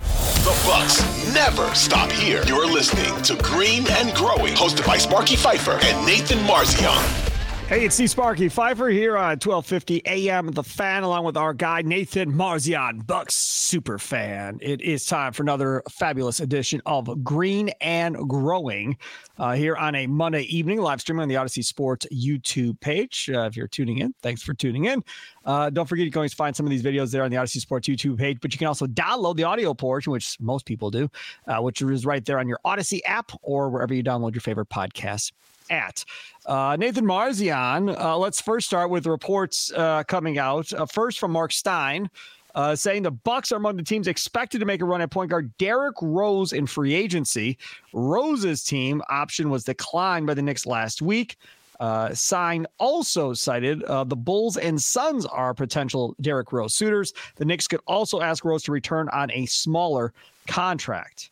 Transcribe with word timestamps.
The 0.00 0.62
Bucks 0.64 1.02
never 1.34 1.74
stop 1.74 2.10
here. 2.10 2.42
You're 2.46 2.66
listening 2.66 3.20
to 3.22 3.36
Green 3.42 3.86
and 3.90 4.14
Growing, 4.14 4.54
hosted 4.54 4.86
by 4.86 4.96
Sparky 4.98 5.36
Fifer 5.36 5.78
and 5.82 6.06
Nathan 6.06 6.38
Marzion. 6.38 7.27
Hey, 7.68 7.84
it's 7.84 7.96
Steve 7.96 8.08
Sparky 8.08 8.48
Fifer 8.48 8.88
here 8.88 9.18
on 9.18 9.36
1250 9.36 10.00
AM 10.06 10.52
The 10.52 10.62
Fan, 10.62 11.02
along 11.02 11.24
with 11.24 11.36
our 11.36 11.52
guy 11.52 11.82
Nathan 11.82 12.32
Marzion, 12.32 13.06
Bucks 13.06 13.36
super 13.36 13.98
fan. 13.98 14.58
It 14.62 14.80
is 14.80 15.04
time 15.04 15.34
for 15.34 15.42
another 15.42 15.82
fabulous 15.90 16.40
edition 16.40 16.80
of 16.86 17.22
Green 17.22 17.68
and 17.82 18.16
Growing 18.26 18.96
uh, 19.36 19.52
here 19.52 19.76
on 19.76 19.94
a 19.96 20.06
Monday 20.06 20.44
evening, 20.44 20.80
live 20.80 21.02
streaming 21.02 21.24
on 21.24 21.28
the 21.28 21.34
Audacy 21.34 21.62
Sports 21.62 22.06
YouTube 22.10 22.80
page. 22.80 23.28
Uh, 23.30 23.40
if 23.40 23.54
you're 23.54 23.68
tuning 23.68 23.98
in, 23.98 24.14
thanks 24.22 24.42
for 24.42 24.54
tuning 24.54 24.86
in. 24.86 25.04
Uh, 25.44 25.68
don't 25.68 25.86
forget 25.86 26.06
you 26.06 26.10
can 26.10 26.20
always 26.20 26.32
find 26.32 26.56
some 26.56 26.64
of 26.64 26.70
these 26.70 26.82
videos 26.82 27.12
there 27.12 27.22
on 27.22 27.30
the 27.30 27.36
Audacy 27.36 27.60
Sports 27.60 27.86
YouTube 27.86 28.16
page, 28.16 28.38
but 28.40 28.50
you 28.50 28.58
can 28.58 28.66
also 28.66 28.86
download 28.86 29.36
the 29.36 29.44
audio 29.44 29.74
portion, 29.74 30.10
which 30.10 30.40
most 30.40 30.64
people 30.64 30.90
do, 30.90 31.10
uh, 31.46 31.58
which 31.58 31.82
is 31.82 32.06
right 32.06 32.24
there 32.24 32.38
on 32.38 32.48
your 32.48 32.60
Audacy 32.64 33.00
app 33.04 33.30
or 33.42 33.68
wherever 33.68 33.92
you 33.92 34.02
download 34.02 34.32
your 34.32 34.40
favorite 34.40 34.70
podcasts 34.70 35.32
at. 35.70 36.04
Uh, 36.46 36.76
Nathan 36.78 37.04
Marzion, 37.04 37.98
uh, 37.98 38.16
let's 38.16 38.40
first 38.40 38.66
start 38.66 38.90
with 38.90 39.06
reports 39.06 39.72
uh, 39.76 40.02
coming 40.04 40.38
out. 40.38 40.72
Uh, 40.72 40.86
first 40.86 41.18
from 41.18 41.32
Marc 41.32 41.52
Stein. 41.52 42.10
Uh, 42.54 42.74
saying 42.74 43.02
the 43.04 43.10
Bucks 43.10 43.52
are 43.52 43.56
among 43.56 43.76
the 43.76 43.82
teams 43.84 44.08
expected 44.08 44.58
to 44.58 44.64
make 44.64 44.80
a 44.80 44.84
run 44.84 45.00
at 45.00 45.10
point 45.10 45.30
guard 45.30 45.52
Derrick 45.58 45.94
Rose 46.00 46.52
in 46.52 46.66
free 46.66 46.92
agency. 46.92 47.56
Rose's 47.92 48.64
team 48.64 49.00
option 49.08 49.48
was 49.50 49.62
declined 49.62 50.26
by 50.26 50.34
the 50.34 50.42
Knicks 50.42 50.66
last 50.66 51.00
week. 51.00 51.36
Uh, 51.78 52.12
Stein 52.12 52.66
also 52.78 53.32
cited 53.32 53.84
uh, 53.84 54.02
the 54.02 54.16
Bulls 54.16 54.56
and 54.56 54.80
Suns 54.80 55.24
are 55.26 55.54
potential 55.54 56.16
Derrick 56.20 56.52
Rose 56.52 56.74
suitors. 56.74 57.12
The 57.36 57.44
Knicks 57.44 57.68
could 57.68 57.80
also 57.86 58.20
ask 58.20 58.44
Rose 58.44 58.64
to 58.64 58.72
return 58.72 59.08
on 59.10 59.30
a 59.30 59.46
smaller 59.46 60.12
contract. 60.48 61.30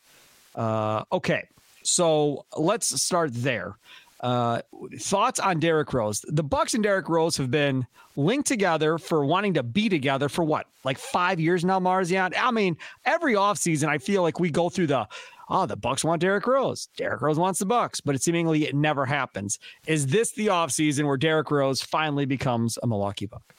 Uh, 0.55 1.03
okay, 1.11 1.47
so 1.83 2.45
let's 2.57 3.01
start 3.01 3.31
there. 3.33 3.75
Uh, 4.19 4.61
thoughts 4.99 5.39
on 5.39 5.59
Derrick 5.59 5.93
Rose? 5.93 6.21
The 6.27 6.43
Bucks 6.43 6.73
and 6.73 6.83
Derrick 6.83 7.07
Rose 7.09 7.37
have 7.37 7.51
been 7.51 7.85
linked 8.15 8.47
together 8.47 8.97
for 8.97 9.23
wanting 9.25 9.53
to 9.55 9.63
be 9.63 9.89
together 9.89 10.27
for 10.27 10.43
what, 10.43 10.67
like 10.83 10.97
five 10.97 11.39
years 11.39 11.63
now, 11.63 11.79
Marzion? 11.79 12.33
I 12.37 12.51
mean, 12.51 12.77
every 13.05 13.33
offseason, 13.33 13.87
I 13.87 13.99
feel 13.99 14.23
like 14.23 14.39
we 14.39 14.49
go 14.49 14.69
through 14.69 14.87
the 14.87 15.07
oh, 15.49 15.65
the 15.65 15.75
Bucks 15.75 16.03
want 16.03 16.21
Derrick 16.21 16.47
Rose. 16.47 16.89
Derrick 16.97 17.21
Rose 17.21 17.39
wants 17.39 17.59
the 17.59 17.65
Bucks, 17.65 18.01
but 18.01 18.15
it 18.15 18.21
seemingly 18.21 18.65
it 18.65 18.75
never 18.75 19.05
happens. 19.05 19.59
Is 19.85 20.07
this 20.07 20.31
the 20.31 20.47
offseason 20.47 21.05
where 21.05 21.17
Derrick 21.17 21.51
Rose 21.51 21.81
finally 21.81 22.25
becomes 22.25 22.77
a 22.81 22.87
Milwaukee 22.87 23.25
Buck? 23.25 23.55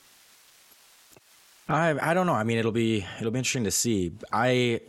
I 1.68 2.10
I 2.10 2.14
don't 2.14 2.26
know. 2.26 2.34
I 2.34 2.44
mean, 2.44 2.58
it'll 2.58 2.72
be 2.72 3.06
it'll 3.18 3.30
be 3.30 3.38
interesting 3.38 3.64
to 3.64 3.70
see. 3.70 4.12
I 4.32 4.80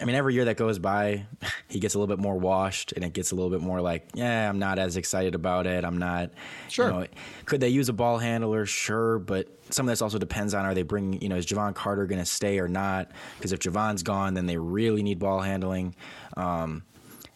I 0.00 0.04
mean, 0.04 0.16
every 0.16 0.34
year 0.34 0.46
that 0.46 0.56
goes 0.56 0.78
by, 0.78 1.26
he 1.68 1.78
gets 1.78 1.94
a 1.94 1.98
little 1.98 2.14
bit 2.14 2.22
more 2.22 2.36
washed, 2.38 2.92
and 2.92 3.04
it 3.04 3.12
gets 3.12 3.32
a 3.32 3.34
little 3.34 3.50
bit 3.50 3.60
more 3.60 3.80
like, 3.80 4.08
yeah, 4.14 4.48
I'm 4.48 4.58
not 4.58 4.78
as 4.78 4.96
excited 4.96 5.34
about 5.34 5.66
it. 5.66 5.84
I'm 5.84 5.98
not. 5.98 6.30
Sure. 6.68 6.86
You 6.86 6.92
know, 6.92 7.06
could 7.44 7.60
they 7.60 7.68
use 7.68 7.88
a 7.88 7.92
ball 7.92 8.18
handler? 8.18 8.66
Sure, 8.66 9.18
but 9.18 9.48
some 9.70 9.86
of 9.86 9.92
this 9.92 10.02
also 10.02 10.18
depends 10.18 10.54
on 10.54 10.64
are 10.64 10.74
they 10.74 10.82
bringing, 10.82 11.20
you 11.20 11.28
know, 11.28 11.36
is 11.36 11.46
Jevon 11.46 11.74
Carter 11.74 12.06
going 12.06 12.18
to 12.18 12.26
stay 12.26 12.58
or 12.58 12.68
not? 12.68 13.10
Because 13.36 13.52
if 13.52 13.60
Jevon's 13.60 14.02
gone, 14.02 14.34
then 14.34 14.46
they 14.46 14.56
really 14.56 15.02
need 15.02 15.18
ball 15.18 15.40
handling. 15.40 15.94
Um, 16.36 16.82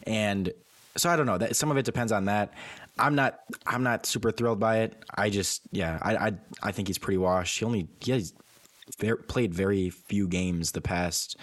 and 0.04 0.52
so 0.96 1.10
I 1.10 1.16
don't 1.16 1.26
know. 1.26 1.38
That 1.38 1.56
some 1.56 1.70
of 1.70 1.76
it 1.76 1.84
depends 1.84 2.12
on 2.12 2.26
that. 2.26 2.54
I'm 2.98 3.14
not. 3.14 3.40
I'm 3.66 3.82
not 3.82 4.06
super 4.06 4.30
thrilled 4.30 4.60
by 4.60 4.78
it. 4.78 4.94
I 5.14 5.28
just, 5.28 5.62
yeah, 5.72 5.98
I, 6.00 6.16
I, 6.16 6.32
I 6.62 6.72
think 6.72 6.88
he's 6.88 6.98
pretty 6.98 7.18
washed. 7.18 7.58
He 7.58 7.64
only 7.64 7.88
he 8.00 8.12
has 8.12 8.32
very, 8.98 9.16
played 9.16 9.52
very 9.52 9.90
few 9.90 10.28
games 10.28 10.72
the 10.72 10.80
past. 10.80 11.36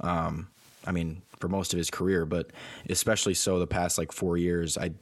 Um, 0.00 0.48
I 0.86 0.92
mean, 0.92 1.22
for 1.40 1.48
most 1.48 1.72
of 1.72 1.78
his 1.78 1.90
career, 1.90 2.24
but 2.26 2.50
especially 2.88 3.34
so 3.34 3.58
the 3.58 3.66
past 3.66 3.98
like 3.98 4.12
four 4.12 4.36
years. 4.36 4.78
I, 4.78 4.92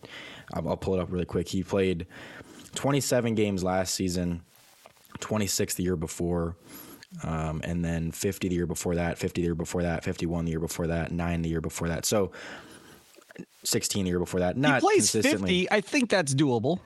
I'll 0.52 0.76
pull 0.76 0.94
it 0.94 1.00
up 1.00 1.12
really 1.12 1.24
quick. 1.24 1.48
He 1.48 1.62
played 1.62 2.06
27 2.74 3.34
games 3.34 3.62
last 3.64 3.94
season, 3.94 4.42
26 5.20 5.74
the 5.74 5.82
year 5.82 5.96
before, 5.96 6.56
um, 7.24 7.60
and 7.64 7.84
then 7.84 8.12
50 8.12 8.48
the 8.48 8.54
year 8.54 8.66
before 8.66 8.94
that, 8.94 9.18
50 9.18 9.40
the 9.40 9.46
year 9.46 9.54
before 9.54 9.82
that, 9.82 10.04
51 10.04 10.44
the 10.44 10.52
year 10.52 10.60
before 10.60 10.86
that, 10.86 11.12
nine 11.12 11.42
the 11.42 11.48
year 11.48 11.60
before 11.60 11.88
that. 11.88 12.04
So 12.04 12.32
16 13.64 14.04
the 14.04 14.10
year 14.10 14.18
before 14.18 14.40
that. 14.40 14.56
Not 14.56 14.76
he 14.76 14.80
plays 14.80 15.10
consistently. 15.10 15.60
50. 15.62 15.72
I 15.72 15.80
think 15.80 16.08
that's 16.08 16.34
doable. 16.34 16.78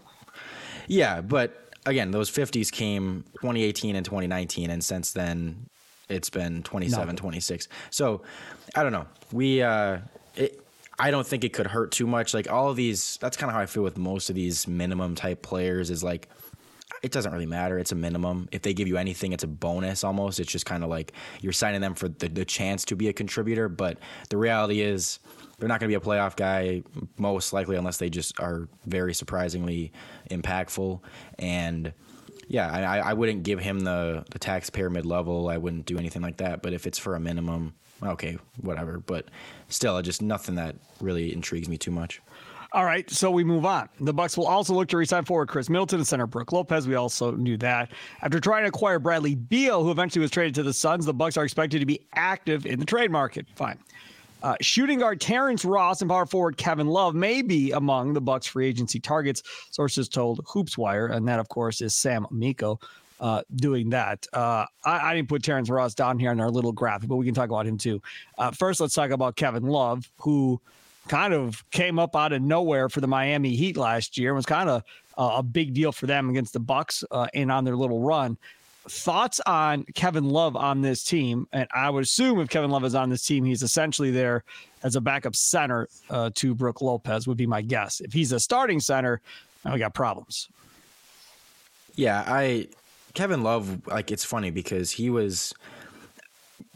Yeah, 0.88 1.20
but 1.20 1.74
again, 1.86 2.10
those 2.10 2.30
50s 2.30 2.70
came 2.72 3.24
2018 3.40 3.96
and 3.96 4.04
2019, 4.04 4.70
and 4.70 4.82
since 4.82 5.12
then 5.12 5.68
it's 6.08 6.30
been 6.30 6.62
27, 6.62 7.08
no. 7.08 7.18
26. 7.18 7.68
So 7.90 8.22
I 8.74 8.82
don't 8.82 8.92
know. 8.92 9.06
We, 9.32 9.62
uh, 9.62 9.98
it, 10.36 10.60
I 10.98 11.10
don't 11.10 11.26
think 11.26 11.44
it 11.44 11.52
could 11.52 11.66
hurt 11.66 11.92
too 11.92 12.06
much. 12.06 12.34
Like 12.34 12.50
all 12.50 12.68
of 12.68 12.76
these, 12.76 13.18
that's 13.20 13.36
kind 13.36 13.50
of 13.50 13.54
how 13.54 13.60
I 13.60 13.66
feel 13.66 13.82
with 13.82 13.98
most 13.98 14.28
of 14.30 14.36
these 14.36 14.68
minimum 14.68 15.14
type 15.14 15.42
players 15.42 15.90
is 15.90 16.04
like, 16.04 16.28
it 17.02 17.10
doesn't 17.10 17.32
really 17.32 17.46
matter. 17.46 17.78
It's 17.78 17.90
a 17.90 17.96
minimum. 17.96 18.48
If 18.52 18.62
they 18.62 18.74
give 18.74 18.86
you 18.86 18.96
anything, 18.96 19.32
it's 19.32 19.42
a 19.42 19.48
bonus 19.48 20.04
almost. 20.04 20.38
It's 20.38 20.52
just 20.52 20.66
kind 20.66 20.84
of 20.84 20.90
like 20.90 21.12
you're 21.40 21.52
signing 21.52 21.80
them 21.80 21.94
for 21.94 22.08
the, 22.08 22.28
the 22.28 22.44
chance 22.44 22.84
to 22.86 22.96
be 22.96 23.08
a 23.08 23.12
contributor. 23.12 23.68
But 23.68 23.98
the 24.28 24.36
reality 24.36 24.82
is, 24.82 25.18
they're 25.58 25.68
not 25.68 25.78
going 25.78 25.92
to 25.92 25.98
be 25.98 26.02
a 26.02 26.04
playoff 26.04 26.34
guy, 26.34 26.82
most 27.18 27.52
likely, 27.52 27.76
unless 27.76 27.96
they 27.96 28.10
just 28.10 28.38
are 28.40 28.68
very 28.86 29.14
surprisingly 29.14 29.92
impactful. 30.28 31.00
And 31.38 31.92
yeah, 32.48 32.70
I, 32.70 32.98
I 32.98 33.12
wouldn't 33.12 33.42
give 33.42 33.58
him 33.58 33.80
the, 33.80 34.24
the 34.30 34.38
taxpayer 34.38 34.90
mid 34.90 35.06
level. 35.06 35.48
I 35.48 35.58
wouldn't 35.58 35.86
do 35.86 35.98
anything 35.98 36.22
like 36.22 36.38
that. 36.38 36.62
But 36.62 36.72
if 36.72 36.86
it's 36.86 36.98
for 36.98 37.14
a 37.14 37.20
minimum, 37.20 37.74
okay, 38.02 38.38
whatever. 38.60 38.98
But 38.98 39.26
still, 39.68 40.00
just 40.02 40.22
nothing 40.22 40.56
that 40.56 40.76
really 41.00 41.32
intrigues 41.32 41.68
me 41.68 41.78
too 41.78 41.90
much. 41.90 42.20
All 42.74 42.86
right, 42.86 43.08
so 43.10 43.30
we 43.30 43.44
move 43.44 43.66
on. 43.66 43.90
The 44.00 44.14
Bucks 44.14 44.34
will 44.38 44.46
also 44.46 44.72
look 44.72 44.88
to 44.88 44.96
resign 44.96 45.26
forward 45.26 45.48
Khris 45.48 45.68
Middleton 45.68 45.98
and 45.98 46.06
center 46.06 46.26
Brook 46.26 46.52
Lopez. 46.52 46.88
We 46.88 46.94
also 46.94 47.32
knew 47.32 47.58
that. 47.58 47.92
After 48.22 48.40
trying 48.40 48.62
to 48.62 48.68
acquire 48.68 48.98
Bradley 48.98 49.34
Beal, 49.34 49.84
who 49.84 49.90
eventually 49.90 50.22
was 50.22 50.30
traded 50.30 50.54
to 50.54 50.62
the 50.62 50.72
Suns, 50.72 51.04
the 51.04 51.12
Bucks 51.12 51.36
are 51.36 51.44
expected 51.44 51.80
to 51.80 51.86
be 51.86 52.00
active 52.14 52.64
in 52.64 52.80
the 52.80 52.86
trade 52.86 53.10
market. 53.10 53.46
Fine. 53.56 53.78
Uh, 54.42 54.56
shooting 54.60 54.98
guard 54.98 55.20
Terrence 55.20 55.64
Ross 55.64 56.02
and 56.02 56.10
power 56.10 56.26
forward 56.26 56.56
Kevin 56.56 56.88
Love 56.88 57.14
may 57.14 57.42
be 57.42 57.70
among 57.72 58.12
the 58.12 58.20
Bucks 58.20 58.46
free 58.46 58.66
agency 58.66 58.98
targets. 58.98 59.42
Sources 59.70 60.08
told 60.08 60.44
HoopsWire, 60.44 61.12
and 61.12 61.26
that 61.28 61.38
of 61.38 61.48
course 61.48 61.80
is 61.80 61.94
Sam 61.94 62.26
Amico 62.30 62.80
uh, 63.20 63.42
doing 63.54 63.90
that. 63.90 64.26
Uh, 64.32 64.66
I, 64.84 65.10
I, 65.10 65.14
didn't 65.14 65.28
put 65.28 65.44
Terrence 65.44 65.70
Ross 65.70 65.94
down 65.94 66.18
here 66.18 66.32
in 66.32 66.40
our 66.40 66.50
little 66.50 66.72
graphic, 66.72 67.08
but 67.08 67.16
we 67.16 67.24
can 67.24 67.34
talk 67.34 67.50
about 67.50 67.66
him 67.66 67.78
too. 67.78 68.02
Uh, 68.36 68.50
first, 68.50 68.80
let's 68.80 68.94
talk 68.94 69.12
about 69.12 69.36
Kevin 69.36 69.62
Love, 69.62 70.10
who 70.18 70.60
kind 71.06 71.32
of 71.32 71.64
came 71.70 72.00
up 72.00 72.16
out 72.16 72.32
of 72.32 72.42
nowhere 72.42 72.88
for 72.88 73.00
the 73.00 73.06
Miami 73.06 73.54
Heat 73.54 73.76
last 73.76 74.18
year 74.18 74.30
and 74.30 74.36
was 74.36 74.46
kind 74.46 74.68
of 74.68 74.82
a 75.16 75.42
big 75.42 75.74
deal 75.74 75.92
for 75.92 76.06
them 76.06 76.30
against 76.30 76.52
the 76.52 76.60
Bucks 76.60 77.04
uh, 77.10 77.28
and 77.34 77.52
on 77.52 77.64
their 77.64 77.76
little 77.76 78.00
run. 78.00 78.36
Thoughts 78.88 79.40
on 79.46 79.84
Kevin 79.94 80.28
Love 80.28 80.56
on 80.56 80.80
this 80.80 81.04
team? 81.04 81.46
And 81.52 81.68
I 81.72 81.88
would 81.90 82.02
assume 82.02 82.40
if 82.40 82.48
Kevin 82.48 82.70
Love 82.70 82.84
is 82.84 82.94
on 82.94 83.10
this 83.10 83.24
team, 83.24 83.44
he's 83.44 83.62
essentially 83.62 84.10
there 84.10 84.44
as 84.82 84.96
a 84.96 85.00
backup 85.00 85.36
center 85.36 85.88
uh, 86.10 86.30
to 86.34 86.54
Brook 86.54 86.82
Lopez, 86.82 87.28
would 87.28 87.36
be 87.36 87.46
my 87.46 87.62
guess. 87.62 88.00
If 88.00 88.12
he's 88.12 88.32
a 88.32 88.40
starting 88.40 88.80
center, 88.80 89.20
we 89.64 89.78
got 89.78 89.94
problems. 89.94 90.48
Yeah, 91.94 92.24
I 92.26 92.68
Kevin 93.14 93.42
Love, 93.42 93.86
like 93.86 94.10
it's 94.10 94.24
funny 94.24 94.50
because 94.50 94.90
he 94.90 95.10
was 95.10 95.52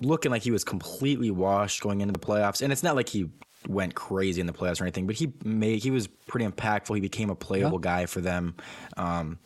looking 0.01 0.31
like 0.31 0.43
he 0.43 0.51
was 0.51 0.65
completely 0.65 1.31
washed 1.31 1.81
going 1.83 2.01
into 2.01 2.13
the 2.13 2.19
playoffs. 2.19 2.61
And 2.63 2.73
it's 2.73 2.83
not 2.83 2.97
like 2.97 3.09
he 3.09 3.29
went 3.69 3.95
crazy 3.95 4.41
in 4.41 4.47
the 4.47 4.53
playoffs 4.53 4.81
or 4.81 4.85
anything, 4.85 5.07
but 5.07 5.17
he 5.17 5.33
made 5.45 5.83
he 5.83 5.91
was 5.91 6.07
pretty 6.07 6.47
impactful. 6.47 6.95
He 6.95 7.01
became 7.01 7.31
a 7.31 7.35
playable 7.35 7.79
yeah. 7.79 8.01
guy 8.01 8.07
for 8.07 8.21
them. 8.21 8.55
Um, 8.97 9.39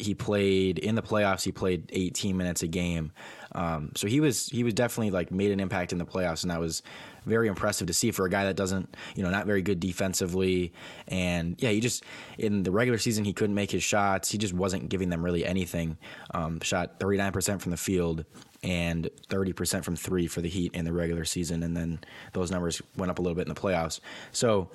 he 0.00 0.14
played 0.14 0.78
in 0.78 0.94
the 0.94 1.02
playoffs. 1.02 1.42
He 1.42 1.52
played 1.52 1.90
18 1.92 2.36
minutes 2.36 2.62
a 2.62 2.66
game, 2.66 3.12
um, 3.52 3.92
so 3.94 4.06
he 4.06 4.20
was 4.20 4.48
he 4.48 4.64
was 4.64 4.74
definitely 4.74 5.10
like 5.10 5.30
made 5.30 5.50
an 5.50 5.60
impact 5.60 5.92
in 5.92 5.98
the 5.98 6.06
playoffs, 6.06 6.42
and 6.42 6.50
that 6.50 6.60
was 6.60 6.82
very 7.26 7.48
impressive 7.48 7.86
to 7.86 7.94
see 7.94 8.10
for 8.10 8.26
a 8.26 8.30
guy 8.30 8.44
that 8.44 8.56
doesn't 8.56 8.94
you 9.14 9.22
know 9.22 9.30
not 9.30 9.46
very 9.46 9.62
good 9.62 9.80
defensively, 9.80 10.72
and 11.08 11.56
yeah, 11.60 11.70
he 11.70 11.80
just 11.80 12.04
in 12.38 12.62
the 12.62 12.70
regular 12.70 12.98
season 12.98 13.24
he 13.24 13.32
couldn't 13.32 13.54
make 13.54 13.70
his 13.70 13.82
shots. 13.82 14.30
He 14.30 14.38
just 14.38 14.54
wasn't 14.54 14.88
giving 14.88 15.08
them 15.08 15.24
really 15.24 15.44
anything. 15.44 15.96
Um, 16.32 16.60
shot 16.60 17.00
39 17.00 17.32
percent 17.32 17.62
from 17.62 17.70
the 17.70 17.76
field 17.76 18.24
and 18.64 19.10
30% 19.28 19.84
from 19.84 19.94
three 19.94 20.26
for 20.26 20.40
the 20.40 20.48
Heat 20.48 20.74
in 20.74 20.84
the 20.84 20.92
regular 20.92 21.24
season. 21.24 21.62
And 21.62 21.76
then 21.76 22.00
those 22.32 22.50
numbers 22.50 22.80
went 22.96 23.10
up 23.10 23.18
a 23.18 23.22
little 23.22 23.36
bit 23.36 23.46
in 23.46 23.54
the 23.54 23.60
playoffs. 23.60 24.00
So, 24.32 24.70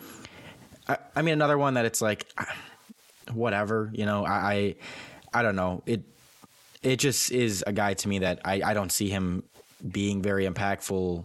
I, 0.88 0.98
I 1.16 1.22
mean, 1.24 1.34
another 1.34 1.58
one 1.58 1.74
that 1.74 1.86
it's 1.86 2.02
like, 2.02 2.32
whatever, 3.34 3.90
you 3.94 4.06
know, 4.06 4.26
I, 4.26 4.76
I, 5.34 5.42
don't 5.42 5.56
know. 5.56 5.84
It, 5.86 6.02
it 6.82 6.98
just 6.98 7.32
is 7.32 7.64
a 7.68 7.74
guy 7.74 7.94
to 7.96 8.08
me 8.08 8.20
that 8.20 8.42
I, 8.46 8.62
I 8.64 8.74
don't 8.74 8.92
see 8.92 9.10
him 9.10 9.44
being 9.92 10.22
very 10.22 10.48
impactful 10.48 11.24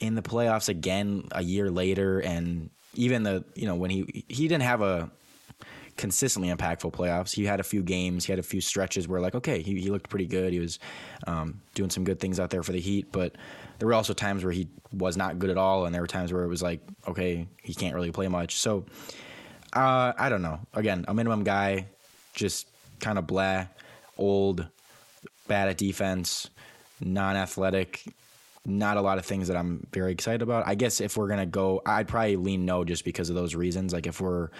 in 0.00 0.14
the 0.14 0.22
playoffs 0.22 0.68
again 0.68 1.28
a 1.32 1.42
year 1.42 1.70
later. 1.70 2.20
And 2.20 2.70
even 2.94 3.22
the, 3.22 3.44
you 3.54 3.66
know, 3.66 3.74
when 3.74 3.90
he, 3.90 4.24
he 4.28 4.48
didn't 4.48 4.62
have 4.62 4.82
a, 4.82 5.10
consistently 5.98 6.48
impactful 6.48 6.92
playoffs. 6.92 7.34
He 7.34 7.44
had 7.44 7.60
a 7.60 7.64
few 7.64 7.82
games, 7.82 8.24
he 8.24 8.32
had 8.32 8.38
a 8.38 8.42
few 8.42 8.62
stretches 8.62 9.06
where 9.06 9.20
like, 9.20 9.34
okay, 9.34 9.60
he, 9.60 9.78
he 9.78 9.90
looked 9.90 10.08
pretty 10.08 10.26
good. 10.26 10.52
He 10.52 10.60
was 10.60 10.78
um, 11.26 11.60
doing 11.74 11.90
some 11.90 12.04
good 12.04 12.18
things 12.18 12.40
out 12.40 12.48
there 12.48 12.62
for 12.62 12.72
the 12.72 12.80
Heat, 12.80 13.12
but 13.12 13.34
there 13.78 13.86
were 13.86 13.94
also 13.94 14.14
times 14.14 14.42
where 14.42 14.52
he 14.52 14.68
was 14.92 15.16
not 15.16 15.38
good 15.38 15.50
at 15.50 15.58
all, 15.58 15.84
and 15.84 15.94
there 15.94 16.00
were 16.00 16.08
times 16.08 16.32
where 16.32 16.44
it 16.44 16.48
was 16.48 16.62
like, 16.62 16.80
okay, 17.06 17.46
he 17.62 17.74
can't 17.74 17.94
really 17.94 18.10
play 18.10 18.28
much. 18.28 18.56
So 18.56 18.86
uh, 19.74 20.12
I 20.16 20.28
don't 20.28 20.42
know. 20.42 20.60
Again, 20.72 21.04
a 21.08 21.14
minimum 21.14 21.44
guy, 21.44 21.86
just 22.32 22.68
kind 23.00 23.18
of 23.18 23.26
blah, 23.26 23.66
old, 24.16 24.66
bad 25.46 25.68
at 25.68 25.78
defense, 25.78 26.48
non-athletic. 27.00 28.04
Not 28.66 28.98
a 28.98 29.00
lot 29.00 29.18
of 29.18 29.24
things 29.24 29.48
that 29.48 29.56
I'm 29.56 29.86
very 29.92 30.12
excited 30.12 30.42
about. 30.42 30.66
I 30.66 30.74
guess 30.74 31.00
if 31.00 31.16
we're 31.16 31.28
gonna 31.28 31.46
go, 31.46 31.80
I'd 31.86 32.06
probably 32.06 32.36
lean 32.36 32.66
no 32.66 32.84
just 32.84 33.04
because 33.04 33.30
of 33.30 33.34
those 33.34 33.54
reasons. 33.54 33.92
Like 33.92 34.06
if 34.06 34.20
we're 34.20 34.50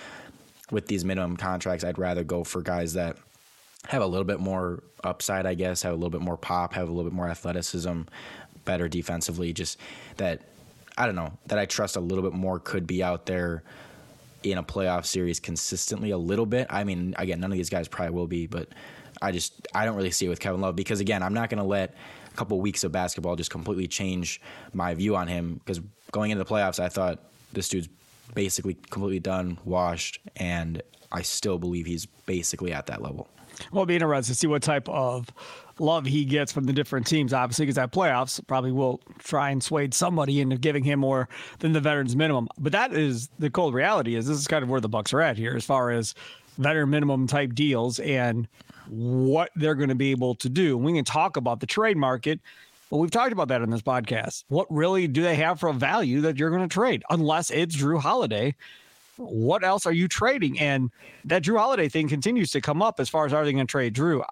with 0.70 0.86
these 0.86 1.04
minimum 1.04 1.36
contracts, 1.36 1.84
I'd 1.84 1.98
rather 1.98 2.24
go 2.24 2.44
for 2.44 2.62
guys 2.62 2.94
that 2.94 3.16
have 3.86 4.02
a 4.02 4.06
little 4.06 4.24
bit 4.24 4.40
more 4.40 4.82
upside, 5.04 5.46
I 5.46 5.54
guess, 5.54 5.82
have 5.82 5.92
a 5.92 5.96
little 5.96 6.10
bit 6.10 6.20
more 6.20 6.36
pop, 6.36 6.74
have 6.74 6.88
a 6.88 6.92
little 6.92 7.08
bit 7.10 7.14
more 7.14 7.28
athleticism, 7.28 8.02
better 8.64 8.88
defensively. 8.88 9.52
Just 9.52 9.78
that, 10.16 10.42
I 10.96 11.06
don't 11.06 11.14
know, 11.14 11.32
that 11.46 11.58
I 11.58 11.66
trust 11.66 11.96
a 11.96 12.00
little 12.00 12.24
bit 12.24 12.32
more 12.32 12.58
could 12.58 12.86
be 12.86 13.02
out 13.02 13.26
there 13.26 13.62
in 14.42 14.58
a 14.58 14.62
playoff 14.62 15.06
series 15.06 15.40
consistently 15.40 16.10
a 16.10 16.18
little 16.18 16.46
bit. 16.46 16.66
I 16.70 16.84
mean, 16.84 17.14
again, 17.18 17.40
none 17.40 17.50
of 17.50 17.56
these 17.56 17.70
guys 17.70 17.88
probably 17.88 18.14
will 18.14 18.26
be, 18.26 18.46
but 18.46 18.68
I 19.20 19.32
just, 19.32 19.66
I 19.74 19.84
don't 19.84 19.96
really 19.96 20.10
see 20.10 20.26
it 20.26 20.28
with 20.28 20.40
Kevin 20.40 20.60
Love 20.60 20.76
because, 20.76 21.00
again, 21.00 21.22
I'm 21.22 21.34
not 21.34 21.50
going 21.50 21.58
to 21.58 21.68
let 21.68 21.94
a 22.32 22.36
couple 22.36 22.60
weeks 22.60 22.84
of 22.84 22.92
basketball 22.92 23.36
just 23.36 23.50
completely 23.50 23.88
change 23.88 24.40
my 24.72 24.94
view 24.94 25.16
on 25.16 25.26
him 25.26 25.54
because 25.54 25.80
going 26.12 26.30
into 26.30 26.42
the 26.42 26.48
playoffs, 26.48 26.78
I 26.78 26.88
thought 26.88 27.18
this 27.52 27.68
dude's 27.68 27.88
basically 28.34 28.74
completely 28.90 29.20
done, 29.20 29.58
washed, 29.64 30.20
and 30.36 30.82
I 31.10 31.22
still 31.22 31.58
believe 31.58 31.86
he's 31.86 32.06
basically 32.06 32.72
at 32.72 32.86
that 32.86 33.02
level. 33.02 33.28
Well, 33.72 33.82
it'll 33.82 33.86
be 33.86 33.94
interesting 33.96 34.34
to 34.34 34.38
see 34.38 34.46
what 34.46 34.62
type 34.62 34.88
of 34.88 35.26
love 35.80 36.06
he 36.06 36.24
gets 36.24 36.52
from 36.52 36.64
the 36.64 36.72
different 36.72 37.06
teams, 37.06 37.32
obviously, 37.32 37.66
because 37.66 37.76
that 37.76 37.92
playoffs 37.92 38.44
probably 38.46 38.72
will 38.72 39.00
try 39.18 39.50
and 39.50 39.62
sway 39.62 39.88
somebody 39.92 40.40
into 40.40 40.56
giving 40.56 40.84
him 40.84 41.00
more 41.00 41.28
than 41.60 41.72
the 41.72 41.80
veterans 41.80 42.16
minimum. 42.16 42.48
But 42.58 42.72
that 42.72 42.92
is 42.92 43.28
the 43.38 43.50
cold 43.50 43.74
reality 43.74 44.14
is 44.14 44.26
this 44.26 44.38
is 44.38 44.46
kind 44.46 44.62
of 44.62 44.68
where 44.68 44.80
the 44.80 44.88
Bucks 44.88 45.12
are 45.12 45.20
at 45.20 45.36
here 45.36 45.54
as 45.54 45.64
far 45.64 45.90
as 45.90 46.14
veteran 46.58 46.90
minimum 46.90 47.26
type 47.26 47.54
deals 47.54 48.00
and 48.00 48.48
what 48.88 49.50
they're 49.56 49.74
going 49.74 49.90
to 49.90 49.94
be 49.94 50.10
able 50.10 50.34
to 50.36 50.48
do. 50.48 50.76
We 50.76 50.92
can 50.92 51.04
talk 51.04 51.36
about 51.36 51.60
the 51.60 51.66
trade 51.66 51.96
market 51.96 52.40
well, 52.90 53.02
we've 53.02 53.10
talked 53.10 53.32
about 53.32 53.48
that 53.48 53.60
in 53.60 53.70
this 53.70 53.82
podcast. 53.82 54.44
What 54.48 54.66
really 54.70 55.06
do 55.08 55.22
they 55.22 55.36
have 55.36 55.60
for 55.60 55.68
a 55.68 55.74
value 55.74 56.22
that 56.22 56.38
you're 56.38 56.50
going 56.50 56.66
to 56.66 56.72
trade? 56.72 57.04
Unless 57.10 57.50
it's 57.50 57.76
Jrue 57.76 58.00
Holiday, 58.00 58.54
what 59.16 59.62
else 59.62 59.84
are 59.84 59.92
you 59.92 60.08
trading? 60.08 60.58
And 60.58 60.90
that 61.24 61.42
Jrue 61.42 61.58
Holiday 61.58 61.88
thing 61.88 62.08
continues 62.08 62.50
to 62.52 62.60
come 62.60 62.80
up 62.80 62.98
as 62.98 63.08
far 63.08 63.26
as 63.26 63.34
are 63.34 63.44
they 63.44 63.52
going 63.52 63.66
to 63.66 63.70
trade 63.70 63.94
Jrue? 63.94 64.24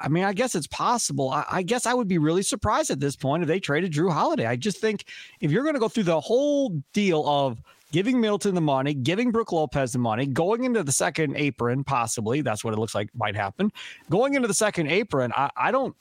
I, 0.00 0.08
mean, 0.08 0.24
I 0.24 0.32
guess 0.32 0.54
it's 0.54 0.66
possible. 0.66 1.30
I, 1.30 1.44
I, 1.50 1.62
guess 1.62 1.86
I 1.86 1.94
would 1.94 2.08
be 2.08 2.18
really 2.18 2.42
surprised 2.42 2.90
at 2.90 3.00
this 3.00 3.16
point 3.16 3.42
if 3.42 3.48
they 3.48 3.60
traded 3.60 3.92
Jrue 3.92 4.12
Holiday. 4.12 4.46
I 4.46 4.56
just 4.56 4.78
think 4.78 5.04
if 5.40 5.50
you're 5.50 5.62
going 5.62 5.74
to 5.74 5.80
go 5.80 5.88
through 5.88 6.04
the 6.04 6.20
whole 6.20 6.82
deal 6.92 7.28
of 7.28 7.60
giving 7.92 8.20
Middleton 8.20 8.54
the 8.54 8.60
money, 8.60 8.94
giving 8.94 9.30
Brook 9.30 9.52
Lopez 9.52 9.92
the 9.92 9.98
money, 9.98 10.26
going 10.26 10.64
into 10.64 10.82
the 10.82 10.92
second 10.92 11.36
apron, 11.36 11.84
possibly 11.84 12.40
that's 12.40 12.64
what 12.64 12.74
it 12.74 12.78
looks 12.78 12.94
like 12.94 13.10
might 13.14 13.36
happen. 13.36 13.72
Going 14.08 14.34
into 14.34 14.48
the 14.48 14.54
second 14.54 14.88
apron, 14.88 15.32
I, 15.36 15.50
I 15.56 15.70
don't 15.70 15.94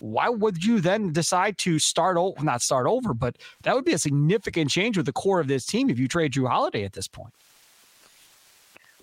why 0.00 0.28
would 0.28 0.64
you 0.64 0.80
then 0.80 1.12
decide 1.12 1.58
to 1.58 1.78
start 1.78 2.16
over, 2.16 2.42
not 2.42 2.62
start 2.62 2.86
over, 2.86 3.12
but 3.14 3.36
that 3.62 3.74
would 3.74 3.84
be 3.84 3.92
a 3.92 3.98
significant 3.98 4.70
change 4.70 4.96
with 4.96 5.06
the 5.06 5.12
core 5.12 5.40
of 5.40 5.48
this 5.48 5.66
team 5.66 5.90
if 5.90 5.98
you 5.98 6.06
trade 6.06 6.32
Jrue 6.32 6.48
Holiday 6.48 6.84
at 6.84 6.92
this 6.92 7.08
point? 7.08 7.32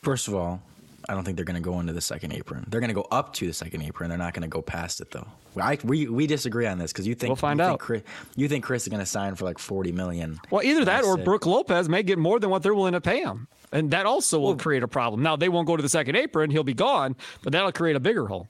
First 0.02 0.28
of 0.28 0.36
all, 0.36 0.62
I 1.08 1.14
don't 1.14 1.24
think 1.24 1.38
they're 1.38 1.46
going 1.46 1.62
to 1.62 1.62
go 1.62 1.80
into 1.80 1.94
the 1.94 2.02
second 2.02 2.34
apron. 2.34 2.66
They're 2.68 2.80
going 2.80 2.90
to 2.90 2.96
go 2.96 3.08
up 3.12 3.34
to 3.34 3.48
the 3.48 3.54
second 3.54 3.82
apron. 3.84 4.10
They're 4.10 4.18
not 4.18 4.34
going 4.34 4.44
to 4.44 4.48
go 4.48 4.62
past 4.62 5.02
it 5.02 5.12
though. 5.12 5.28
I, 5.60 5.78
we 5.84 6.08
we 6.08 6.28
disagree 6.28 6.66
on 6.66 6.78
this 6.78 6.92
because 6.92 7.08
you 7.08 7.16
think 7.16 7.30
we'll 7.30 7.36
find 7.36 7.60
you 7.60 7.66
out. 7.66 7.80
Think 7.80 7.82
Khris, 7.82 8.04
you 8.36 8.48
think 8.48 8.66
Khris 8.66 8.84
is 8.84 8.88
going 8.90 9.00
to 9.00 9.06
sign 9.06 9.36
for 9.36 9.46
like 9.46 9.60
forty 9.60 9.92
million? 9.92 10.40
Well, 10.50 10.64
either 10.64 10.86
that 10.86 11.04
or 11.04 11.18
Brook 11.18 11.46
Lopez 11.46 11.88
may 11.88 12.04
get 12.04 12.18
more 12.18 12.40
than 12.40 12.50
what 12.50 12.64
they're 12.64 12.76
willing 12.76 12.94
to 12.94 13.02
pay 13.02 13.22
him, 13.22 13.48
and 13.72 13.92
that 13.92 14.06
also 14.06 14.40
will 14.40 14.48
well, 14.48 14.58
create 14.58 14.84
a 14.84 14.88
problem. 14.88 15.24
Now 15.24 15.36
they 15.36 15.50
won't 15.50 15.68
go 15.68 15.78
to 15.78 15.84
the 15.84 15.90
second 15.90 16.16
apron; 16.16 16.50
he'll 16.50 16.64
be 16.64 16.74
gone, 16.74 17.16
but 17.44 17.54
that'll 17.54 17.72
create 17.72 17.96
a 17.96 18.00
bigger 18.00 18.28
hole. 18.28 18.48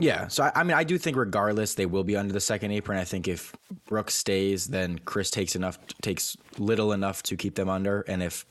Yeah, 0.00 0.28
so 0.28 0.44
I, 0.44 0.52
I, 0.54 0.62
mean, 0.62 0.76
I 0.76 0.84
do 0.84 0.96
think 0.96 1.16
regardless 1.16 1.74
they 1.74 1.86
will 1.86 2.04
be 2.04 2.16
under 2.16 2.32
the 2.32 2.40
second 2.40 2.70
apron. 2.70 2.98
I 2.98 3.04
think 3.04 3.26
if 3.26 3.52
Brooks 3.86 4.14
stays, 4.14 4.68
then 4.68 5.00
Khris 5.00 5.30
takes 5.30 5.56
enough, 5.56 5.78
takes 6.02 6.36
little 6.56 6.92
enough 6.92 7.22
to 7.24 7.36
keep 7.36 7.56
them 7.56 7.68
under, 7.68 8.02
and 8.02 8.22
if 8.22 8.46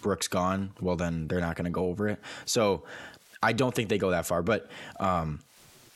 Brooks 0.00 0.28
gone, 0.28 0.70
well 0.80 0.96
then 0.96 1.28
they're 1.28 1.40
not 1.40 1.56
going 1.56 1.64
to 1.64 1.70
go 1.70 1.86
over 1.86 2.08
it. 2.08 2.18
So 2.44 2.84
I 3.42 3.52
don't 3.52 3.74
think 3.74 3.88
they 3.88 3.98
go 3.98 4.10
that 4.10 4.26
far. 4.26 4.42
But 4.42 4.68
um, 5.00 5.40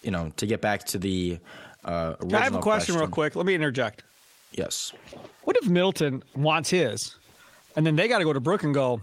you 0.02 0.10
know, 0.10 0.32
to 0.36 0.46
get 0.46 0.60
back 0.60 0.84
to 0.86 0.98
the 0.98 1.38
uh, 1.84 2.14
I 2.32 2.38
have 2.38 2.54
a 2.54 2.60
question, 2.60 2.62
question 2.62 2.96
real 2.96 3.08
quick. 3.08 3.36
Let 3.36 3.46
me 3.46 3.54
interject. 3.54 4.04
Yes. 4.52 4.92
What 5.42 5.56
if 5.56 5.68
Middleton 5.68 6.22
wants 6.36 6.70
his, 6.70 7.16
and 7.74 7.84
then 7.86 7.96
they 7.96 8.06
got 8.06 8.18
to 8.18 8.24
go 8.24 8.32
to 8.32 8.40
Brook 8.40 8.62
and 8.62 8.74
go, 8.74 9.00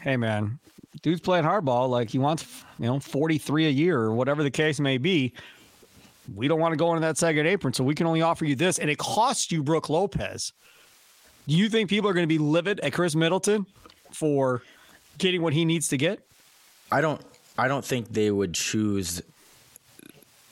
"Hey 0.00 0.16
man, 0.16 0.58
dude's 1.02 1.20
playing 1.20 1.44
hardball. 1.44 1.88
Like 1.88 2.10
he 2.10 2.18
wants, 2.18 2.64
you 2.78 2.86
know, 2.86 2.98
43 3.00 3.66
a 3.66 3.70
year 3.70 3.98
or 3.98 4.12
whatever 4.12 4.42
the 4.42 4.50
case 4.50 4.80
may 4.80 4.98
be. 4.98 5.32
We 6.34 6.46
don't 6.46 6.60
want 6.60 6.72
to 6.72 6.76
go 6.76 6.90
into 6.90 7.00
that 7.00 7.16
second 7.16 7.46
apron, 7.46 7.72
so 7.72 7.82
we 7.84 7.94
can 7.94 8.06
only 8.06 8.20
offer 8.20 8.44
you 8.44 8.54
this. 8.54 8.78
And 8.78 8.90
it 8.90 8.98
costs 8.98 9.50
you 9.50 9.62
Brook 9.62 9.88
Lopez. 9.88 10.52
Do 11.46 11.54
you 11.54 11.70
think 11.70 11.88
people 11.88 12.10
are 12.10 12.12
going 12.12 12.28
to 12.28 12.28
be 12.28 12.38
livid 12.38 12.80
at 12.80 12.92
Khris 12.92 13.16
Middleton 13.16 13.66
for 14.12 14.62
getting 15.18 15.42
what 15.42 15.52
he 15.52 15.64
needs 15.64 15.88
to 15.88 15.96
get? 15.96 16.20
I 16.90 17.00
don't 17.00 17.20
I 17.56 17.68
don't 17.68 17.84
think 17.84 18.12
they 18.12 18.30
would 18.30 18.54
choose 18.54 19.22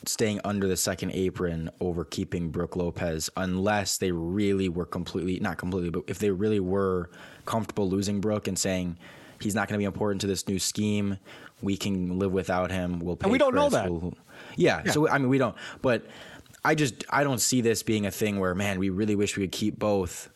staying 0.04 0.40
under 0.44 0.68
the 0.68 0.76
second 0.76 1.10
apron 1.12 1.70
over 1.80 2.04
keeping 2.04 2.50
Brook 2.50 2.76
Lopez 2.76 3.28
unless 3.36 3.98
they 3.98 4.12
really 4.12 4.68
were 4.68 4.86
completely 4.86 5.40
not 5.40 5.58
completely, 5.58 5.90
but 5.90 6.04
if 6.06 6.18
they 6.18 6.30
really 6.30 6.60
were 6.60 7.10
comfortable 7.44 7.88
losing 7.88 8.20
Brook 8.20 8.46
and 8.48 8.58
saying, 8.58 8.96
He's 9.40 9.54
not 9.54 9.68
going 9.68 9.74
to 9.74 9.78
be 9.78 9.84
important 9.84 10.20
to 10.22 10.26
this 10.26 10.46
new 10.48 10.58
scheme. 10.58 11.18
We 11.62 11.76
can 11.76 12.18
live 12.18 12.32
without 12.32 12.70
him. 12.70 13.00
We'll 13.00 13.16
pay. 13.16 13.24
And 13.24 13.32
we 13.32 13.38
don't 13.38 13.52
Khris. 13.52 13.62
know 13.62 13.68
that. 13.70 13.90
We'll, 13.90 14.14
yeah, 14.56 14.82
yeah. 14.84 14.92
So 14.92 15.08
I 15.08 15.18
mean, 15.18 15.28
we 15.28 15.38
don't. 15.38 15.56
But 15.82 16.06
I 16.64 16.74
just 16.74 17.04
I 17.10 17.24
don't 17.24 17.40
see 17.40 17.60
this 17.60 17.82
being 17.82 18.06
a 18.06 18.10
thing 18.10 18.38
where 18.38 18.54
man, 18.54 18.78
we 18.78 18.90
really 18.90 19.14
wish 19.14 19.36
we 19.36 19.44
could 19.44 19.52
keep 19.52 19.78
both. 19.78 20.30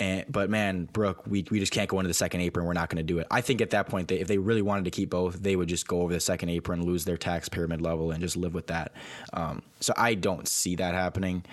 And, 0.00 0.24
but 0.28 0.48
man, 0.48 0.86
Brook, 0.86 1.22
we, 1.26 1.44
we 1.50 1.60
just 1.60 1.72
can't 1.72 1.88
go 1.88 2.00
into 2.00 2.08
the 2.08 2.14
second 2.14 2.40
apron. 2.40 2.64
We're 2.66 2.72
not 2.72 2.88
going 2.88 2.96
to 2.96 3.02
do 3.02 3.18
it. 3.18 3.26
I 3.30 3.42
think 3.42 3.60
at 3.60 3.70
that 3.70 3.86
point, 3.86 4.08
they, 4.08 4.18
if 4.18 4.26
they 4.26 4.38
really 4.38 4.62
wanted 4.62 4.86
to 4.86 4.90
keep 4.90 5.10
both, 5.10 5.42
they 5.42 5.54
would 5.54 5.68
just 5.68 5.86
go 5.86 6.00
over 6.00 6.12
the 6.12 6.20
second 6.20 6.48
apron, 6.48 6.84
lose 6.84 7.04
their 7.04 7.18
taxpayer 7.18 7.68
mid 7.68 7.82
level, 7.82 8.10
and 8.10 8.20
just 8.20 8.36
live 8.36 8.54
with 8.54 8.66
that. 8.68 8.92
Um, 9.34 9.62
so 9.78 9.92
I 9.96 10.14
don't 10.14 10.48
see 10.48 10.74
that 10.76 10.94
happening. 10.94 11.44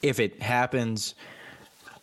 If 0.00 0.18
it 0.18 0.42
happens, 0.42 1.14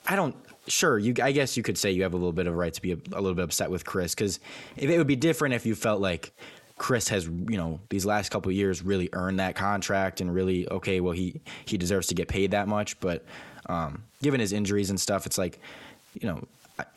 I 0.07 0.15
don't 0.15 0.35
sure, 0.67 0.99
you 0.99 1.15
I 1.21 1.31
guess 1.31 1.57
you 1.57 1.63
could 1.63 1.77
say 1.77 1.91
you 1.91 2.03
have 2.03 2.13
a 2.13 2.17
little 2.17 2.31
bit 2.31 2.45
of 2.45 2.53
a 2.53 2.55
right 2.55 2.73
to 2.73 2.81
be 2.81 2.91
a, 2.91 2.97
a 3.13 3.19
little 3.19 3.33
bit 3.33 3.43
upset 3.43 3.71
with 3.71 3.83
Khris 3.83 4.13
because 4.13 4.39
it 4.77 4.95
would 4.95 5.07
be 5.07 5.15
different 5.15 5.55
if 5.55 5.65
you 5.65 5.73
felt 5.75 5.99
like 5.99 6.31
Khris 6.77 7.09
has, 7.09 7.25
you 7.25 7.57
know, 7.57 7.79
these 7.89 8.05
last 8.05 8.29
couple 8.29 8.51
years 8.51 8.83
really 8.83 9.09
earned 9.13 9.39
that 9.39 9.55
contract 9.55 10.21
and 10.21 10.33
really 10.33 10.69
okay, 10.69 10.99
well 11.01 11.13
he 11.13 11.41
he 11.65 11.77
deserves 11.77 12.07
to 12.07 12.15
get 12.15 12.27
paid 12.27 12.51
that 12.51 12.67
much, 12.67 12.99
but 12.99 13.25
um, 13.69 14.03
given 14.21 14.39
his 14.39 14.51
injuries 14.51 14.89
and 14.89 14.99
stuff, 14.99 15.25
it's 15.25 15.37
like, 15.37 15.59
you 16.19 16.27
know, 16.27 16.43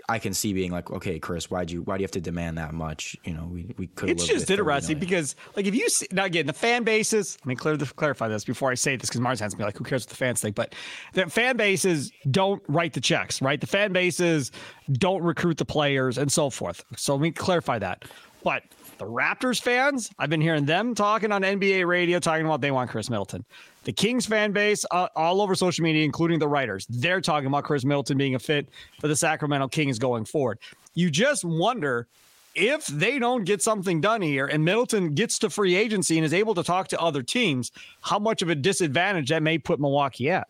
I 0.09 0.19
can 0.19 0.35
see 0.35 0.52
being 0.52 0.71
like, 0.71 0.91
okay, 0.91 1.19
Khris, 1.19 1.50
why'd 1.50 1.71
you 1.71 1.83
why 1.83 1.97
do 1.97 2.02
you 2.02 2.05
have 2.05 2.12
to 2.12 2.21
demand 2.21 2.59
that 2.59 2.73
much? 2.73 3.17
You 3.25 3.35
know, 3.35 3.49
we 3.50 3.75
we 3.79 3.87
could. 3.88 4.11
It's 4.11 4.26
just 4.26 4.50
interesting 4.50 4.99
because, 4.99 5.35
like, 5.57 5.67
if 5.67 5.75
you 5.75 5.88
see, 5.88 6.07
now 6.12 6.25
again, 6.25 6.47
the 6.47 6.52
fan 6.52 6.85
bases. 6.85 7.38
I 7.45 7.49
mean, 7.49 7.57
clear 7.57 7.76
clarify 7.76 8.29
this 8.29 8.45
before 8.45 8.71
I 8.71 8.75
say 8.75 8.97
this 8.97 9.09
because 9.09 9.21
Mars 9.21 9.41
has 9.41 9.57
me 9.57 9.64
like, 9.64 9.76
who 9.76 9.85
cares 9.85 10.02
what 10.02 10.11
the 10.11 10.17
fans 10.17 10.41
think? 10.41 10.55
But 10.55 10.75
the 11.14 11.26
fan 11.26 11.57
bases 11.57 12.12
don't 12.31 12.62
write 12.69 12.93
the 12.93 13.00
checks, 13.00 13.43
right? 13.43 13.61
The 13.61 13.67
fan 13.67 13.93
bases 13.93 14.52
don't 14.93 15.23
recruit 15.23 15.59
the 15.59 15.64
players 15.64 16.19
and 16.19 16.31
so 16.31 16.50
forth. 16.50 16.85
So 16.97 17.14
let 17.14 17.23
me 17.23 17.31
clarify 17.33 17.79
that. 17.81 18.05
But 18.45 18.64
the 18.99 19.04
Raptors 19.04 19.61
fans, 19.61 20.11
I've 20.18 20.30
been 20.30 20.40
hearing 20.40 20.64
them 20.64 20.94
talking 20.94 21.32
on 21.32 21.42
NBA 21.42 21.87
radio, 21.87 22.18
talking 22.18 22.46
about 22.46 22.61
they 22.61 22.70
want 22.70 22.90
Khris 22.90 23.11
Middleton. 23.11 23.44
The 23.84 23.92
Kings 23.92 24.26
fan 24.26 24.52
base, 24.52 24.84
uh, 24.90 25.08
all 25.16 25.40
over 25.40 25.54
social 25.54 25.82
media, 25.82 26.04
including 26.04 26.38
the 26.38 26.49
writers, 26.49 26.87
they're 26.88 27.20
talking 27.20 27.46
about 27.46 27.64
Khris 27.64 27.84
Middleton 27.84 28.16
being 28.16 28.34
a 28.34 28.38
fit 28.38 28.68
for 29.00 29.08
the 29.08 29.16
Sacramento 29.16 29.68
Kings 29.68 29.99
going 29.99 30.25
forward. 30.25 30.58
You 30.94 31.11
just 31.11 31.44
wonder 31.44 32.06
if 32.54 32.87
they 32.87 33.18
don't 33.18 33.44
get 33.44 33.62
something 33.62 34.00
done 34.00 34.20
here 34.20 34.46
and 34.46 34.64
Middleton 34.64 35.14
gets 35.14 35.38
to 35.38 35.50
free 35.50 35.75
agency 35.75 36.18
and 36.18 36.25
is 36.25 36.34
able 36.34 36.54
to 36.54 36.62
talk 36.62 36.88
to 36.88 37.00
other 37.00 37.22
teams, 37.22 37.72
how 38.02 38.18
much 38.18 38.42
of 38.42 38.50
a 38.50 38.54
disadvantage 38.54 39.30
that 39.30 39.42
may 39.42 39.58
put 39.58 39.80
Milwaukee 39.80 40.30
at. 40.30 40.49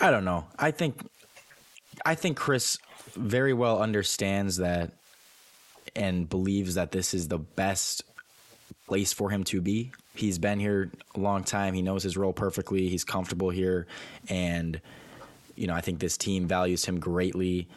I 0.00 0.10
don't 0.10 0.24
know. 0.24 0.46
I 0.58 0.70
think 0.70 1.00
I 2.04 2.14
think 2.14 2.36
Khris 2.36 2.78
very 3.14 3.52
well 3.52 3.80
understands 3.80 4.56
that 4.56 4.90
and 5.96 6.28
believes 6.28 6.74
that 6.74 6.92
this 6.92 7.14
is 7.14 7.28
the 7.28 7.38
best 7.38 8.02
place 8.86 9.12
for 9.12 9.30
him 9.30 9.44
to 9.44 9.60
be. 9.60 9.92
He's 10.14 10.38
been 10.38 10.60
here 10.60 10.90
a 11.14 11.20
long 11.20 11.44
time. 11.44 11.74
He 11.74 11.82
knows 11.82 12.02
his 12.02 12.16
role 12.16 12.32
perfectly. 12.32 12.88
He's 12.88 13.04
comfortable 13.04 13.50
here. 13.50 13.86
And, 14.28 14.80
you 15.56 15.66
know, 15.66 15.74
I 15.74 15.80
think 15.80 15.98
this 15.98 16.16
team 16.16 16.46
values 16.46 16.84
him 16.84 17.00
greatly 17.00 17.68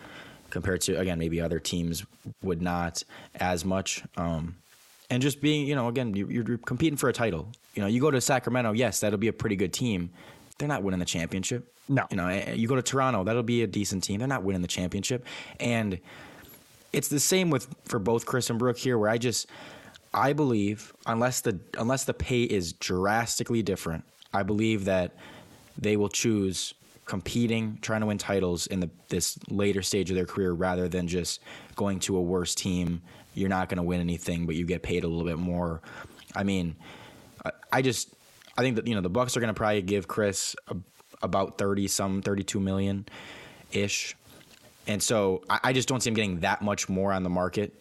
compared 0.50 0.82
to, 0.82 1.00
again, 1.00 1.20
maybe 1.20 1.42
other 1.42 1.60
teams 1.60 2.06
would 2.44 2.62
not 2.62 3.04
as 3.36 3.66
much. 3.66 4.04
Um, 4.18 4.56
and 5.10 5.22
just 5.22 5.42
being, 5.42 5.68
you 5.68 5.76
know, 5.76 5.88
again, 5.88 6.16
you're 6.16 6.58
competing 6.60 6.98
for 6.98 7.10
a 7.10 7.14
title. 7.14 7.48
You 7.74 7.82
know, 7.82 7.88
you 7.88 8.02
go 8.02 8.12
to 8.12 8.20
Sacramento, 8.22 8.74
yes, 8.74 9.00
that'll 9.00 9.20
be 9.20 9.30
a 9.30 9.34
pretty 9.34 9.56
good 9.56 9.74
team. 9.74 10.10
They're 10.58 10.68
not 10.68 10.84
winning 10.84 11.00
the 11.00 11.06
championship. 11.06 11.74
No. 11.88 12.06
You 12.12 12.18
know, 12.18 12.28
eh, 12.28 12.54
you 12.54 12.68
go 12.68 12.76
to 12.76 12.82
Toronto, 12.82 13.24
that'll 13.24 13.44
be 13.44 13.64
a 13.64 13.68
decent 13.68 14.04
team. 14.04 14.20
They're 14.20 14.28
not 14.28 14.44
winning 14.44 14.62
the 14.62 14.68
championship. 14.68 15.26
And 15.60 16.00
it's 16.94 17.08
the 17.08 17.20
same 17.20 17.50
with 17.50 17.68
for 17.86 18.00
both 18.00 18.26
Khris 18.26 18.50
and 18.50 18.60
Brook 18.60 18.78
here, 18.78 18.98
where 18.98 19.10
I 19.10 19.18
just 19.18 19.48
I 20.14 20.34
believe 20.34 20.94
unless 21.06 21.42
the 21.42 21.60
unless 21.78 22.06
the 22.06 22.14
pay 22.14 22.44
is 22.44 22.74
drastically 22.74 23.62
different, 23.62 24.04
I 24.34 24.44
believe 24.44 24.86
that 24.86 25.12
they 25.78 25.98
will 25.98 26.10
choose 26.10 26.74
competing, 27.06 27.80
trying 27.82 28.02
to 28.02 28.08
win 28.08 28.18
titles 28.18 28.68
in 28.68 28.80
the 28.80 28.90
this 29.10 29.38
later 29.50 29.82
stage 29.82 30.10
of 30.10 30.16
their 30.16 30.26
career 30.26 30.52
rather 30.52 30.88
than 30.88 31.08
just 31.08 31.42
going 31.76 32.00
to 32.00 32.18
a 32.18 32.22
worse 32.22 32.56
team. 32.56 33.02
You're 33.34 33.50
not 33.50 33.70
going 33.70 33.78
to 33.78 33.84
win 33.84 34.02
anything, 34.02 34.46
but 34.46 34.56
you 34.56 34.66
get 34.66 34.82
paid 34.82 35.04
a 35.04 35.08
little 35.08 35.26
bit 35.26 35.38
more. 35.38 35.82
I 36.36 36.44
mean, 36.44 36.76
I 37.72 37.82
just 37.82 38.14
I 38.58 38.62
think 38.62 38.76
that 38.78 38.88
you 38.88 38.96
know 38.96 39.02
the 39.02 39.10
Bucks 39.10 39.38
are 39.38 39.40
going 39.40 39.54
to 39.54 39.58
probably 39.58 39.82
give 39.82 40.08
Khris 40.08 40.56
a, 40.68 40.76
about 41.22 41.58
thirty 41.58 41.88
some 41.88 42.22
thirty 42.22 42.44
two 42.44 42.60
million 42.60 43.06
ish 43.72 44.16
and 44.88 45.04
so 45.04 45.44
I, 45.50 45.60
I 45.66 45.74
just 45.74 45.88
don't 45.88 46.02
see 46.02 46.10
him 46.10 46.16
getting 46.16 46.40
that 46.40 46.62
much 46.62 46.90
more 46.90 47.14
on 47.14 47.24
the 47.24 47.30
market 47.30 47.74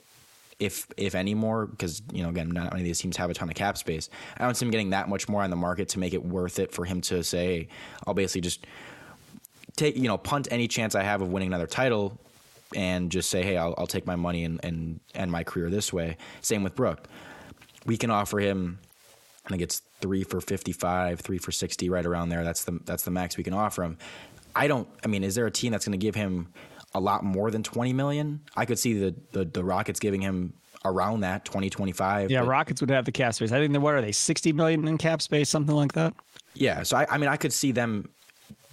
if 0.58 0.86
if 0.96 1.14
any 1.14 1.34
more, 1.34 1.66
because 1.66 2.02
you 2.12 2.22
know 2.22 2.30
again, 2.30 2.48
not 2.48 2.72
many 2.72 2.82
of 2.82 2.84
these 2.84 2.98
teams 2.98 3.16
have 3.16 3.30
a 3.30 3.34
ton 3.34 3.48
of 3.48 3.54
cap 3.54 3.76
space. 3.76 4.08
I 4.38 4.44
don't 4.44 4.54
see 4.54 4.64
him 4.64 4.70
getting 4.70 4.90
that 4.90 5.08
much 5.08 5.28
more 5.28 5.42
on 5.42 5.50
the 5.50 5.56
market 5.56 5.90
to 5.90 5.98
make 5.98 6.14
it 6.14 6.24
worth 6.24 6.58
it 6.58 6.72
for 6.72 6.84
him 6.84 7.00
to 7.02 7.22
say, 7.22 7.68
I'll 8.06 8.14
basically 8.14 8.40
just 8.40 8.66
take 9.76 9.96
you 9.96 10.08
know 10.08 10.16
punt 10.16 10.48
any 10.50 10.66
chance 10.66 10.94
I 10.94 11.02
have 11.02 11.20
of 11.20 11.30
winning 11.30 11.48
another 11.48 11.66
title, 11.66 12.18
and 12.74 13.10
just 13.12 13.28
say, 13.28 13.42
hey, 13.42 13.56
I'll, 13.58 13.74
I'll 13.76 13.86
take 13.86 14.06
my 14.06 14.16
money 14.16 14.44
and, 14.44 14.58
and 14.64 15.00
end 15.14 15.30
my 15.30 15.44
career 15.44 15.70
this 15.70 15.92
way. 15.92 16.16
Same 16.40 16.62
with 16.62 16.74
Brook. 16.74 17.06
We 17.84 17.96
can 17.96 18.10
offer 18.10 18.40
him. 18.40 18.78
I 19.44 19.50
think 19.50 19.62
it's 19.62 19.82
three 20.00 20.24
for 20.24 20.40
fifty-five, 20.40 21.20
three 21.20 21.38
for 21.38 21.52
sixty, 21.52 21.90
right 21.90 22.04
around 22.04 22.30
there. 22.30 22.44
That's 22.44 22.64
the 22.64 22.80
that's 22.84 23.04
the 23.04 23.10
max 23.10 23.36
we 23.36 23.44
can 23.44 23.52
offer 23.52 23.84
him. 23.84 23.98
I 24.56 24.68
don't. 24.68 24.88
I 25.04 25.08
mean, 25.08 25.22
is 25.22 25.34
there 25.34 25.46
a 25.46 25.50
team 25.50 25.70
that's 25.70 25.84
going 25.84 25.98
to 26.00 26.04
give 26.04 26.14
him? 26.14 26.48
A 26.96 27.00
lot 27.00 27.24
more 27.24 27.50
than 27.50 27.62
20 27.62 27.92
million. 27.92 28.40
I 28.56 28.64
could 28.64 28.78
see 28.78 28.94
the 28.94 29.14
the, 29.32 29.44
the 29.44 29.64
Rockets 29.64 30.00
giving 30.00 30.20
him 30.20 30.54
around 30.84 31.20
that 31.20 31.44
20 31.44 31.68
25 31.68 32.30
yeah 32.30 32.46
rockets 32.46 32.80
would 32.80 32.90
have 32.90 33.04
the 33.04 33.10
cap 33.10 33.34
space. 33.34 33.50
I 33.50 33.58
think 33.58 33.72
they 33.72 33.78
what 33.78 33.94
are 33.94 34.00
they 34.00 34.12
60 34.12 34.52
million 34.52 34.86
in 34.86 34.98
cap 34.98 35.20
space 35.20 35.48
something 35.48 35.74
like 35.74 35.92
that? 35.94 36.14
Yeah 36.54 36.84
so 36.84 36.96
i, 36.96 37.06
I 37.10 37.18
mean 37.18 37.28
i 37.28 37.36
could 37.36 37.52
see 37.52 37.72
them 37.72 38.08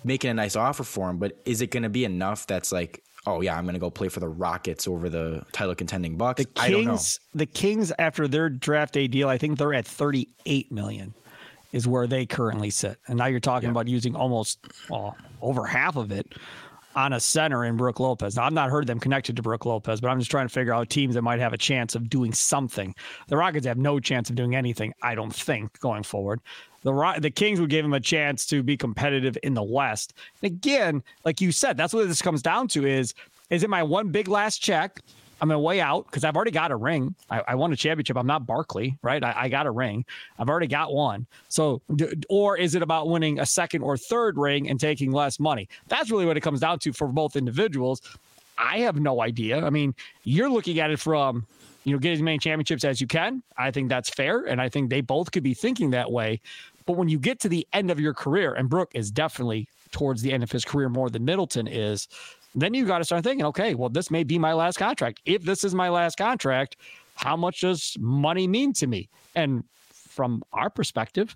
making 0.04 0.30
a 0.30 0.34
nice 0.36 0.56
offer 0.56 0.84
for 0.84 1.10
him 1.10 1.18
but 1.18 1.36
is 1.46 1.62
it 1.62 1.72
going 1.72 1.84
to 1.84 1.90
be 1.90 2.06
enough 2.06 2.46
that's 2.46 2.72
like 2.72 3.02
oh 3.26 3.42
yeah 3.42 3.58
i'm 3.58 3.64
going 3.64 3.74
to 3.74 3.80
go 3.80 3.90
play 3.90 4.10
for 4.10 4.20
the 4.20 4.28
rockets 4.28 4.88
over 4.88 5.10
the 5.10 5.44
title 5.54 5.74
contending 5.74 6.16
bucks? 6.16 6.44
The 6.44 6.46
kings 6.46 7.20
the 7.34 7.48
kings 7.48 7.92
after 7.98 8.28
their 8.28 8.48
draft 8.48 8.94
day 8.94 9.08
deal 9.08 9.28
i 9.28 9.40
think 9.40 9.58
they're 9.58 9.74
at 9.74 9.88
38 9.88 10.72
million 10.72 11.16
is 11.74 11.88
where 11.88 12.06
they 12.06 12.26
currently 12.26 12.70
sit. 12.70 12.98
And 13.08 13.18
now 13.18 13.26
you're 13.26 13.40
talking 13.40 13.68
yeah. 13.68 13.72
about 13.72 13.88
using 13.88 14.16
almost 14.16 14.60
well, 14.90 15.18
over 15.42 15.66
half 15.66 15.96
of 15.98 16.12
it 16.12 16.34
on 16.96 17.14
a 17.14 17.20
center 17.20 17.66
in 17.66 17.78
Brook 17.78 18.00
Lopez. 18.00 18.36
Now, 18.36 18.46
I've 18.46 18.54
not 18.54 18.70
heard 18.70 18.88
them 18.88 19.00
connected 19.00 19.36
to 19.36 19.42
Brook 19.42 19.66
Lopez, 19.66 20.02
but 20.02 20.10
I'm 20.10 20.20
just 20.20 20.32
trying 20.32 20.48
to 20.48 20.54
figure 20.54 20.74
out 20.74 20.90
teams 20.90 21.16
that 21.16 21.22
might 21.22 21.40
have 21.40 21.54
a 21.54 21.58
chance 21.58 21.96
of 21.96 22.10
doing 22.10 22.34
something. 22.34 22.96
The 23.28 23.38
Rockets 23.38 23.66
have 23.66 23.78
no 23.78 24.00
chance 24.00 24.30
of 24.30 24.36
doing 24.36 24.56
anything, 24.56 24.94
I 25.02 25.16
don't 25.16 25.34
think, 25.34 25.80
going 25.80 26.04
forward. 26.04 26.40
The 26.84 27.16
the 27.20 27.32
Kings 27.32 27.60
would 27.62 27.70
give 27.70 27.86
him 27.86 27.94
a 27.94 28.00
chance 28.00 28.46
to 28.48 28.62
be 28.62 28.76
competitive 28.76 29.38
in 29.44 29.54
the 29.54 29.64
West. 29.64 30.14
And 30.42 30.52
again, 30.52 31.04
like 31.24 31.40
you 31.40 31.52
said, 31.52 31.78
that's 31.78 31.94
what 31.94 32.08
this 32.08 32.22
comes 32.22 32.42
down 32.42 32.68
to: 32.70 32.86
is 32.86 33.14
is 33.50 33.64
it 33.64 33.70
my 33.70 33.84
one 33.84 34.10
big 34.10 34.28
last 34.28 34.60
check? 34.60 35.00
I'm 35.44 35.50
to 35.50 35.60
way 35.60 35.82
out 35.82 36.06
because 36.06 36.24
I've 36.24 36.38
already 36.38 36.52
got 36.52 36.72
a 36.72 36.78
ring. 36.78 37.14
I, 37.30 37.44
I, 37.50 37.56
won 37.56 37.74
a 37.74 37.76
championship. 37.76 38.16
I'm 38.16 38.26
not 38.26 38.46
Barkley, 38.46 38.98
right? 39.02 39.22
I, 39.22 39.34
I, 39.36 39.50
got 39.50 39.66
a 39.66 39.72
ring. 39.72 40.06
I've 40.40 40.48
already 40.48 40.68
got 40.68 40.94
one. 40.94 41.28
So, 41.50 41.82
or 42.30 42.58
is 42.58 42.76
it 42.76 42.82
about 42.82 43.10
winning 43.10 43.42
a 43.42 43.46
second 43.46 43.82
or 43.82 43.98
third 43.98 44.38
ring 44.38 44.70
and 44.70 44.80
taking 44.80 45.12
less 45.12 45.42
money? 45.42 45.68
That's 45.90 46.10
really 46.10 46.26
what 46.26 46.38
it 46.38 46.42
comes 46.42 46.62
down 46.62 46.80
to 46.80 46.94
for 46.94 47.10
both 47.10 47.36
individuals. 47.36 48.02
I 48.58 48.78
have 48.80 49.02
no 49.02 49.22
idea. 49.22 49.66
I 49.66 49.70
mean, 49.70 49.94
you're 50.24 50.50
looking 50.50 50.80
at 50.80 50.92
it 50.92 51.00
from, 51.02 51.46
you 51.84 51.92
know, 51.92 52.00
get 52.00 52.14
as 52.14 52.22
many 52.22 52.38
championships 52.38 52.86
as 52.86 53.02
you 53.02 53.08
can. 53.08 53.44
I 53.58 53.70
think 53.70 53.90
that's 53.90 54.10
fair. 54.12 54.46
And 54.46 54.62
I 54.62 54.70
think 54.70 54.90
they 54.90 55.02
both 55.02 55.34
could 55.34 55.44
be 55.44 55.54
thinking 55.54 55.90
that 55.90 56.10
way. 56.10 56.40
But 56.86 56.94
when 56.94 57.10
you 57.10 57.20
get 57.20 57.42
to 57.42 57.50
the 57.50 57.68
end 57.74 57.92
of 57.92 58.00
your 58.00 58.14
career, 58.14 58.54
and 58.54 58.70
Brook 58.70 58.92
is 58.94 59.12
definitely 59.12 59.68
towards 59.92 60.22
the 60.22 60.32
end 60.32 60.44
of 60.44 60.54
his 60.54 60.64
career 60.64 60.88
more 60.88 61.10
than 61.10 61.26
Middleton 61.26 61.68
is, 61.68 62.08
then 62.56 62.74
you 62.74 62.86
got 62.86 63.00
to 63.00 63.04
start 63.04 63.24
thinking, 63.24 63.46
okay, 63.48 63.76
well, 63.76 63.90
this 63.90 64.12
may 64.12 64.24
be 64.24 64.38
my 64.38 64.54
last 64.54 64.78
contract. 64.78 65.22
If 65.26 65.44
this 65.44 65.64
is 65.64 65.74
my 65.74 65.90
last 65.90 66.18
contract, 66.18 66.78
how 67.16 67.36
much 67.36 67.62
does 67.62 67.96
money 68.00 68.48
mean 68.48 68.74
to 68.74 68.88
me? 68.88 69.10
And 69.36 69.64
from 69.92 70.44
our 70.54 70.70
perspective, 70.70 71.36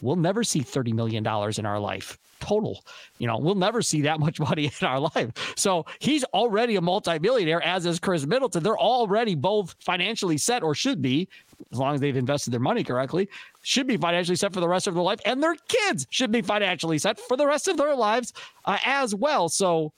we'll 0.00 0.16
never 0.16 0.44
see 0.44 0.60
$30 0.60 0.92
million 0.92 1.26
in 1.26 1.66
our 1.66 1.78
life 1.78 2.18
total. 2.40 2.84
You 3.18 3.26
know, 3.26 3.38
we'll 3.38 3.54
never 3.54 3.82
see 3.82 4.02
that 4.02 4.20
much 4.20 4.40
money 4.48 4.70
in 4.80 4.86
our 4.86 5.00
life. 5.00 5.30
So 5.56 5.86
he's 5.98 6.24
already 6.24 6.76
a 6.76 6.80
multimillionaire, 6.80 7.62
as 7.62 7.86
is 7.86 7.98
Khris 7.98 8.26
Middleton. 8.26 8.62
They're 8.62 8.78
already 8.78 9.34
both 9.34 9.74
financially 9.80 10.38
set 10.38 10.62
or 10.62 10.74
should 10.74 11.02
be, 11.02 11.28
as 11.72 11.78
long 11.78 11.94
as 11.94 12.00
they've 12.00 12.16
invested 12.16 12.52
their 12.52 12.60
money 12.60 12.84
correctly, 12.84 13.28
should 13.62 13.86
be 13.86 13.96
financially 13.96 14.36
set 14.36 14.52
for 14.52 14.60
the 14.60 14.68
rest 14.68 14.86
of 14.86 14.94
their 14.94 15.02
life. 15.02 15.20
And 15.24 15.42
their 15.42 15.56
kids 15.68 16.06
should 16.10 16.32
be 16.32 16.42
financially 16.42 16.98
set 16.98 17.18
for 17.18 17.36
the 17.36 17.46
rest 17.46 17.68
of 17.68 17.76
their 17.76 17.94
lives 17.94 18.32
uh, 18.64 18.78
as 18.84 19.14
well. 19.14 19.48
So, 19.48 19.92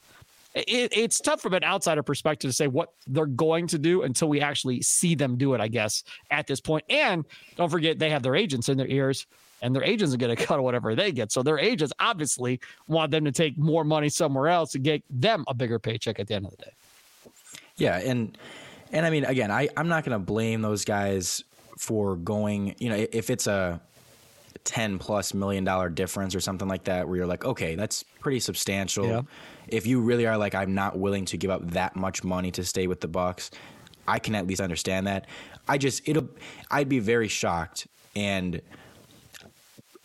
it, 0.54 0.92
it's 0.97 1.21
tough 1.21 1.40
from 1.40 1.54
an 1.54 1.64
outsider 1.64 2.02
perspective 2.02 2.50
to 2.50 2.52
say 2.52 2.66
what 2.66 2.92
they're 3.07 3.26
going 3.26 3.66
to 3.69 3.78
do 3.78 4.02
until 4.02 4.28
we 4.28 4.40
actually 4.40 4.83
see 4.83 5.14
them 5.14 5.37
do 5.37 5.54
it, 5.54 5.61
I 5.61 5.69
guess, 5.69 6.02
at 6.30 6.47
this 6.47 6.61
point. 6.61 6.85
And 6.88 7.25
don't 7.57 7.71
forget, 7.71 7.99
they 7.99 8.11
have 8.11 8.23
their 8.23 8.35
agents 8.35 8.69
in 8.69 8.76
their 8.76 8.88
ears, 8.88 9.26
and 9.62 9.75
their 9.75 9.85
agents 9.85 10.12
are 10.14 10.19
going 10.19 10.35
to 10.37 10.45
cut 10.45 10.62
whatever 10.62 10.95
they 10.95 11.12
get. 11.12 11.30
So 11.30 11.42
their 11.42 11.59
agents 11.59 11.92
obviously 12.00 12.61
want 12.88 13.11
them 13.11 13.25
to 13.25 13.33
take 13.33 13.57
more 13.57 13.85
money 13.85 14.09
somewhere 14.09 14.49
else 14.49 14.73
to 14.73 14.78
get 14.78 15.02
them 15.09 15.45
a 15.47 15.54
bigger 15.54 15.78
paycheck 15.78 16.19
at 16.19 16.26
the 16.26 16.35
end 16.35 16.47
of 16.47 16.50
the 16.52 16.57
day. 16.59 16.73
Yeah. 17.76 17.99
And, 17.99 18.37
and 18.92 19.07
I 19.07 19.11
mean, 19.11 19.25
again, 19.25 19.50
I, 19.50 19.69
I'm 19.76 19.88
not 19.88 20.04
going 20.04 20.19
to 20.19 20.25
blame 20.25 20.62
those 20.62 20.85
guys 20.85 21.45
for 21.78 22.16
going, 22.16 22.75
you 22.78 22.90
know, 22.90 23.07
if 23.12 23.30
it's 23.30 23.47
a, 23.47 23.80
10 24.64 24.99
plus 24.99 25.33
million 25.33 25.64
dollar 25.64 25.88
difference 25.88 26.35
or 26.35 26.40
something 26.40 26.69
like 26.69 26.85
that 26.85 27.09
where 27.09 27.17
you're 27.17 27.26
like 27.26 27.45
okay 27.45 27.75
that's 27.75 28.02
pretty 28.21 28.40
substantial 28.40 29.07
yeah. 29.07 29.23
if 29.69 29.87
you 29.87 30.00
really 30.00 30.26
are 30.26 30.37
like 30.37 30.55
i'm 30.55 30.75
not 30.75 30.99
willing 30.99 31.25
to 31.25 31.37
give 31.37 31.50
up 31.50 31.71
that 31.71 31.97
much 31.97 32.23
money 32.23 32.50
to 32.50 32.64
stay 32.64 32.87
with 32.87 33.00
the 33.00 33.09
bucks 33.09 33.50
i 34.07 34.19
can 34.19 34.35
at 34.35 34.47
least 34.47 34.61
understand 34.61 35.07
that 35.07 35.26
i 35.67 35.79
just 35.79 36.07
it'll 36.09 36.29
i'd 36.71 36.88
be 36.88 36.99
very 36.99 37.29
shocked 37.29 37.87
and 38.14 38.61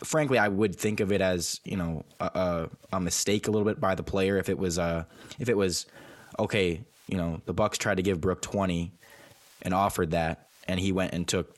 frankly 0.02 0.38
i 0.38 0.48
would 0.48 0.74
think 0.74 1.00
of 1.00 1.12
it 1.12 1.20
as 1.20 1.60
you 1.64 1.76
know 1.76 2.02
a, 2.20 2.24
a, 2.24 2.70
a 2.96 3.00
mistake 3.00 3.48
a 3.48 3.50
little 3.50 3.66
bit 3.66 3.78
by 3.78 3.94
the 3.94 4.02
player 4.02 4.38
if 4.38 4.48
it 4.48 4.58
was 4.58 4.78
uh 4.78 5.04
if 5.38 5.48
it 5.48 5.56
was 5.56 5.86
okay 6.38 6.80
you 7.08 7.16
know 7.16 7.40
the 7.44 7.52
bucks 7.52 7.76
tried 7.76 7.96
to 7.96 8.02
give 8.02 8.20
brook 8.20 8.40
20 8.40 8.90
and 9.62 9.74
offered 9.74 10.12
that 10.12 10.48
and 10.66 10.80
he 10.80 10.92
went 10.92 11.12
and 11.12 11.28
took 11.28 11.56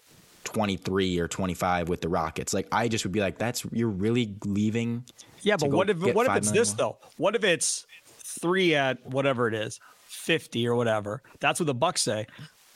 23 0.48 1.18
or 1.18 1.28
25 1.28 1.90
with 1.90 2.00
the 2.00 2.08
Rockets. 2.08 2.54
Like 2.54 2.68
I 2.72 2.88
just 2.88 3.04
would 3.04 3.12
be 3.12 3.20
like, 3.20 3.36
that's 3.36 3.66
you're 3.70 3.90
really 3.90 4.34
leaving. 4.46 5.04
Yeah, 5.42 5.56
but 5.58 5.70
what 5.70 5.90
if 5.90 5.98
what 6.14 6.26
if 6.26 6.36
it's 6.36 6.50
this 6.50 6.72
though? 6.72 6.96
What 7.18 7.36
if 7.36 7.44
it's 7.44 7.86
three 8.40 8.74
at 8.74 9.04
whatever 9.06 9.46
it 9.46 9.54
is, 9.54 9.78
50 10.06 10.66
or 10.66 10.74
whatever. 10.74 11.22
That's 11.40 11.60
what 11.60 11.66
the 11.66 11.74
Bucks 11.74 12.00
say. 12.02 12.26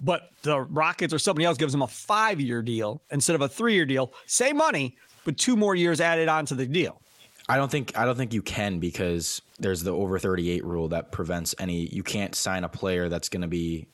But 0.02 0.30
the 0.42 0.60
Rockets 0.60 1.14
or 1.14 1.18
somebody 1.18 1.46
else 1.46 1.56
gives 1.56 1.72
them 1.72 1.82
a 1.82 1.86
five 1.86 2.40
year 2.40 2.60
deal 2.60 3.00
instead 3.10 3.36
of 3.36 3.40
a 3.40 3.48
three 3.48 3.74
year 3.74 3.86
deal. 3.86 4.12
Same 4.26 4.58
money, 4.58 4.96
but 5.24 5.38
two 5.38 5.56
more 5.56 5.74
years 5.74 6.00
added 6.00 6.28
onto 6.28 6.54
the 6.54 6.66
deal. 6.66 7.00
I 7.48 7.56
don't 7.56 7.70
think 7.70 7.96
I 7.96 8.04
don't 8.04 8.16
think 8.16 8.34
you 8.34 8.42
can 8.42 8.80
because 8.80 9.40
there's 9.58 9.82
the 9.82 9.92
over 9.92 10.18
38 10.18 10.64
rule 10.64 10.88
that 10.88 11.10
prevents 11.10 11.54
any. 11.58 11.86
You 11.86 12.02
can't 12.02 12.34
sign 12.34 12.64
a 12.64 12.68
player 12.68 13.08
that's 13.08 13.28
going 13.28 13.42
to 13.42 13.48
be 13.48 13.86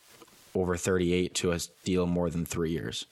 over 0.54 0.76
38 0.76 1.34
to 1.36 1.52
a 1.52 1.58
deal 1.84 2.06
more 2.06 2.30
than 2.30 2.44
three 2.44 2.70
years. 2.70 3.06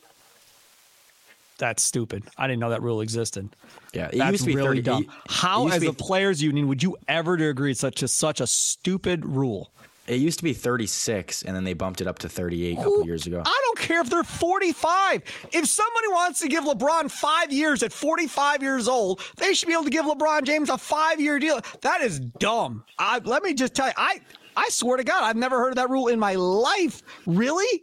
That's 1.59 1.83
stupid. 1.83 2.25
I 2.37 2.47
didn't 2.47 2.61
know 2.61 2.71
that 2.71 2.83
rule 2.83 3.01
existed. 3.01 3.49
Yeah, 3.95 4.09
it 4.13 4.19
That's 4.19 4.33
used 4.33 4.45
to 4.45 4.51
be 4.51 4.57
really 4.57 4.69
30 4.69 4.83
dumb. 4.83 5.03
it- 5.05 5.07
it 5.09 5.13
How, 5.33 5.69
to 5.69 5.75
as 5.75 5.81
be- 5.81 5.87
a 5.87 5.93
players' 5.93 6.43
union, 6.43 6.69
would 6.69 6.83
you 6.83 6.97
ever 7.09 7.37
to 7.37 7.49
agree 7.49 7.73
to 7.73 7.79
such 7.79 8.03
a 8.03 8.09
such 8.09 8.41
a 8.41 8.47
stupid 8.47 9.25
rule? 9.25 9.71
It 10.07 10.21
used 10.21 10.39
to 10.39 10.45
be 10.45 10.53
36, 10.53 11.43
and 11.43 11.57
then 11.57 11.65
they 11.65 11.73
bumped 11.75 12.01
it 12.01 12.07
up 12.07 12.21
to 12.21 12.29
38 12.29 12.75
a 12.75 12.77
couple 12.77 13.05
years 13.05 13.27
ago. 13.27 13.43
I 13.45 13.61
don't 13.65 13.79
care 13.79 14.01
if 14.01 14.09
they're 14.09 14.23
45. 14.23 15.23
If 15.53 15.67
somebody 15.67 16.09
wants 16.09 16.39
to 16.41 16.49
give 16.49 16.63
LeBron 16.63 17.11
five 17.11 17.53
years 17.53 17.83
at 17.83 17.93
45 17.93 18.63
years 18.63 18.87
old, 18.87 19.21
they 19.37 19.53
should 19.53 19.67
be 19.67 19.73
able 19.73 19.83
to 19.85 19.91
give 19.91 20.05
LeBron 20.05 20.45
James 20.45 20.69
a 20.71 20.79
five 20.79 21.21
year 21.21 21.41
deal. 21.41 21.61
That 21.81 22.03
is 22.03 22.21
dumb. 22.21 22.85
I, 23.01 23.19
let 23.25 23.43
me 23.43 23.53
just 23.53 23.75
tell 23.75 23.89
you, 23.89 23.95
I, 23.97 24.21
I 24.57 24.69
swear 24.69 24.97
to 24.97 25.03
God, 25.05 25.25
I've 25.25 25.35
never 25.37 25.59
heard 25.59 25.71
of 25.71 25.77
that 25.77 25.91
rule 25.91 26.07
in 26.07 26.21
my 26.21 26.35
life. 26.37 27.03
Really? 27.27 27.83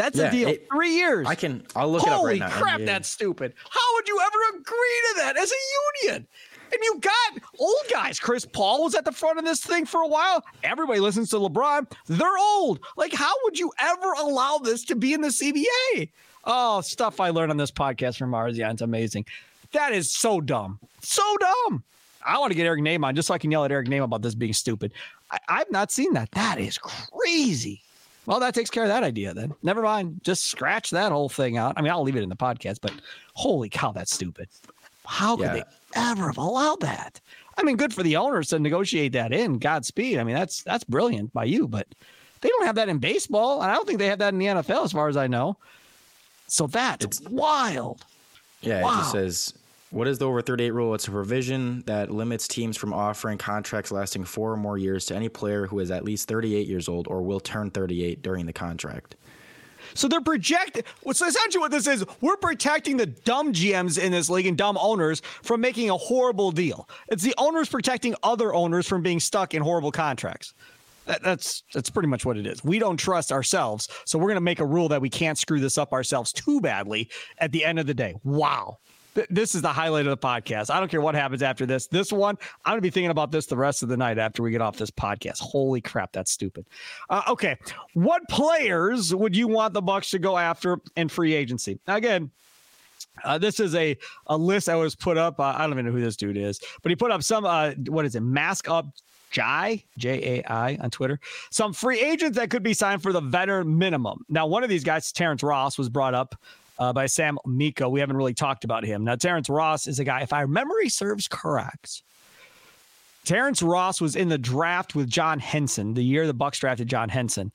That's 0.00 0.16
Yeah, 0.16 0.28
a 0.28 0.30
deal. 0.32 0.48
it- 0.48 0.66
Three 0.72 0.94
years. 0.94 1.26
I 1.26 1.34
can. 1.34 1.62
I'll 1.76 1.90
look 1.92 2.02
it 2.02 2.08
up 2.08 2.20
Holy 2.20 2.40
right 2.40 2.48
now. 2.48 2.48
crap, 2.58 2.80
that's 2.86 3.06
stupid. 3.08 3.52
How 3.68 3.94
would 3.94 4.08
you 4.08 4.18
ever 4.18 4.58
agree 4.58 5.00
to 5.08 5.14
that 5.18 5.36
as 5.36 5.52
a 5.52 6.04
union? 6.06 6.26
And 6.72 6.78
you 6.82 7.00
got 7.00 7.42
old 7.58 7.74
guys. 7.92 8.18
Chris 8.18 8.46
Paul 8.46 8.84
was 8.84 8.94
at 8.94 9.04
the 9.04 9.12
front 9.12 9.38
of 9.38 9.44
this 9.44 9.60
thing 9.60 9.84
for 9.84 10.00
a 10.00 10.06
while. 10.06 10.42
Everybody 10.64 11.00
listens 11.00 11.28
to 11.30 11.36
LeBron. 11.36 11.90
They're 12.06 12.38
old. 12.38 12.80
Like, 12.96 13.12
how 13.12 13.32
would 13.44 13.58
you 13.58 13.72
ever 13.78 14.12
allow 14.12 14.56
this 14.58 14.84
to 14.86 14.94
be 14.94 15.12
in 15.12 15.20
the 15.20 15.28
CBA? 15.32 16.08
Oh, 16.44 16.80
stuff 16.80 17.20
I 17.20 17.28
learned 17.30 17.50
on 17.50 17.58
this 17.58 17.70
podcast 17.72 18.16
from 18.18 18.30
Marzion. 18.30 18.72
It's 18.72 18.80
amazing. 18.82 19.26
That 19.72 19.92
is 19.92 20.10
so 20.10 20.40
dumb. 20.40 20.78
So 21.02 21.22
dumb. 21.40 21.82
I 22.24 22.38
want 22.38 22.52
to 22.52 22.56
get 22.56 22.66
Eric 22.66 22.80
Nehm 22.82 23.04
on 23.04 23.14
just 23.16 23.28
so 23.28 23.34
I 23.34 23.38
can 23.38 23.50
yell 23.50 23.64
at 23.64 23.72
Eric 23.72 23.88
Nehm 23.88 24.04
about 24.04 24.22
this 24.22 24.34
being 24.34 24.52
stupid. 24.54 24.92
I, 25.30 25.38
I've 25.48 25.70
not 25.70 25.90
seen 25.92 26.12
that. 26.14 26.30
That 26.32 26.58
is 26.58 26.78
crazy. 26.78 27.82
Well, 28.26 28.40
that 28.40 28.54
takes 28.54 28.70
care 28.70 28.82
of 28.84 28.88
that 28.90 29.02
idea 29.02 29.34
then. 29.34 29.54
Never 29.62 29.82
mind. 29.82 30.20
Just 30.22 30.46
scratch 30.46 30.90
that 30.90 31.10
whole 31.12 31.28
thing 31.28 31.56
out. 31.56 31.74
I 31.76 31.82
mean, 31.82 31.90
I'll 31.90 32.02
leave 32.02 32.16
it 32.16 32.22
in 32.22 32.28
the 32.28 32.36
podcast, 32.36 32.78
but 32.80 32.92
holy 33.34 33.68
cow, 33.68 33.92
that's 33.92 34.14
stupid. 34.14 34.48
How 35.06 35.36
could 35.36 35.44
Yeah. 35.46 35.52
they 35.54 35.62
ever 35.94 36.26
have 36.28 36.36
allowed 36.38 36.80
that? 36.80 37.20
I 37.58 37.62
mean, 37.62 37.76
good 37.76 37.92
for 37.92 38.02
the 38.02 38.16
owners 38.16 38.50
to 38.50 38.58
negotiate 38.58 39.12
that 39.12 39.32
in. 39.32 39.58
Godspeed. 39.58 40.18
I 40.18 40.24
mean, 40.24 40.34
that's 40.36 40.62
that's 40.62 40.84
brilliant 40.84 41.32
by 41.32 41.44
you, 41.44 41.66
but 41.66 41.86
they 42.40 42.48
don't 42.48 42.64
have 42.66 42.76
that 42.76 42.88
in 42.88 42.98
baseball, 42.98 43.60
and 43.62 43.70
I 43.70 43.74
don't 43.74 43.86
think 43.86 43.98
they 43.98 44.06
have 44.06 44.18
that 44.20 44.32
in 44.32 44.38
the 44.38 44.46
NFL, 44.46 44.84
as 44.84 44.92
far 44.92 45.08
as 45.08 45.16
I 45.16 45.26
know. 45.26 45.56
So 46.46 46.66
that's 46.66 47.04
It's- 47.04 47.20
wild. 47.30 48.04
Yeah, 48.62 48.80
it 48.80 48.82
just 48.98 49.12
says 49.12 49.54
what 49.90 50.06
is 50.06 50.18
the 50.18 50.26
over 50.26 50.40
38 50.40 50.70
rule? 50.70 50.94
It's 50.94 51.08
a 51.08 51.10
provision 51.10 51.82
that 51.86 52.10
limits 52.10 52.46
teams 52.46 52.76
from 52.76 52.92
offering 52.92 53.38
contracts 53.38 53.90
lasting 53.90 54.24
four 54.24 54.52
or 54.52 54.56
more 54.56 54.78
years 54.78 55.04
to 55.06 55.16
any 55.16 55.28
player 55.28 55.66
who 55.66 55.80
is 55.80 55.90
at 55.90 56.04
least 56.04 56.28
38 56.28 56.66
years 56.66 56.88
old 56.88 57.08
or 57.08 57.22
will 57.22 57.40
turn 57.40 57.70
38 57.70 58.22
during 58.22 58.46
the 58.46 58.52
contract. 58.52 59.16
So 59.94 60.06
they're 60.06 60.20
projecting. 60.20 60.84
So 61.12 61.26
essentially, 61.26 61.60
what 61.60 61.72
this 61.72 61.88
is, 61.88 62.04
we're 62.20 62.36
protecting 62.36 62.96
the 62.96 63.06
dumb 63.06 63.52
GMs 63.52 63.98
in 63.98 64.12
this 64.12 64.30
league 64.30 64.46
and 64.46 64.56
dumb 64.56 64.78
owners 64.80 65.20
from 65.42 65.60
making 65.60 65.90
a 65.90 65.96
horrible 65.96 66.52
deal. 66.52 66.88
It's 67.08 67.24
the 67.24 67.34
owners 67.38 67.68
protecting 67.68 68.14
other 68.22 68.54
owners 68.54 68.86
from 68.86 69.02
being 69.02 69.18
stuck 69.18 69.54
in 69.54 69.62
horrible 69.62 69.90
contracts. 69.90 70.54
That, 71.06 71.22
that's 71.22 71.64
that's 71.74 71.90
pretty 71.90 72.08
much 72.08 72.24
what 72.24 72.36
it 72.36 72.46
is. 72.46 72.62
We 72.62 72.78
don't 72.78 72.96
trust 72.96 73.32
ourselves, 73.32 73.88
so 74.04 74.18
we're 74.18 74.26
going 74.26 74.36
to 74.36 74.42
make 74.42 74.60
a 74.60 74.66
rule 74.66 74.88
that 74.90 75.00
we 75.00 75.08
can't 75.08 75.38
screw 75.38 75.58
this 75.58 75.78
up 75.78 75.92
ourselves 75.92 76.32
too 76.32 76.60
badly. 76.60 77.10
At 77.38 77.50
the 77.50 77.64
end 77.64 77.80
of 77.80 77.86
the 77.86 77.94
day, 77.94 78.14
wow. 78.22 78.78
Th- 79.14 79.26
This 79.30 79.54
is 79.54 79.62
the 79.62 79.72
highlight 79.72 80.06
of 80.06 80.10
the 80.10 80.26
podcast. 80.26 80.70
I 80.70 80.78
don't 80.78 80.90
care 80.90 81.00
what 81.00 81.14
happens 81.14 81.42
after 81.42 81.66
this. 81.66 81.86
This 81.86 82.12
one, 82.12 82.38
I'm 82.64 82.76
to 82.76 82.80
be 82.80 82.90
thinking 82.90 83.10
about 83.10 83.30
this 83.30 83.46
the 83.46 83.56
rest 83.56 83.82
of 83.82 83.88
the 83.88 83.96
night 83.96 84.18
after 84.18 84.42
we 84.42 84.50
get 84.50 84.60
off 84.60 84.76
this 84.76 84.90
podcast. 84.90 85.40
Holy 85.40 85.80
crap, 85.80 86.12
that's 86.12 86.30
stupid. 86.30 86.66
Uh, 87.08 87.22
okay, 87.28 87.56
what 87.94 88.22
players 88.28 89.14
would 89.14 89.34
you 89.36 89.48
want 89.48 89.74
the 89.74 89.82
Bucks 89.82 90.10
to 90.10 90.18
go 90.18 90.38
after 90.38 90.80
in 90.96 91.08
free 91.08 91.34
agency? 91.34 91.78
Now, 91.86 91.96
again, 91.96 92.30
uh, 93.24 93.38
this 93.38 93.60
is 93.60 93.74
a, 93.74 93.96
a 94.28 94.36
list 94.36 94.66
that 94.66 94.74
was 94.74 94.94
put 94.94 95.18
up. 95.18 95.40
Uh, 95.40 95.54
I 95.56 95.62
don't 95.62 95.72
even 95.72 95.86
know 95.86 95.92
who 95.92 96.00
this 96.00 96.16
dude 96.16 96.36
is, 96.36 96.60
but 96.82 96.90
he 96.90 96.96
put 96.96 97.10
up 97.10 97.22
some, 97.22 97.44
uh, 97.44 97.72
what 97.88 98.04
is 98.04 98.14
it, 98.14 98.20
Mask 98.20 98.68
Up 98.68 98.86
Jai, 99.30 99.84
J 99.96 100.40
A 100.40 100.52
I 100.52 100.76
on 100.80 100.90
Twitter, 100.90 101.20
some 101.50 101.72
free 101.72 102.00
agents 102.00 102.36
that 102.36 102.50
could 102.50 102.62
be 102.62 102.74
signed 102.74 103.02
for 103.02 103.12
the 103.12 103.20
veteran 103.20 103.76
minimum. 103.78 104.24
Now, 104.28 104.46
one 104.46 104.62
of 104.64 104.68
these 104.68 104.84
guys, 104.84 105.12
Terrence 105.12 105.42
Ross, 105.42 105.78
was 105.78 105.88
brought 105.88 106.14
up 106.14 106.34
uh, 106.80 106.92
by 106.92 107.06
Sam 107.06 107.38
Amico. 107.44 107.88
We 107.88 108.00
haven't 108.00 108.16
really 108.16 108.34
talked 108.34 108.64
about 108.64 108.84
him. 108.84 109.04
Now, 109.04 109.14
Terrence 109.14 109.48
Ross 109.48 109.86
is 109.86 110.00
a 110.00 110.04
guy, 110.04 110.22
if 110.22 110.32
our 110.32 110.46
memory 110.46 110.88
serves 110.88 111.28
correct, 111.28 112.02
Terrence 113.24 113.62
Ross 113.62 114.00
was 114.00 114.16
in 114.16 114.30
the 114.30 114.38
draft 114.38 114.94
with 114.94 115.08
John 115.08 115.38
Henson 115.38 115.94
the 115.94 116.02
year 116.02 116.26
the 116.26 116.34
Bucks 116.34 116.58
drafted 116.58 116.88
John 116.88 117.10
Henson. 117.10 117.52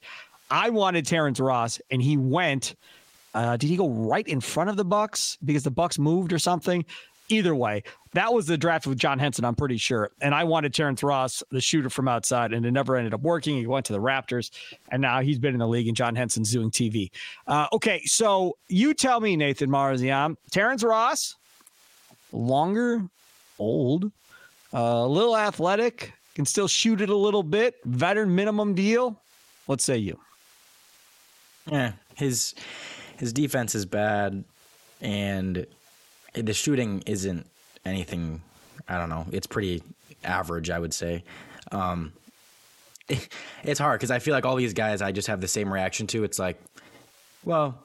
I 0.49 0.69
wanted 0.69 1.07
Terrence 1.07 1.39
Ross, 1.39 1.81
and 1.89 2.01
he 2.01 2.15
went. 2.17 2.75
Uh, 3.33 3.57
did 3.57 3.69
he 3.69 3.75
go 3.75 3.89
right 3.89 4.25
in 4.25 4.39
front 4.39 4.69
of 4.69 4.77
the 4.77 4.85
Bucks 4.85 5.37
because 5.43 5.63
the 5.63 5.71
Bucks 5.71 5.99
moved 5.99 6.31
or 6.31 6.39
something? 6.39 6.85
Either 7.29 7.55
way, 7.55 7.83
that 8.13 8.33
was 8.33 8.45
the 8.45 8.57
draft 8.57 8.85
with 8.85 8.97
John 8.97 9.17
Henson. 9.19 9.45
I'm 9.45 9.55
pretty 9.55 9.77
sure, 9.77 10.11
and 10.21 10.33
I 10.33 10.43
wanted 10.43 10.73
Terrence 10.73 11.01
Ross, 11.01 11.43
the 11.51 11.59
shooter 11.59 11.89
from 11.89 12.07
outside, 12.07 12.53
and 12.53 12.65
it 12.65 12.71
never 12.71 12.95
ended 12.95 13.13
up 13.13 13.21
working. 13.21 13.57
He 13.57 13.67
went 13.67 13.85
to 13.87 13.93
the 13.93 13.99
Raptors, 13.99 14.51
and 14.91 15.01
now 15.01 15.21
he's 15.21 15.39
been 15.39 15.53
in 15.53 15.59
the 15.59 15.67
league, 15.67 15.87
and 15.87 15.97
John 15.97 16.15
Henson's 16.15 16.51
doing 16.51 16.71
TV. 16.71 17.09
Uh, 17.47 17.67
okay, 17.73 18.01
so 18.05 18.57
you 18.67 18.93
tell 18.93 19.19
me, 19.19 19.35
Nathan 19.35 19.69
Marzion, 19.69 20.37
Terrence 20.51 20.83
Ross, 20.83 21.35
longer, 22.31 23.03
old, 23.57 24.11
uh, 24.73 24.77
a 24.77 25.07
little 25.07 25.35
athletic, 25.35 26.13
can 26.35 26.45
still 26.45 26.67
shoot 26.67 27.01
it 27.01 27.09
a 27.09 27.15
little 27.15 27.43
bit, 27.43 27.75
veteran 27.85 28.35
minimum 28.35 28.75
deal. 28.75 29.19
What 29.65 29.81
say 29.81 29.97
you? 29.97 30.19
Yeah, 31.71 31.93
his 32.15 32.53
his 33.17 33.33
defense 33.33 33.73
is 33.73 33.85
bad, 33.85 34.43
and 35.01 35.65
the 36.35 36.53
shooting 36.53 37.03
isn't 37.05 37.47
anything. 37.85 38.41
I 38.87 38.97
don't 38.97 39.09
know. 39.09 39.25
It's 39.31 39.47
pretty 39.47 39.83
average, 40.23 40.69
I 40.69 40.79
would 40.79 40.93
say. 40.93 41.23
Um, 41.71 42.13
it's 43.63 43.79
hard 43.79 43.99
because 43.99 44.11
I 44.11 44.19
feel 44.19 44.33
like 44.33 44.45
all 44.45 44.55
these 44.55 44.73
guys, 44.73 45.01
I 45.01 45.11
just 45.11 45.27
have 45.27 45.41
the 45.41 45.47
same 45.47 45.71
reaction 45.71 46.07
to. 46.07 46.23
It's 46.23 46.39
like, 46.39 46.59
well, 47.43 47.77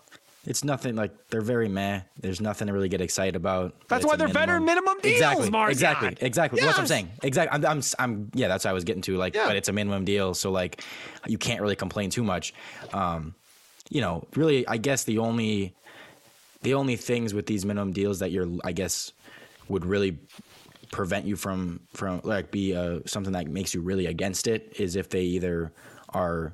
it's 0.47 0.65
nothing. 0.65 0.97
Like 0.97 1.13
they're 1.29 1.43
very 1.43 1.69
meh. 1.69 2.01
There's 2.19 2.41
nothing 2.41 2.69
to 2.69 2.73
really 2.73 2.89
get 2.89 3.01
excited 3.01 3.37
about. 3.37 3.75
That's 3.89 4.07
why 4.07 4.17
they're 4.17 4.29
veteran 4.29 4.65
minimum 4.65 4.99
deals, 5.01 5.15
Exactly. 5.15 5.49
Exactly. 5.71 6.17
Exactly. 6.21 6.61
That's 6.61 6.73
what 6.73 6.81
I'm 6.81 6.87
saying. 6.87 7.11
Exactly. 7.23 7.55
I'm, 7.57 7.67
I'm. 7.67 7.83
I'm. 7.99 8.31
Yeah. 8.35 8.49
That's 8.49 8.65
what 8.65 8.71
I 8.71 8.75
was 8.75 8.85
getting 8.85 9.03
to. 9.03 9.17
Like, 9.17 9.35
Yeah. 9.35 9.47
but 9.47 9.57
it's 9.57 9.69
a 9.69 9.73
minimum 9.73 10.05
deal, 10.05 10.33
so 10.35 10.51
like, 10.51 10.83
you 11.27 11.37
can't 11.39 11.61
really 11.61 11.77
complain 11.77 12.09
too 12.11 12.25
much. 12.25 12.55
Um, 12.95 13.35
you 13.91 14.01
know, 14.01 14.27
really, 14.35 14.67
I 14.67 14.77
guess 14.79 15.05
the 15.05 15.19
only 15.19 15.75
the 16.63 16.75
only 16.75 16.97
things 16.97 17.35
with 17.35 17.47
these 17.47 17.65
minimum 17.65 17.93
deals 17.93 18.19
that 18.19 18.31
you're, 18.31 18.49
I 18.65 18.73
guess, 18.73 19.13
would 19.69 19.85
really 19.85 20.19
prevent 20.91 21.25
you 21.25 21.37
from 21.37 21.81
from 21.95 22.21
like 22.25 22.51
be 22.51 22.75
uh, 22.75 23.01
something 23.07 23.33
that 23.33 23.47
makes 23.47 23.75
you 23.75 23.81
really 23.81 24.07
against 24.07 24.49
it 24.49 24.75
is 24.79 24.97
if 24.97 25.09
they 25.09 25.23
either 25.23 25.73
are 26.11 26.53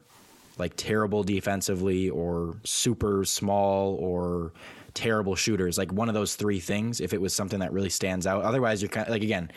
like 0.58 0.74
terrible 0.76 1.22
defensively 1.22 2.08
or 2.10 2.56
super 2.64 3.24
small 3.24 3.94
or 3.96 4.52
terrible 4.94 5.34
shooters. 5.34 5.78
Like 5.78 5.92
one 5.92 6.08
of 6.08 6.14
those 6.14 6.36
three 6.36 6.60
things 6.60 7.00
if 7.00 7.12
it 7.12 7.20
was 7.20 7.34
something 7.34 7.60
that 7.60 7.72
really 7.72 7.90
stands 7.90 8.26
out. 8.26 8.42
Otherwise 8.42 8.82
you're 8.82 8.90
kind 8.90 9.06
of 9.06 9.12
like 9.12 9.22
again 9.22 9.50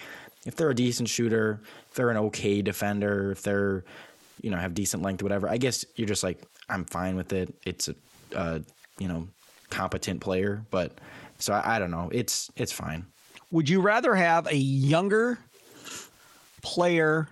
if 0.46 0.56
they're 0.56 0.70
a 0.70 0.76
decent 0.76 1.10
shooter 1.10 1.60
if 1.90 1.96
they're 1.96 2.10
an 2.10 2.18
okay 2.18 2.62
defender 2.62 3.32
if 3.32 3.44
they're 3.44 3.84
you 4.42 4.50
know 4.50 4.58
have 4.58 4.74
decent 4.74 5.04
length 5.04 5.22
whatever 5.22 5.50
i 5.50 5.58
guess 5.58 5.84
you're 5.96 6.08
just 6.08 6.24
like 6.24 6.42
i'm 6.70 6.86
fine 6.86 7.18
with 7.18 7.34
it. 7.34 7.54
It's 7.66 7.90
a 7.90 7.96
uh, 8.34 8.60
you 9.00 9.08
know 9.08 9.28
competent 9.70 10.22
player 10.22 10.64
but 10.72 10.92
so 11.38 11.54
I, 11.54 11.76
I 11.76 11.80
don't 11.80 11.92
know 11.92 12.10
it's 12.12 12.52
it's 12.56 12.72
fine 12.72 13.06
Would 13.52 13.70
you 13.70 13.82
rather 13.82 14.16
have 14.16 14.48
a 14.48 14.56
younger 14.56 15.40
player 16.62 17.28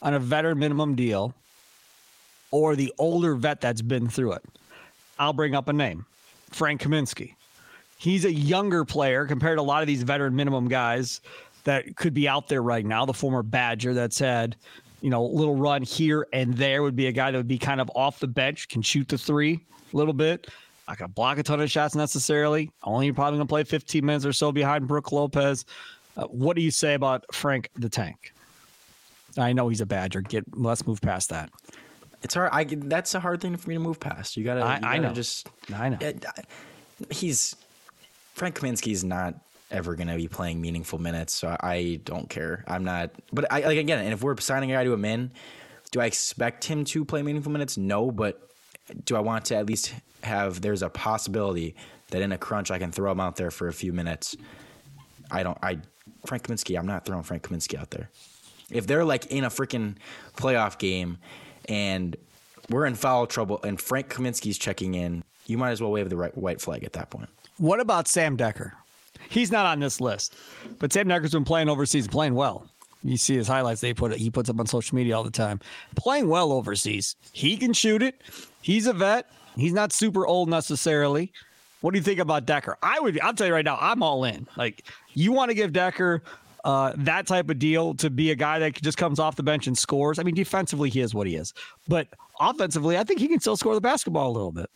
on 0.00 0.14
a 0.14 0.18
veteran 0.18 0.58
minimum 0.58 0.94
deal 0.94 1.34
or 2.50 2.76
the 2.76 2.92
older 2.98 3.34
vet 3.34 3.60
that's 3.60 3.82
been 3.82 4.08
through 4.08 4.32
it? 4.32 4.44
I'll 5.18 5.32
bring 5.32 5.54
up 5.54 5.68
a 5.68 5.72
name 5.72 6.04
Frank 6.50 6.82
Kaminsky. 6.82 7.34
He's 7.96 8.24
a 8.24 8.32
younger 8.32 8.84
player 8.84 9.26
compared 9.26 9.58
to 9.58 9.62
a 9.62 9.64
lot 9.64 9.82
of 9.82 9.86
these 9.86 10.02
veteran 10.02 10.34
minimum 10.34 10.68
guys 10.68 11.20
that 11.64 11.96
could 11.96 12.12
be 12.12 12.28
out 12.28 12.48
there 12.48 12.62
right 12.62 12.84
now. 12.84 13.06
The 13.06 13.14
former 13.14 13.42
Badger 13.42 13.94
that's 13.94 14.18
had, 14.18 14.56
you 15.00 15.10
know, 15.10 15.24
a 15.24 15.26
little 15.26 15.54
run 15.54 15.82
here 15.82 16.26
and 16.32 16.54
there 16.54 16.82
would 16.82 16.96
be 16.96 17.06
a 17.06 17.12
guy 17.12 17.30
that 17.30 17.36
would 17.36 17.46
be 17.46 17.58
kind 17.58 17.80
of 17.80 17.90
off 17.94 18.18
the 18.18 18.26
bench, 18.26 18.68
can 18.68 18.82
shoot 18.82 19.08
the 19.08 19.16
three 19.18 19.60
a 19.92 19.96
little 19.96 20.12
bit. 20.12 20.48
Not 20.88 20.98
gonna 20.98 21.08
block 21.08 21.38
a 21.38 21.42
ton 21.42 21.60
of 21.60 21.70
shots 21.70 21.94
necessarily. 21.94 22.70
Only 22.82 23.12
probably 23.12 23.38
gonna 23.38 23.46
play 23.46 23.64
15 23.64 24.04
minutes 24.04 24.26
or 24.26 24.32
so 24.32 24.52
behind 24.52 24.88
Brook 24.88 25.12
Lopez. 25.12 25.64
Uh, 26.16 26.24
what 26.24 26.56
do 26.56 26.62
you 26.62 26.70
say 26.70 26.94
about 26.94 27.24
Frank 27.32 27.68
the 27.76 27.88
Tank? 27.88 28.32
I 29.38 29.52
know 29.52 29.68
he's 29.68 29.80
a 29.80 29.86
Badger. 29.86 30.20
Get 30.20 30.44
let's 30.54 30.86
move 30.86 31.00
past 31.00 31.30
that. 31.30 31.50
It's 32.22 32.34
hard. 32.34 32.50
I 32.52 32.64
that's 32.64 33.14
a 33.14 33.20
hard 33.20 33.40
thing 33.40 33.56
for 33.56 33.68
me 33.68 33.76
to 33.76 33.80
move 33.80 33.98
past. 33.98 34.36
You 34.36 34.44
gotta. 34.44 34.60
I- 34.60 34.76
you 34.76 34.80
gotta 34.82 35.00
know. 35.00 35.12
Just 35.14 35.48
I 35.74 35.88
know. 35.88 35.98
it- 36.00 36.24
he's 37.10 37.56
Frank 38.34 38.58
Kaminsky's 38.58 39.02
not 39.04 39.34
ever 39.70 39.94
going 39.94 40.08
to 40.08 40.16
be 40.16 40.28
playing 40.28 40.60
meaningful 40.60 40.98
minutes, 40.98 41.32
so 41.32 41.56
I 41.60 42.00
don't 42.04 42.28
care. 42.28 42.64
I'm 42.68 42.84
not. 42.84 43.10
But 43.32 43.50
I 43.50 43.60
like 43.60 43.78
again, 43.78 43.98
and 44.04 44.12
if 44.12 44.22
we're 44.22 44.36
signing 44.38 44.70
a 44.70 44.74
guy 44.74 44.84
to 44.84 44.92
a 44.92 44.96
min, 44.98 45.30
do 45.90 46.00
I 46.00 46.06
expect 46.06 46.64
him 46.64 46.84
to 46.84 47.04
play 47.04 47.22
meaningful 47.22 47.50
minutes? 47.50 47.76
No, 47.78 48.10
but 48.10 48.50
do 49.04 49.16
I 49.16 49.20
want 49.20 49.46
to 49.46 49.56
at 49.56 49.66
least 49.66 49.94
have? 50.22 50.60
There's 50.60 50.82
a 50.82 50.88
possibility 50.88 51.74
that 52.10 52.22
in 52.22 52.32
a 52.32 52.38
crunch 52.38 52.70
I 52.70 52.78
can 52.78 52.92
throw 52.92 53.10
him 53.10 53.20
out 53.20 53.36
there 53.36 53.50
for 53.50 53.68
a 53.68 53.72
few 53.72 53.92
minutes. 53.92 54.36
I 55.30 55.42
don't. 55.42 55.58
I 55.62 55.78
Frank 56.26 56.44
Kaminsky. 56.44 56.78
I'm 56.78 56.86
not 56.86 57.04
throwing 57.04 57.22
Frank 57.22 57.42
Kaminsky 57.42 57.78
out 57.78 57.90
there. 57.90 58.10
If 58.70 58.86
they're 58.86 59.04
like 59.04 59.26
in 59.26 59.44
a 59.44 59.50
freaking 59.50 59.96
playoff 60.36 60.78
game 60.78 61.18
and 61.68 62.16
we're 62.70 62.86
in 62.86 62.94
foul 62.94 63.26
trouble 63.26 63.60
and 63.62 63.80
Frank 63.80 64.08
Kaminsky's 64.08 64.58
checking 64.58 64.94
in, 64.94 65.24
you 65.46 65.58
might 65.58 65.70
as 65.70 65.80
well 65.80 65.90
wave 65.90 66.08
the 66.08 66.16
right, 66.16 66.36
white 66.36 66.60
flag 66.60 66.84
at 66.84 66.94
that 66.94 67.10
point. 67.10 67.28
What 67.58 67.80
about 67.80 68.08
Sam 68.08 68.36
Dekker? 68.36 68.72
He's 69.28 69.52
not 69.52 69.66
on 69.66 69.80
this 69.80 70.00
list, 70.00 70.34
but 70.78 70.92
Sam 70.92 71.06
Dekker's 71.06 71.32
been 71.32 71.44
playing 71.44 71.68
overseas, 71.68 72.08
playing 72.08 72.34
well. 72.34 72.68
You 73.04 73.16
see 73.16 73.36
his 73.36 73.48
highlights; 73.48 73.80
they 73.80 73.94
put. 73.94 74.14
He 74.14 74.30
puts 74.30 74.48
up 74.48 74.60
on 74.60 74.66
social 74.66 74.96
media 74.96 75.16
all 75.16 75.24
the 75.24 75.30
time. 75.30 75.60
Playing 75.96 76.28
well 76.28 76.52
overseas. 76.52 77.16
He 77.32 77.56
can 77.56 77.72
shoot 77.72 78.02
it. 78.02 78.20
He's 78.60 78.86
a 78.86 78.92
vet. 78.92 79.28
He's 79.56 79.72
not 79.72 79.92
super 79.92 80.26
old 80.26 80.48
necessarily. 80.48 81.32
What 81.80 81.92
do 81.92 81.98
you 81.98 82.04
think 82.04 82.20
about 82.20 82.46
Dekker? 82.46 82.76
I 82.82 83.00
would. 83.00 83.20
I'll 83.20 83.34
tell 83.34 83.48
you 83.48 83.52
right 83.52 83.64
now. 83.64 83.76
I'm 83.80 84.02
all 84.02 84.24
in. 84.24 84.46
Like 84.56 84.84
you 85.14 85.32
want 85.32 85.50
to 85.50 85.54
give 85.54 85.72
Dekker 85.72 86.20
uh, 86.64 86.92
that 86.96 87.26
type 87.26 87.50
of 87.50 87.58
deal 87.58 87.94
to 87.94 88.08
be 88.08 88.30
a 88.30 88.36
guy 88.36 88.60
that 88.60 88.80
just 88.80 88.96
comes 88.96 89.18
off 89.18 89.34
the 89.36 89.42
bench 89.42 89.66
and 89.66 89.76
scores. 89.76 90.18
I 90.18 90.22
mean, 90.22 90.34
defensively 90.34 90.90
he 90.90 91.00
is 91.00 91.12
what 91.12 91.26
he 91.26 91.34
is, 91.34 91.52
but 91.88 92.06
offensively, 92.40 92.96
I 92.96 93.04
think 93.04 93.18
he 93.18 93.28
can 93.28 93.40
still 93.40 93.56
score 93.56 93.74
the 93.74 93.80
basketball 93.80 94.30
a 94.30 94.32
little 94.32 94.52
bit. 94.52 94.70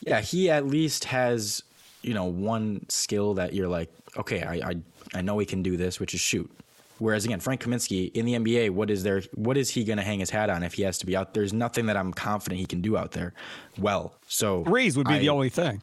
Yeah, 0.00 0.20
he 0.20 0.50
at 0.50 0.66
least 0.66 1.04
has, 1.06 1.62
you 2.02 2.14
know, 2.14 2.24
one 2.24 2.86
skill 2.88 3.34
that 3.34 3.54
you're 3.54 3.68
like, 3.68 3.90
okay, 4.16 4.42
I 4.42 4.70
I, 4.70 4.76
I 5.14 5.22
know 5.22 5.38
he 5.38 5.46
can 5.46 5.62
do 5.62 5.76
this, 5.76 5.98
which 5.98 6.14
is 6.14 6.20
shoot. 6.20 6.48
Whereas 6.98 7.24
again, 7.24 7.40
Frank 7.40 7.62
Kaminsky 7.62 8.12
in 8.12 8.24
the 8.24 8.34
NBA, 8.34 8.70
what 8.70 8.90
is 8.90 9.02
there? 9.02 9.22
What 9.34 9.56
is 9.56 9.70
he 9.70 9.84
going 9.84 9.98
to 9.98 10.04
hang 10.04 10.20
his 10.20 10.30
hat 10.30 10.50
on 10.50 10.62
if 10.62 10.74
he 10.74 10.82
has 10.82 10.98
to 10.98 11.06
be 11.06 11.16
out? 11.16 11.34
There's 11.34 11.52
nothing 11.52 11.86
that 11.86 11.96
I'm 11.96 12.12
confident 12.12 12.60
he 12.60 12.66
can 12.66 12.80
do 12.80 12.96
out 12.96 13.12
there. 13.12 13.34
Well, 13.78 14.14
so 14.28 14.64
Threes 14.64 14.96
would 14.96 15.08
be 15.08 15.18
the 15.18 15.28
only 15.28 15.48
thing. 15.48 15.82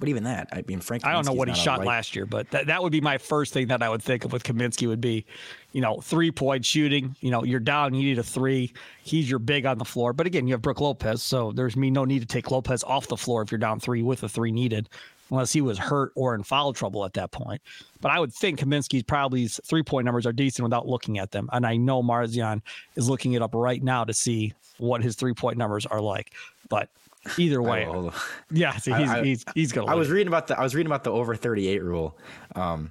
But 0.00 0.08
even 0.08 0.24
that, 0.24 0.48
I 0.50 0.64
mean, 0.66 0.80
Frank. 0.80 1.04
I 1.04 1.12
don't 1.12 1.26
know 1.26 1.34
what 1.34 1.46
he 1.46 1.54
shot 1.54 1.80
light- 1.80 1.86
last 1.86 2.16
year, 2.16 2.24
but 2.24 2.50
that, 2.52 2.66
that 2.68 2.82
would 2.82 2.90
be 2.90 3.02
my 3.02 3.18
first 3.18 3.52
thing 3.52 3.66
that 3.66 3.82
I 3.82 3.90
would 3.90 4.02
think 4.02 4.24
of 4.24 4.32
with 4.32 4.42
Kaminsky 4.42 4.88
would 4.88 5.00
be, 5.00 5.26
you 5.72 5.82
know, 5.82 6.00
three 6.00 6.30
point 6.30 6.64
shooting. 6.64 7.14
You 7.20 7.30
know, 7.30 7.44
you're 7.44 7.60
down, 7.60 7.92
you 7.92 8.02
need 8.02 8.18
a 8.18 8.22
three. 8.22 8.72
He's 9.02 9.28
your 9.28 9.38
big 9.38 9.66
on 9.66 9.76
the 9.76 9.84
floor. 9.84 10.14
But 10.14 10.26
again, 10.26 10.46
you 10.48 10.54
have 10.54 10.62
Brook 10.62 10.80
Lopez, 10.80 11.22
so 11.22 11.52
there's 11.52 11.76
me 11.76 11.90
no 11.90 12.06
need 12.06 12.20
to 12.20 12.26
take 12.26 12.50
Lopez 12.50 12.82
off 12.82 13.08
the 13.08 13.16
floor 13.16 13.42
if 13.42 13.52
you're 13.52 13.58
down 13.58 13.78
three 13.78 14.02
with 14.02 14.22
a 14.22 14.28
three 14.28 14.50
needed, 14.50 14.88
unless 15.30 15.52
he 15.52 15.60
was 15.60 15.78
hurt 15.78 16.12
or 16.14 16.34
in 16.34 16.42
foul 16.42 16.72
trouble 16.72 17.04
at 17.04 17.12
that 17.14 17.30
point. 17.30 17.60
But 18.00 18.10
I 18.10 18.18
would 18.20 18.32
think 18.32 18.58
Kaminsky's 18.60 19.02
probably 19.02 19.46
three 19.48 19.82
point 19.82 20.04
numbers 20.04 20.26
are 20.26 20.32
decent 20.32 20.64
without 20.64 20.86
looking 20.88 21.18
at 21.18 21.30
them. 21.30 21.48
And 21.52 21.66
I 21.66 21.76
know 21.76 22.02
Marzion 22.02 22.62
is 22.96 23.08
looking 23.08 23.32
it 23.34 23.42
up 23.42 23.54
right 23.54 23.82
now 23.82 24.04
to 24.04 24.12
see 24.14 24.52
what 24.78 25.02
his 25.02 25.14
three 25.14 25.34
point 25.34 25.56
numbers 25.58 25.86
are 25.86 26.00
like. 26.00 26.32
But 26.68 26.88
either 27.36 27.60
way, 27.62 27.86
yeah, 28.50 28.76
so 28.76 28.94
he's, 28.94 29.10
I- 29.10 29.22
he's, 29.24 29.44
he's 29.54 29.72
going 29.72 29.86
to 29.86 29.92
I 29.92 29.94
was 29.96 30.08
reading 30.10 30.28
about 30.28 30.46
the 30.46 30.58
I 30.58 30.62
was 30.62 30.74
reading 30.74 30.90
about 30.90 31.04
the 31.04 31.12
over 31.12 31.34
38 31.36 31.82
rule. 31.82 32.16
Um, 32.56 32.90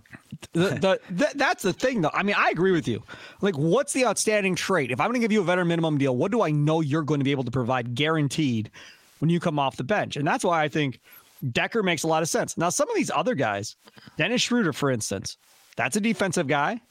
the, 0.54 0.60
the, 0.80 1.00
th- 1.18 1.34
that's 1.36 1.64
the 1.64 1.74
thing, 1.74 2.02
though. 2.02 2.12
I 2.14 2.24
mean, 2.24 2.36
I 2.38 2.50
agree 2.50 2.72
with 2.72 2.88
you. 2.88 3.04
Like, 3.42 3.58
what's 3.58 3.94
the 3.94 4.06
outstanding 4.06 4.56
trait? 4.56 4.92
If 4.92 5.02
I'm 5.02 5.08
going 5.08 5.20
to 5.20 5.20
give 5.20 5.32
you 5.32 5.42
a 5.42 5.44
veteran 5.44 5.68
minimum 5.68 5.98
deal, 5.98 6.16
what 6.16 6.32
do 6.32 6.42
I 6.44 6.52
know 6.52 6.82
you're 6.82 7.02
going 7.04 7.20
to 7.20 7.24
be 7.24 7.32
able 7.32 7.44
to 7.44 7.52
provide 7.52 7.96
guaranteed 7.96 8.70
when 9.18 9.30
you 9.30 9.40
come 9.40 9.58
off 9.60 9.76
the 9.78 9.84
bench? 9.84 10.16
And 10.16 10.28
that's 10.28 10.44
why 10.44 10.64
I 10.64 10.68
think 10.68 11.00
Dekker 11.44 11.84
makes 11.84 12.04
a 12.04 12.08
lot 12.08 12.22
of 12.22 12.30
sense. 12.30 12.58
Now, 12.58 12.70
some 12.70 12.90
of 12.90 12.96
these 12.96 13.10
other 13.10 13.36
guys, 13.36 13.76
Dennis 14.18 14.42
Schroeder, 14.42 14.74
for 14.74 14.92
instance, 14.92 15.38
that's 15.76 15.96
a 15.96 16.02
defensive 16.02 16.48
guy. 16.48 16.82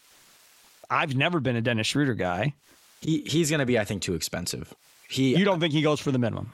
I've 0.90 1.14
never 1.14 1.38
been 1.40 1.56
a 1.56 1.60
Dennis 1.60 1.86
Schroeder 1.86 2.14
guy. 2.14 2.54
he 3.00 3.20
he's 3.26 3.50
going 3.50 3.60
to 3.60 3.66
be, 3.66 3.78
I 3.78 3.84
think, 3.84 4.00
too 4.02 4.14
expensive. 4.14 4.72
He 5.08 5.36
You 5.36 5.44
don't 5.44 5.60
think 5.60 5.72
he 5.74 5.82
goes 5.82 6.00
for 6.00 6.10
the 6.12 6.18
minimum? 6.18 6.50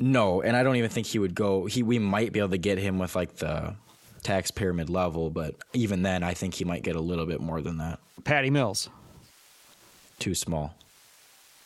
No, 0.00 0.42
and 0.42 0.56
I 0.56 0.62
don't 0.64 0.76
even 0.76 0.90
think 0.90 1.06
he 1.06 1.18
would 1.20 1.34
go. 1.34 1.66
He 1.66 1.82
we 1.84 1.98
might 2.00 2.32
be 2.32 2.40
able 2.40 2.48
to 2.50 2.58
get 2.58 2.78
him 2.78 2.98
with 2.98 3.14
like 3.14 3.36
the 3.36 3.74
taxpayer 4.24 4.72
mid 4.72 4.90
level, 4.90 5.30
but 5.30 5.54
even 5.74 6.02
then, 6.02 6.24
I 6.24 6.34
think 6.34 6.54
he 6.54 6.64
might 6.64 6.82
get 6.82 6.96
a 6.96 7.00
little 7.00 7.26
bit 7.26 7.40
more 7.40 7.60
than 7.60 7.78
that. 7.78 8.00
Patty 8.24 8.50
Mills, 8.50 8.88
Too 10.18 10.34
small. 10.34 10.74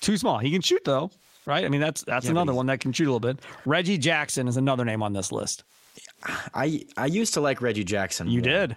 too 0.01 0.16
small. 0.19 0.38
He 0.38 0.51
can 0.51 0.61
shoot 0.61 0.85
though, 0.85 1.11
right? 1.47 1.65
I 1.65 1.69
mean, 1.69 1.81
that's 1.81 2.03
that's 2.03 2.27
Yeah, 2.27 2.33
another 2.33 2.53
one 2.53 2.67
that 2.67 2.81
can 2.81 2.93
shoot 2.93 3.05
a 3.05 3.13
little 3.13 3.21
bit. 3.21 3.39
Reggie 3.65 3.99
Jackson 3.99 4.49
is 4.49 4.57
another 4.57 4.85
name 4.85 5.03
on 5.03 5.13
this 5.13 5.33
list. 5.33 5.65
I 6.55 6.85
I 6.97 7.07
used 7.07 7.35
to 7.35 7.41
like 7.41 7.63
Reggie 7.63 7.85
Jackson. 7.85 8.29
You 8.29 8.41
more, 8.41 8.51
did. 8.51 8.77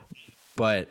but 0.56 0.90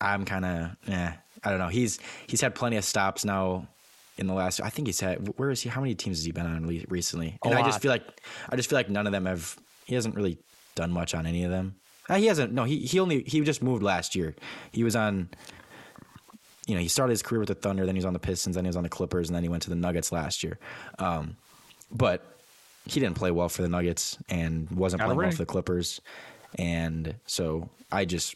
I'm 0.00 0.24
kind 0.24 0.44
of 0.44 0.76
yeah. 0.86 1.14
I 1.42 1.50
don't 1.50 1.58
know. 1.58 1.68
He's 1.68 1.98
he's 2.26 2.40
had 2.40 2.54
plenty 2.54 2.76
of 2.76 2.84
stops 2.84 3.24
now 3.24 3.66
in 4.18 4.26
the 4.26 4.34
last. 4.34 4.60
I 4.60 4.70
think 4.70 4.88
he's 4.88 5.00
had. 5.00 5.38
Where 5.38 5.50
is 5.50 5.60
he? 5.60 5.68
How 5.68 5.80
many 5.80 5.94
teams 5.94 6.18
has 6.18 6.24
he 6.24 6.32
been 6.32 6.46
on 6.46 6.66
recently? 6.88 7.38
And 7.44 7.54
I 7.54 7.62
just 7.62 7.80
feel 7.80 7.90
like 7.90 8.02
I 8.48 8.56
just 8.56 8.68
feel 8.68 8.78
like 8.78 8.88
none 8.90 9.06
of 9.06 9.12
them 9.12 9.26
have. 9.26 9.56
He 9.84 9.94
hasn't 9.94 10.14
really 10.14 10.38
done 10.74 10.90
much 10.90 11.14
on 11.14 11.26
any 11.26 11.44
of 11.44 11.50
them. 11.50 11.74
Uh, 12.08 12.16
he 12.16 12.26
hasn't. 12.26 12.52
No, 12.52 12.64
he 12.64 12.78
he 12.80 12.98
only 12.98 13.22
he 13.24 13.40
just 13.42 13.62
moved 13.62 13.82
last 13.82 14.14
year. 14.14 14.34
He 14.72 14.84
was 14.84 14.96
on. 14.96 15.28
You 16.66 16.74
know, 16.74 16.80
he 16.80 16.88
started 16.88 17.12
his 17.12 17.22
career 17.22 17.40
with 17.40 17.48
the 17.48 17.54
Thunder, 17.54 17.84
then 17.84 17.94
he 17.94 17.98
was 17.98 18.06
on 18.06 18.12
the 18.14 18.18
Pistons, 18.18 18.56
then 18.56 18.64
he 18.64 18.68
was 18.68 18.76
on 18.76 18.84
the 18.84 18.88
Clippers, 18.88 19.28
and 19.28 19.36
then 19.36 19.42
he 19.42 19.48
went 19.48 19.62
to 19.64 19.70
the 19.70 19.76
Nuggets 19.76 20.12
last 20.12 20.42
year. 20.42 20.58
Um, 20.98 21.36
but 21.90 22.24
he 22.86 23.00
didn't 23.00 23.16
play 23.16 23.30
well 23.30 23.48
for 23.48 23.62
the 23.62 23.68
Nuggets 23.68 24.18
and 24.28 24.70
wasn't 24.70 25.00
Got 25.00 25.06
playing 25.06 25.18
well 25.18 25.30
for 25.30 25.36
the 25.38 25.46
Clippers, 25.46 26.00
and 26.58 27.14
so 27.26 27.68
I 27.92 28.04
just 28.04 28.34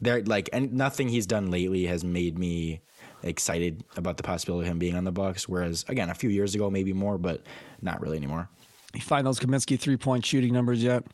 there 0.00 0.22
like 0.22 0.48
and 0.52 0.72
nothing 0.74 1.08
he's 1.08 1.26
done 1.26 1.50
lately 1.50 1.86
has 1.86 2.04
made 2.04 2.38
me 2.38 2.80
excited 3.22 3.82
about 3.96 4.16
the 4.16 4.22
possibility 4.22 4.66
of 4.66 4.72
him 4.72 4.78
being 4.78 4.94
on 4.96 5.04
the 5.04 5.12
Bucks. 5.12 5.48
Whereas 5.48 5.84
again, 5.88 6.08
a 6.10 6.14
few 6.14 6.30
years 6.30 6.54
ago, 6.54 6.70
maybe 6.70 6.92
more, 6.92 7.18
but 7.18 7.42
not 7.82 8.00
really 8.00 8.16
anymore. 8.16 8.48
You 8.94 9.00
find 9.00 9.26
those 9.26 9.38
Kaminsky 9.38 9.78
three 9.78 9.96
point 9.96 10.24
shooting 10.24 10.52
numbers 10.52 10.82
yet? 10.82 11.04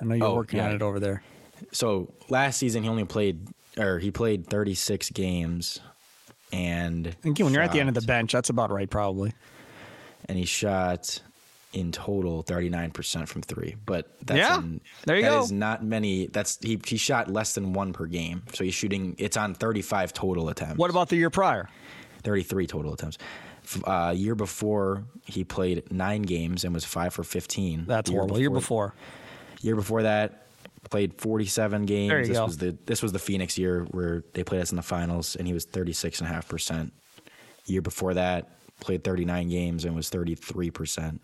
I 0.00 0.04
know 0.04 0.14
you're 0.14 0.26
Oh, 0.26 0.34
working 0.34 0.60
on 0.60 0.72
it 0.72 0.82
over 0.82 1.00
there. 1.00 1.22
So 1.72 2.12
last 2.28 2.58
season 2.58 2.82
he 2.82 2.88
only 2.88 3.04
played 3.04 3.48
or 3.78 3.98
he 3.98 4.10
played 4.10 4.46
36 4.46 5.10
games, 5.10 5.80
and 6.52 7.08
again, 7.24 7.46
when 7.46 7.52
you're 7.54 7.62
at 7.62 7.72
the 7.72 7.80
end 7.80 7.88
of 7.88 7.94
the 7.94 8.02
bench, 8.02 8.32
that's 8.32 8.50
about 8.50 8.70
right, 8.70 8.88
probably. 8.88 9.32
and 10.28 10.38
he 10.38 10.44
shot 10.44 11.20
in 11.72 11.92
total 11.92 12.42
39% 12.42 13.28
from 13.28 13.42
three. 13.42 13.76
But 13.84 14.08
that's 14.24 14.38
Yeah, 14.38 14.62
there 15.04 15.16
you 15.16 15.22
that 15.22 15.30
go. 15.30 15.42
is 15.42 15.52
not 15.52 15.84
many. 15.84 16.26
That's 16.26 16.58
he 16.62 16.80
he 16.86 16.96
shot 16.96 17.30
less 17.30 17.54
than 17.54 17.74
one 17.74 17.92
per 17.92 18.06
game. 18.06 18.42
So 18.54 18.64
he's 18.64 18.72
shooting. 18.74 19.14
It's 19.18 19.36
on 19.36 19.54
35 19.54 20.12
total 20.14 20.48
attempts. 20.48 20.78
What 20.78 20.88
about 20.90 21.10
the 21.10 21.16
year 21.16 21.28
prior? 21.30 21.68
33 22.22 22.66
total 22.66 22.94
attempts? 22.94 23.18
Uh, 23.84 24.14
year 24.16 24.34
before 24.34 25.04
he 25.24 25.44
played 25.44 25.90
nine 25.92 26.22
games 26.22 26.64
and 26.64 26.72
was 26.72 26.84
five 26.84 27.12
for 27.12 27.24
15. 27.24 27.84
That's 27.86 28.08
horrible. 28.08 28.38
Year 28.38 28.48
before. 28.50 28.94
Year 29.60 29.74
before 29.76 30.04
that, 30.04 30.45
played 30.90 31.20
47 31.20 31.86
games. 31.86 32.28
This 32.28 32.36
go. 32.36 32.44
was 32.46 32.58
the 32.58 32.76
this 32.86 33.02
was 33.02 33.12
the 33.12 33.18
Phoenix 33.18 33.58
year 33.58 33.84
where 33.90 34.24
they 34.34 34.44
played 34.44 34.60
us 34.60 34.70
in 34.70 34.76
the 34.76 34.82
finals, 34.82 35.36
and 35.36 35.46
he 35.46 35.52
was 35.52 35.64
36 35.64 36.20
and 36.20 36.28
a 36.28 36.32
half 36.32 36.48
percent. 36.48 36.92
Year 37.66 37.82
before 37.82 38.14
that, 38.14 38.50
played 38.80 39.02
39 39.02 39.48
games 39.48 39.84
and 39.84 39.94
was 39.94 40.08
33 40.08 40.70
percent. 40.70 41.20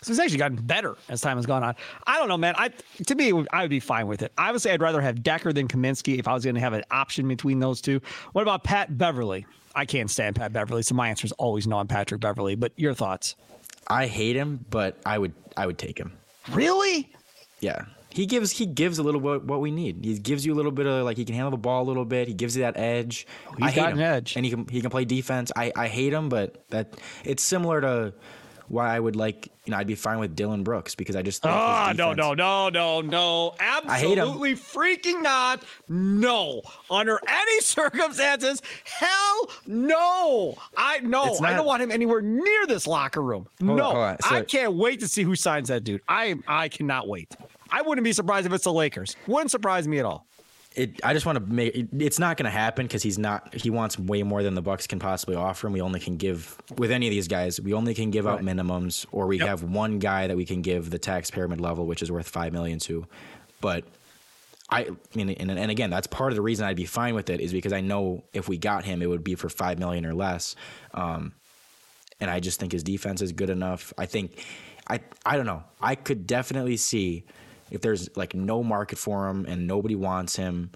So 0.00 0.12
it's 0.12 0.20
actually 0.20 0.38
gotten 0.38 0.58
better 0.58 0.96
as 1.08 1.20
time 1.20 1.36
has 1.38 1.46
gone 1.46 1.64
on. 1.64 1.74
I 2.06 2.18
don't 2.18 2.28
know, 2.28 2.36
man. 2.36 2.54
I 2.56 2.70
to 3.06 3.14
me, 3.14 3.44
I 3.52 3.62
would 3.62 3.70
be 3.70 3.80
fine 3.80 4.06
with 4.06 4.22
it. 4.22 4.32
Obviously, 4.38 4.70
I'd 4.70 4.80
rather 4.80 5.00
have 5.00 5.16
Dekker 5.16 5.52
than 5.52 5.66
Kaminsky 5.66 6.18
if 6.18 6.28
I 6.28 6.34
was 6.34 6.44
going 6.44 6.54
to 6.54 6.60
have 6.60 6.72
an 6.72 6.84
option 6.90 7.26
between 7.26 7.58
those 7.58 7.80
two. 7.80 8.00
What 8.32 8.42
about 8.42 8.62
Pat 8.62 8.96
Beverley? 8.96 9.44
I 9.74 9.84
can't 9.84 10.10
stand 10.10 10.36
Pat 10.36 10.52
Beverley, 10.52 10.82
so 10.82 10.94
my 10.94 11.08
answer 11.08 11.26
is 11.26 11.32
always 11.32 11.66
no 11.66 11.78
on 11.78 11.88
Patrick 11.88 12.20
Beverley. 12.20 12.54
But 12.54 12.72
your 12.76 12.94
thoughts? 12.94 13.34
I 13.88 14.06
hate 14.06 14.36
him, 14.36 14.64
but 14.70 14.98
I 15.04 15.18
would 15.18 15.32
I 15.56 15.66
would 15.66 15.78
take 15.78 15.98
him. 15.98 16.12
Really? 16.50 17.12
Yeah. 17.60 17.84
He 18.18 18.26
gives 18.26 18.50
he 18.50 18.66
gives 18.66 18.98
a 18.98 19.04
little 19.04 19.20
bit 19.20 19.44
what 19.44 19.60
we 19.60 19.70
need. 19.70 20.04
He 20.04 20.18
gives 20.18 20.44
you 20.44 20.52
a 20.52 20.56
little 20.56 20.72
bit 20.72 20.86
of 20.88 21.04
like 21.04 21.16
he 21.16 21.24
can 21.24 21.36
handle 21.36 21.52
the 21.52 21.56
ball 21.56 21.84
a 21.84 21.86
little 21.86 22.04
bit. 22.04 22.26
He 22.26 22.34
gives 22.34 22.56
you 22.56 22.62
that 22.64 22.76
edge. 22.76 23.28
he's 23.56 23.66
I 23.68 23.70
hate 23.70 23.80
got 23.80 23.92
him. 23.92 23.98
an 23.98 24.04
edge. 24.04 24.34
and 24.34 24.44
he 24.44 24.50
can 24.50 24.66
he 24.66 24.80
can 24.80 24.90
play 24.90 25.04
defense. 25.04 25.52
I 25.54 25.70
I 25.76 25.86
hate 25.86 26.12
him, 26.12 26.28
but 26.28 26.64
that 26.70 26.98
it's 27.24 27.44
similar 27.44 27.80
to 27.80 28.14
why 28.66 28.94
I 28.94 28.98
would 28.98 29.14
like 29.14 29.48
you 29.66 29.70
know 29.70 29.76
I'd 29.76 29.86
be 29.86 29.94
fine 29.94 30.18
with 30.18 30.34
Dillon 30.34 30.64
Brooks 30.64 30.96
because 30.96 31.14
I 31.14 31.22
just 31.22 31.42
think 31.42 31.54
his 31.54 31.60
Ah, 31.62 31.92
no, 31.96 32.12
no, 32.12 32.34
no, 32.34 32.68
no, 32.70 33.02
no. 33.02 33.54
Absolutely 33.60 34.54
freaking 34.56 35.22
not. 35.22 35.62
No. 35.88 36.62
Under 36.90 37.20
any 37.28 37.60
circumstances, 37.60 38.60
hell 38.84 39.50
no. 39.66 40.58
I 40.76 40.98
no. 41.04 41.26
It's 41.26 41.40
I 41.40 41.52
don't 41.54 41.66
want 41.66 41.82
him 41.82 41.92
anywhere 41.92 42.20
near 42.20 42.66
this 42.66 42.84
locker 42.88 43.22
room. 43.22 43.46
Hold 43.64 43.78
no. 43.78 43.84
on, 43.84 43.94
hold 43.94 44.04
on. 44.06 44.16
So- 44.22 44.34
I 44.34 44.42
can't 44.42 44.74
wait 44.74 44.98
to 45.00 45.08
see 45.08 45.22
who 45.22 45.36
signs 45.36 45.68
that 45.68 45.84
dude. 45.84 46.00
I 46.08 46.34
I 46.48 46.68
cannot 46.68 47.06
wait. 47.06 47.34
Wouldn't 47.88 48.04
be 48.04 48.12
surprised 48.12 48.46
if 48.46 48.52
it's 48.52 48.64
the 48.64 48.72
Lakers. 48.72 49.16
Wouldn't 49.26 49.50
surprise 49.50 49.88
me 49.88 49.98
at 49.98 50.04
all. 50.04 50.26
it, 50.76 51.00
I 51.02 51.14
just 51.14 51.26
want 51.26 51.38
to 51.38 51.44
make 51.52 51.74
it, 51.74 51.88
it's 51.98 52.18
not 52.18 52.36
going 52.36 52.44
to 52.44 52.50
happen 52.50 52.86
because 52.86 53.02
he's 53.02 53.18
not. 53.18 53.54
He 53.54 53.70
wants 53.70 53.98
way 53.98 54.22
more 54.22 54.42
than 54.42 54.54
the 54.54 54.62
Bucks 54.62 54.86
can 54.86 54.98
possibly 54.98 55.34
offer 55.36 55.66
him. 55.66 55.72
We 55.72 55.80
only 55.80 55.98
can 56.00 56.16
give 56.16 56.56
with 56.76 56.90
any 56.90 57.06
of 57.08 57.10
these 57.10 57.26
guys. 57.28 57.60
We 57.60 57.72
only 57.74 57.94
can 57.94 58.10
give 58.10 58.26
out 58.26 58.42
minimums, 58.42 59.06
or 59.10 59.26
we 59.26 59.38
Yep. 59.38 59.48
have 59.48 59.62
one 59.64 59.98
guy 59.98 60.26
that 60.26 60.36
we 60.36 60.44
can 60.44 60.62
give 60.62 60.90
the 60.90 60.98
taxpayer 60.98 61.48
mid 61.48 61.60
level, 61.60 61.86
which 61.86 62.02
is 62.02 62.12
worth 62.12 62.28
five 62.28 62.52
million 62.52 62.78
to. 62.80 63.06
But 63.60 63.84
I 64.70 64.88
mean, 65.14 65.30
and, 65.30 65.50
and 65.50 65.70
again, 65.70 65.88
that's 65.88 66.06
part 66.06 66.30
of 66.30 66.36
the 66.36 66.42
reason 66.42 66.66
I'd 66.66 66.76
be 66.76 66.84
fine 66.84 67.14
with 67.14 67.30
it 67.30 67.40
is 67.40 67.52
because 67.52 67.72
I 67.72 67.80
know 67.80 68.22
if 68.34 68.48
we 68.48 68.58
got 68.58 68.84
him, 68.84 69.00
it 69.00 69.06
would 69.08 69.24
be 69.24 69.34
for 69.34 69.48
five 69.48 69.78
million 69.78 70.04
or 70.04 70.12
less. 70.14 70.54
Um, 70.92 71.32
and 72.20 72.30
I 72.30 72.38
just 72.40 72.60
think 72.60 72.72
his 72.72 72.82
defense 72.82 73.22
is 73.22 73.32
good 73.32 73.48
enough. 73.48 73.94
I 73.96 74.04
think, 74.04 74.44
I 74.86 75.00
I 75.24 75.36
don't 75.36 75.46
know. 75.46 75.62
I 75.80 75.94
could 75.94 76.26
definitely 76.26 76.76
see 76.76 77.24
if 77.70 77.80
there's 77.80 78.14
like 78.16 78.34
no 78.34 78.62
market 78.62 78.98
for 78.98 79.28
him 79.28 79.46
and 79.46 79.66
nobody 79.66 79.94
wants 79.94 80.36
him, 80.36 80.70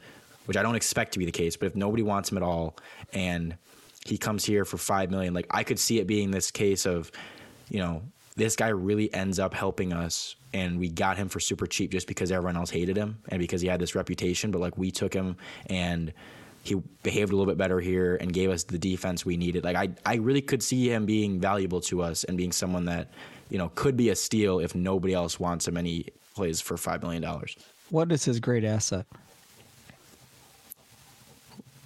which 0.46 0.56
I 0.56 0.62
don't 0.62 0.74
expect 0.74 1.12
to 1.12 1.18
be 1.18 1.24
the 1.24 1.32
case. 1.32 1.56
But 1.56 1.66
if 1.66 1.76
nobody 1.76 2.02
wants 2.02 2.30
him 2.30 2.36
at 2.36 2.42
all, 2.42 2.76
and 3.12 3.56
he 4.04 4.18
comes 4.18 4.44
here 4.44 4.64
for 4.64 4.78
five 4.78 5.10
million, 5.10 5.34
like 5.34 5.46
I 5.50 5.62
could 5.64 5.78
see 5.78 6.00
it 6.00 6.06
being 6.06 6.30
this 6.30 6.50
case 6.50 6.86
of, 6.86 7.10
you 7.68 7.78
know, 7.78 8.02
this 8.34 8.56
guy 8.56 8.68
really 8.68 9.12
ends 9.12 9.38
up 9.38 9.54
helping 9.54 9.92
us, 9.92 10.36
and 10.54 10.78
we 10.78 10.88
got 10.88 11.16
him 11.16 11.28
for 11.28 11.40
super 11.40 11.66
cheap 11.66 11.92
just 11.92 12.06
because 12.06 12.32
everyone 12.32 12.56
else 12.56 12.70
hated 12.70 12.96
him 12.96 13.18
and 13.28 13.38
because 13.38 13.60
he 13.60 13.68
had 13.68 13.80
this 13.80 13.94
reputation. 13.94 14.50
But 14.50 14.60
like 14.60 14.76
we 14.76 14.90
took 14.90 15.14
him 15.14 15.36
and 15.66 16.12
he 16.62 16.76
behaved 17.02 17.32
a 17.32 17.36
little 17.36 17.50
bit 17.50 17.58
better 17.58 17.80
here 17.80 18.16
and 18.16 18.32
gave 18.32 18.50
us 18.50 18.64
the 18.64 18.78
defense 18.78 19.24
we 19.24 19.36
needed. 19.36 19.64
Like 19.64 19.76
I, 19.76 19.90
I 20.06 20.16
really 20.16 20.42
could 20.42 20.62
see 20.62 20.90
him 20.90 21.06
being 21.06 21.40
valuable 21.40 21.80
to 21.82 22.02
us 22.02 22.24
and 22.24 22.36
being 22.36 22.52
someone 22.52 22.84
that, 22.84 23.10
you 23.50 23.58
know, 23.58 23.70
could 23.74 23.96
be 23.96 24.10
a 24.10 24.16
steal 24.16 24.60
if 24.60 24.74
nobody 24.74 25.12
else 25.12 25.40
wants 25.40 25.66
him 25.66 25.76
and 25.76 25.86
he 25.86 26.06
plays 26.34 26.60
for 26.60 26.76
five 26.76 27.02
million 27.02 27.22
dollars. 27.22 27.56
What 27.90 28.10
is 28.12 28.24
his 28.24 28.40
great 28.40 28.64
asset? 28.64 29.06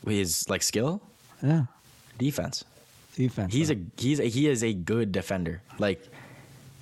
His 0.06 0.48
like 0.48 0.62
skill, 0.62 1.02
Yeah, 1.42 1.64
defense. 2.18 2.64
defense. 3.16 3.52
He's 3.52 3.70
a 3.70 3.76
he's 3.96 4.20
a, 4.20 4.24
he 4.28 4.46
is 4.48 4.62
a 4.62 4.72
good 4.72 5.11
defender. 5.11 5.62
Like 5.78 6.06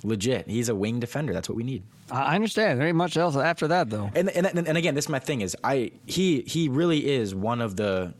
legit, 0.03 0.47
he's 0.47 0.69
a 0.69 0.75
wing 0.75 0.99
defender. 0.99 1.33
That's 1.33 1.49
what 1.49 1.55
we 1.55 1.63
need. 1.63 1.81
I 2.11 2.21
I 2.21 2.35
understand. 2.35 2.79
There 2.79 2.87
ain't 2.87 2.95
much 2.97 3.17
else 3.17 3.35
after 3.35 3.67
that, 3.69 3.89
though. 3.89 4.11
And 4.13 4.29
and 4.29 4.45
and 4.45 4.77
again, 4.77 4.93
this 4.93 5.05
is 5.05 5.09
my 5.09 5.17
thing 5.19 5.41
is 5.41 5.57
I 5.63 5.91
he 6.05 6.41
he 6.41 6.69
really 6.69 7.09
is 7.09 7.33
one 7.33 7.61
of 7.61 7.75
the 7.77 8.13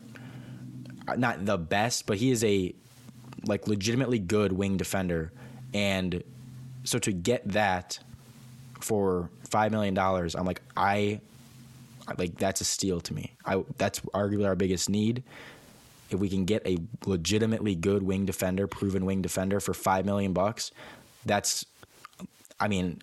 not 1.17 1.45
the 1.45 1.57
best, 1.59 2.07
but 2.07 2.17
he 2.17 2.31
is 2.31 2.43
a 2.43 2.73
like 3.45 3.67
legitimately 3.67 4.17
good 4.17 4.53
wing 4.53 4.75
defender. 4.75 5.31
And 5.71 6.23
so 6.83 6.97
to 6.97 7.11
get 7.11 7.47
that 7.49 7.99
for 8.85 9.31
five 9.49 9.71
million 9.71 9.95
dollars, 9.95 10.35
I'm 10.35 10.45
like 10.45 10.61
I 10.77 11.19
like 12.19 12.37
that's 12.37 12.61
a 12.61 12.65
steal 12.65 13.01
to 13.01 13.13
me. 13.13 13.33
I 13.45 13.63
that's 13.77 13.99
arguably 14.13 14.45
our 14.45 14.55
biggest 14.55 14.89
need. 14.89 15.23
If 16.11 16.19
we 16.19 16.29
can 16.29 16.45
get 16.45 16.65
a 16.67 16.77
legitimately 17.05 17.73
good 17.75 18.03
wing 18.03 18.25
defender, 18.25 18.67
proven 18.67 19.05
wing 19.05 19.23
defender 19.23 19.59
for 19.59 19.73
five 19.73 20.05
million 20.05 20.33
bucks, 20.33 20.71
that's 21.25 21.65
I 22.59 22.67
mean, 22.67 23.01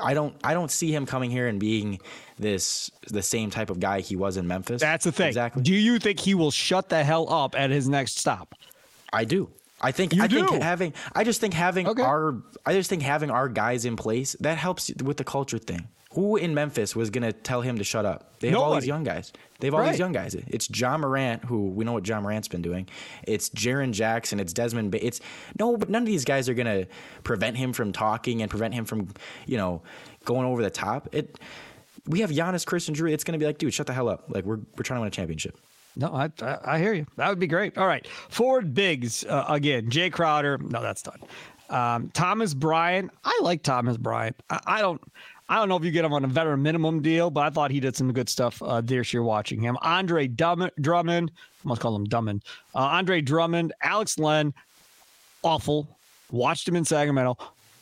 I 0.00 0.14
don't 0.14 0.36
I 0.44 0.54
don't 0.54 0.70
see 0.70 0.94
him 0.94 1.04
coming 1.04 1.32
here 1.32 1.48
and 1.48 1.58
being 1.58 1.98
this 2.38 2.90
the 3.08 3.22
same 3.22 3.50
type 3.50 3.70
of 3.70 3.80
guy 3.80 4.00
he 4.00 4.14
was 4.14 4.36
in 4.36 4.46
Memphis. 4.46 4.80
That's 4.80 5.04
the 5.04 5.12
thing. 5.12 5.28
Exactly. 5.28 5.62
Do 5.62 5.74
you 5.74 5.98
think 5.98 6.20
he 6.20 6.34
will 6.36 6.52
shut 6.52 6.88
the 6.88 7.02
hell 7.02 7.30
up 7.32 7.58
at 7.58 7.70
his 7.70 7.88
next 7.88 8.18
stop? 8.18 8.54
I 9.12 9.24
do. 9.24 9.50
I 9.80 9.92
think 9.92 10.14
You 10.14 10.22
I 10.22 10.26
do? 10.26 10.46
think 10.46 10.62
having 10.62 10.92
I 11.14 11.24
just 11.24 11.40
think 11.40 11.54
having 11.54 11.86
Okay. 11.86 12.02
our 12.02 12.36
I 12.66 12.72
just 12.74 12.90
think 12.90 13.02
having 13.02 13.30
our 13.30 13.48
guys 13.48 13.84
in 13.84 13.96
place 13.96 14.34
that 14.40 14.58
helps 14.58 14.90
with 15.02 15.16
the 15.16 15.24
culture 15.24 15.58
thing. 15.58 15.88
Who 16.14 16.36
in 16.36 16.54
Memphis 16.54 16.96
was 16.96 17.10
gonna 17.10 17.32
tell 17.32 17.60
him 17.60 17.78
to 17.78 17.84
shut 17.84 18.04
up? 18.06 18.40
They 18.40 18.48
have 18.48 18.58
all 18.58 18.74
these 18.74 18.86
young 18.86 19.04
guys. 19.04 19.32
They 19.60 19.66
have 19.68 19.74
all 19.74 19.80
Right. 19.80 19.90
these 19.90 19.98
young 19.98 20.12
guys. 20.12 20.34
It's 20.34 20.66
John 20.66 21.00
Morant, 21.02 21.44
who 21.44 21.68
we 21.68 21.84
know 21.84 21.92
what 21.92 22.02
John 22.02 22.22
Morant's 22.22 22.48
been 22.48 22.62
doing. 22.62 22.88
It's 23.24 23.50
Jaren 23.50 23.92
Jackson. 23.92 24.40
It's 24.40 24.52
Desmond. 24.52 24.90
Ba- 24.90 25.04
it's 25.06 25.20
no, 25.60 25.76
but 25.76 25.90
none 25.90 26.02
of 26.02 26.06
these 26.06 26.24
guys 26.24 26.48
are 26.48 26.54
gonna 26.54 26.86
prevent 27.24 27.56
him 27.56 27.72
from 27.72 27.92
talking 27.92 28.40
and 28.42 28.50
prevent 28.50 28.74
him 28.74 28.84
from, 28.84 29.08
you 29.46 29.58
know, 29.58 29.82
going 30.24 30.46
over 30.46 30.62
the 30.62 30.70
top. 30.70 31.08
It. 31.12 31.38
We 32.06 32.20
have 32.20 32.30
Giannis, 32.30 32.64
Christian 32.64 32.94
Drew. 32.94 33.10
It's 33.12 33.22
gonna 33.22 33.38
be 33.38 33.44
like, 33.44 33.58
dude, 33.58 33.74
shut 33.74 33.86
the 33.86 33.92
hell 33.92 34.08
up. 34.08 34.24
Like 34.28 34.44
we're 34.44 34.56
we're 34.76 34.82
trying 34.84 34.96
to 34.98 35.02
win 35.02 35.08
a 35.08 35.10
championship. 35.10 35.56
No, 35.98 36.14
I, 36.14 36.30
I 36.40 36.58
I 36.64 36.78
hear 36.78 36.94
you. 36.94 37.06
That 37.16 37.28
would 37.28 37.40
be 37.40 37.48
great. 37.48 37.76
All 37.76 37.86
right, 37.86 38.06
Ford 38.28 38.72
Biggs 38.72 39.24
uh, 39.24 39.44
again. 39.48 39.90
Jae 39.90 40.12
Crowder. 40.12 40.56
No, 40.58 40.80
that's 40.80 41.02
done. 41.02 41.20
Um, 41.68 42.10
Thomas 42.14 42.54
Bryant. 42.54 43.10
I 43.24 43.38
like 43.42 43.62
Thomas 43.62 43.96
Bryant. 43.96 44.36
I, 44.48 44.60
I 44.66 44.80
don't. 44.80 45.00
I 45.50 45.56
don't 45.56 45.68
know 45.68 45.76
if 45.76 45.84
you 45.84 45.90
get 45.90 46.04
him 46.04 46.12
on 46.12 46.24
a 46.24 46.28
veteran 46.28 46.62
minimum 46.62 47.00
deal, 47.00 47.30
but 47.30 47.40
I 47.40 47.50
thought 47.50 47.70
he 47.70 47.80
did 47.80 47.96
some 47.96 48.12
good 48.12 48.28
stuff 48.28 48.62
uh, 48.62 48.80
this 48.82 49.12
year 49.12 49.22
watching 49.22 49.60
him. 49.60 49.78
Andre 49.80 50.28
Drummond. 50.28 51.30
I 51.64 51.68
must 51.68 51.80
call 51.80 51.96
him 51.96 52.06
Drummond. 52.06 52.44
Uh, 52.74 52.80
Andre 52.80 53.22
Drummond. 53.22 53.72
Alex 53.82 54.18
Len. 54.18 54.52
Awful. 55.42 55.88
Watched 56.30 56.68
him 56.68 56.76
in 56.76 56.84
Sacramento. 56.84 57.38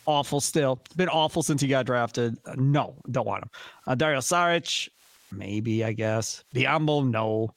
Awful 0.07 0.41
still. 0.41 0.81
Been 0.95 1.09
awful 1.09 1.43
since 1.43 1.61
he 1.61 1.67
got 1.67 1.87
drafted. 1.87 2.39
Uh, 2.47 2.55
no, 2.57 2.95
don't 3.11 3.27
want 3.27 3.43
him. 3.43 3.51
Uh, 3.87 3.95
Dario 3.97 4.21
Saric. 4.21 4.89
Maybe, 5.33 5.83
I 5.85 5.93
guess. 5.93 6.45
Biyombo, 6.55 7.11
no. 7.11 7.53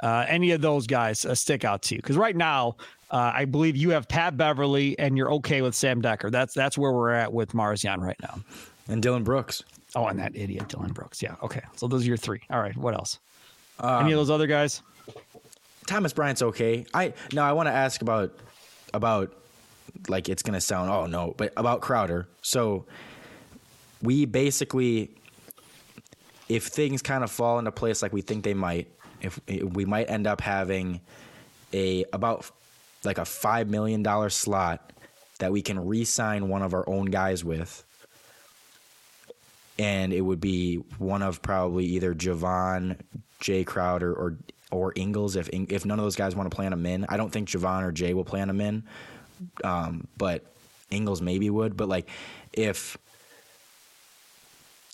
Uh, 0.00 0.24
any 0.28 0.50
of 0.50 0.60
those 0.60 0.86
guys 0.86 1.24
uh, 1.24 1.34
stick 1.34 1.64
out 1.64 1.82
to 1.82 1.94
you? 1.94 2.02
Because 2.02 2.16
right 2.16 2.36
now, 2.36 2.76
uh, 3.10 3.32
I 3.34 3.44
believe 3.44 3.76
you 3.76 3.90
have 3.90 4.08
Pat 4.08 4.36
Beverley 4.36 4.98
and 4.98 5.16
you're 5.16 5.32
okay 5.34 5.62
with 5.62 5.74
Sam 5.74 6.02
Dekker. 6.02 6.30
That's 6.30 6.52
that's 6.54 6.76
where 6.76 6.92
we're 6.92 7.12
at 7.12 7.32
with 7.32 7.52
Marzion 7.52 7.98
right 7.98 8.20
now. 8.20 8.40
And 8.88 9.02
Dillon 9.02 9.24
Brooks. 9.24 9.62
Oh, 9.94 10.06
and 10.06 10.18
that 10.18 10.36
idiot 10.36 10.68
Dillon 10.68 10.92
Brooks. 10.92 11.22
Yeah. 11.22 11.36
Okay. 11.42 11.62
So 11.76 11.86
those 11.86 12.04
are 12.04 12.08
your 12.08 12.16
three. 12.16 12.40
All 12.50 12.60
right. 12.60 12.76
What 12.76 12.94
else? 12.94 13.18
any 13.82 14.12
of 14.12 14.18
those 14.18 14.30
other 14.30 14.46
guys? 14.46 14.82
Thomas 15.86 16.12
Bryant's 16.12 16.42
okay. 16.42 16.86
I 16.94 17.12
now 17.32 17.48
I 17.48 17.52
want 17.52 17.68
to 17.68 17.72
ask 17.72 18.02
about 18.02 18.32
about 18.92 19.34
like 20.08 20.28
it's 20.28 20.42
gonna 20.42 20.60
sound 20.60 20.90
oh 20.90 21.06
no, 21.06 21.34
but 21.36 21.52
about 21.56 21.80
Crowder. 21.80 22.26
So 22.42 22.84
we 24.02 24.24
basically, 24.26 25.10
if 26.48 26.66
things 26.66 27.02
kind 27.02 27.24
of 27.24 27.30
fall 27.30 27.58
into 27.58 27.72
place 27.72 28.02
like 28.02 28.12
we 28.12 28.22
think 28.22 28.44
they 28.44 28.54
might, 28.54 28.88
if, 29.24 29.40
we 29.62 29.84
might 29.84 30.10
end 30.10 30.26
up 30.26 30.40
having 30.40 31.00
a 31.72 32.04
about 32.12 32.50
like 33.04 33.18
a 33.18 33.24
five 33.24 33.68
million 33.68 34.02
dollar 34.02 34.30
slot 34.30 34.92
that 35.38 35.52
we 35.52 35.62
can 35.62 35.86
re-sign 35.86 36.48
one 36.48 36.62
of 36.62 36.74
our 36.74 36.88
own 36.88 37.06
guys 37.06 37.44
with. 37.44 37.84
And 39.78 40.12
it 40.12 40.20
would 40.20 40.40
be 40.40 40.76
one 40.98 41.22
of 41.22 41.42
probably 41.42 41.84
either 41.86 42.14
Jevon, 42.14 42.96
Jae 43.40 43.66
Crowder, 43.66 44.12
or 44.14 44.36
or 44.70 44.92
Ingles. 44.94 45.34
If 45.36 45.48
if 45.52 45.84
none 45.84 45.98
of 45.98 46.04
those 46.04 46.16
guys 46.16 46.36
want 46.36 46.50
to 46.50 46.54
play 46.54 46.66
on 46.66 46.72
a 46.72 46.76
min, 46.76 47.06
I 47.08 47.16
don't 47.16 47.30
think 47.30 47.48
Jevon 47.48 47.82
or 47.82 47.92
Jae 47.92 48.14
will 48.14 48.24
play 48.24 48.40
on 48.40 48.50
a 48.50 48.54
min. 48.54 48.84
Um, 49.64 50.06
but 50.16 50.44
Ingles 50.90 51.20
maybe 51.20 51.50
would. 51.50 51.76
But 51.76 51.88
like, 51.88 52.08
if 52.52 52.96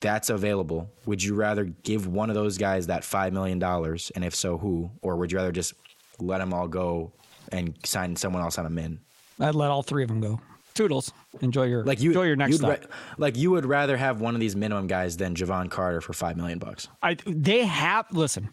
that's 0.01 0.31
available, 0.31 0.91
would 1.07 1.23
you 1.23 1.35
rather 1.35 1.65
give 1.83 2.07
one 2.07 2.31
of 2.31 2.35
those 2.35 2.57
guys 2.59 2.87
that 2.89 3.05
five 3.05 3.33
million 3.33 3.59
dollars, 3.59 4.11
and 4.15 4.25
if 4.25 4.35
so, 4.35 4.59
who? 4.59 4.91
Or 5.03 5.17
would 5.17 5.31
you 5.31 5.39
rather 5.39 5.53
just 5.53 5.75
let 6.19 6.39
them 6.39 6.53
all 6.55 6.69
go 6.69 7.13
and 7.53 7.75
sign 7.85 8.17
someone 8.17 8.43
else 8.43 8.59
on 8.59 8.67
a 8.67 8.71
min? 8.71 8.99
I'd 9.39 9.55
let 9.55 9.71
all 9.71 9.83
three 9.83 10.03
of 10.03 10.09
them 10.09 10.21
go. 10.21 10.41
Toodles. 10.75 11.13
Enjoy 11.41 11.65
your 11.65 11.85
Like 11.85 12.01
you, 12.01 12.11
enjoy 12.11 12.25
your 12.25 12.37
next 12.37 12.57
stop. 12.57 12.71
ra- 12.71 12.87
like 13.19 13.37
you 13.37 13.51
would 13.51 13.67
rather 13.67 13.97
have 13.97 14.21
one 14.21 14.35
of 14.35 14.41
these 14.41 14.55
minimum 14.57 14.87
guys 14.87 15.17
than 15.17 15.35
Jevon 15.35 15.71
Carter 15.71 16.01
for 16.01 16.13
five 16.13 16.37
million 16.37 16.59
bucks. 16.59 16.89
I 17.03 17.17
they 17.27 17.65
have 17.65 18.07
listen. 18.13 18.49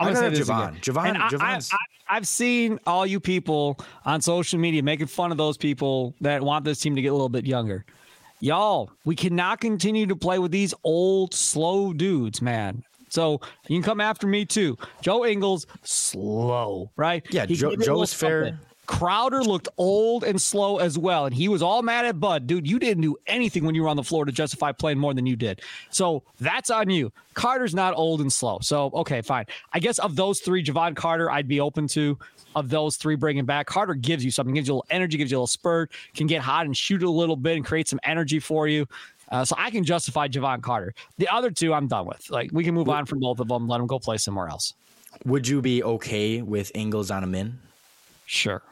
I'm 0.00 0.08
I'd 0.08 0.14
rather 0.14 0.36
Jevon. 0.36 0.80
Jevon- 0.80 1.08
And 1.08 1.18
I, 1.18 1.28
I, 1.54 1.54
I, 1.56 1.60
I've 2.16 2.26
seen 2.26 2.80
all 2.86 3.06
you 3.06 3.20
people 3.20 3.78
on 4.04 4.20
social 4.20 4.58
media 4.58 4.82
making 4.82 5.06
fun 5.06 5.30
of 5.30 5.38
those 5.38 5.56
people 5.56 6.14
that 6.20 6.42
want 6.42 6.64
this 6.64 6.80
team 6.80 6.96
to 6.96 7.02
get 7.02 7.08
a 7.08 7.12
little 7.12 7.28
bit 7.28 7.46
younger. 7.46 7.84
Y'all, 8.42 8.90
we 9.04 9.14
cannot 9.14 9.60
continue 9.60 10.04
to 10.04 10.16
play 10.16 10.40
with 10.40 10.50
these 10.50 10.74
old, 10.82 11.32
slow 11.32 11.92
dudes, 11.92 12.42
man. 12.42 12.82
So 13.08 13.40
you 13.68 13.76
can 13.76 13.84
come 13.84 14.00
after 14.00 14.26
me 14.26 14.44
too. 14.44 14.76
Joe 15.00 15.24
Ingles, 15.24 15.64
slow, 15.84 16.90
right? 16.96 17.24
Yeah, 17.30 17.46
He 17.46 17.54
Joe- 17.54 17.70
it 17.70 17.80
Joe's 17.82 18.12
fair. 18.12 18.58
Crowder 18.86 19.44
looked 19.44 19.68
old 19.78 20.24
and 20.24 20.42
slow 20.42 20.78
as 20.78 20.98
well, 20.98 21.24
and 21.26 21.32
he 21.32 21.46
was 21.46 21.62
all 21.62 21.82
mad 21.82 22.04
at 22.04 22.18
Bud. 22.18 22.48
Dude, 22.48 22.68
you 22.68 22.80
didn't 22.80 23.02
do 23.02 23.16
anything 23.28 23.64
when 23.64 23.76
you 23.76 23.84
were 23.84 23.88
on 23.88 23.96
the 23.96 24.02
floor 24.02 24.24
to 24.24 24.32
justify 24.32 24.72
playing 24.72 24.98
more 24.98 25.14
than 25.14 25.24
you 25.24 25.36
did. 25.36 25.62
So 25.90 26.24
that's 26.40 26.68
on 26.68 26.90
you. 26.90 27.12
Carter's 27.34 27.76
not 27.76 27.94
old 27.96 28.20
and 28.20 28.32
slow. 28.32 28.58
So, 28.60 28.90
okay, 28.92 29.22
fine. 29.22 29.44
I 29.72 29.78
guess 29.78 30.00
of 30.00 30.16
those 30.16 30.40
three, 30.40 30.64
Jevon 30.64 30.96
Carter, 30.96 31.30
I'd 31.30 31.46
be 31.46 31.60
open 31.60 31.86
to. 31.88 32.18
Of 32.54 32.68
those 32.68 32.96
three, 32.96 33.14
bringing 33.14 33.44
back 33.44 33.66
Carter 33.66 33.94
gives 33.94 34.24
you 34.24 34.30
something, 34.30 34.54
gives 34.54 34.68
you 34.68 34.74
a 34.74 34.76
little 34.76 34.86
energy, 34.90 35.16
gives 35.16 35.30
you 35.30 35.36
a 35.36 35.38
little 35.38 35.46
spurt, 35.46 35.90
can 36.14 36.26
get 36.26 36.42
hot 36.42 36.66
and 36.66 36.76
shoot 36.76 37.02
a 37.02 37.10
little 37.10 37.36
bit 37.36 37.56
and 37.56 37.64
create 37.64 37.88
some 37.88 38.00
energy 38.04 38.38
for 38.38 38.68
you. 38.68 38.86
Uh, 39.30 39.44
so 39.44 39.56
I 39.58 39.70
can 39.70 39.82
justify 39.82 40.28
Jevon 40.28 40.60
Carter. 40.62 40.94
The 41.16 41.28
other 41.28 41.50
two, 41.50 41.72
I'm 41.72 41.88
done 41.88 42.06
with. 42.06 42.30
Like 42.30 42.50
we 42.52 42.64
can 42.64 42.74
move 42.74 42.90
on 42.90 43.06
from 43.06 43.20
both 43.20 43.40
of 43.40 43.48
them. 43.48 43.66
Let 43.66 43.78
them 43.78 43.86
go 43.86 43.98
play 43.98 44.18
somewhere 44.18 44.48
else. 44.48 44.74
Would 45.24 45.48
you 45.48 45.62
be 45.62 45.82
okay 45.82 46.42
with 46.42 46.70
Ingles 46.74 47.10
on 47.10 47.24
a 47.24 47.26
min? 47.26 47.58
Sure. 48.26 48.62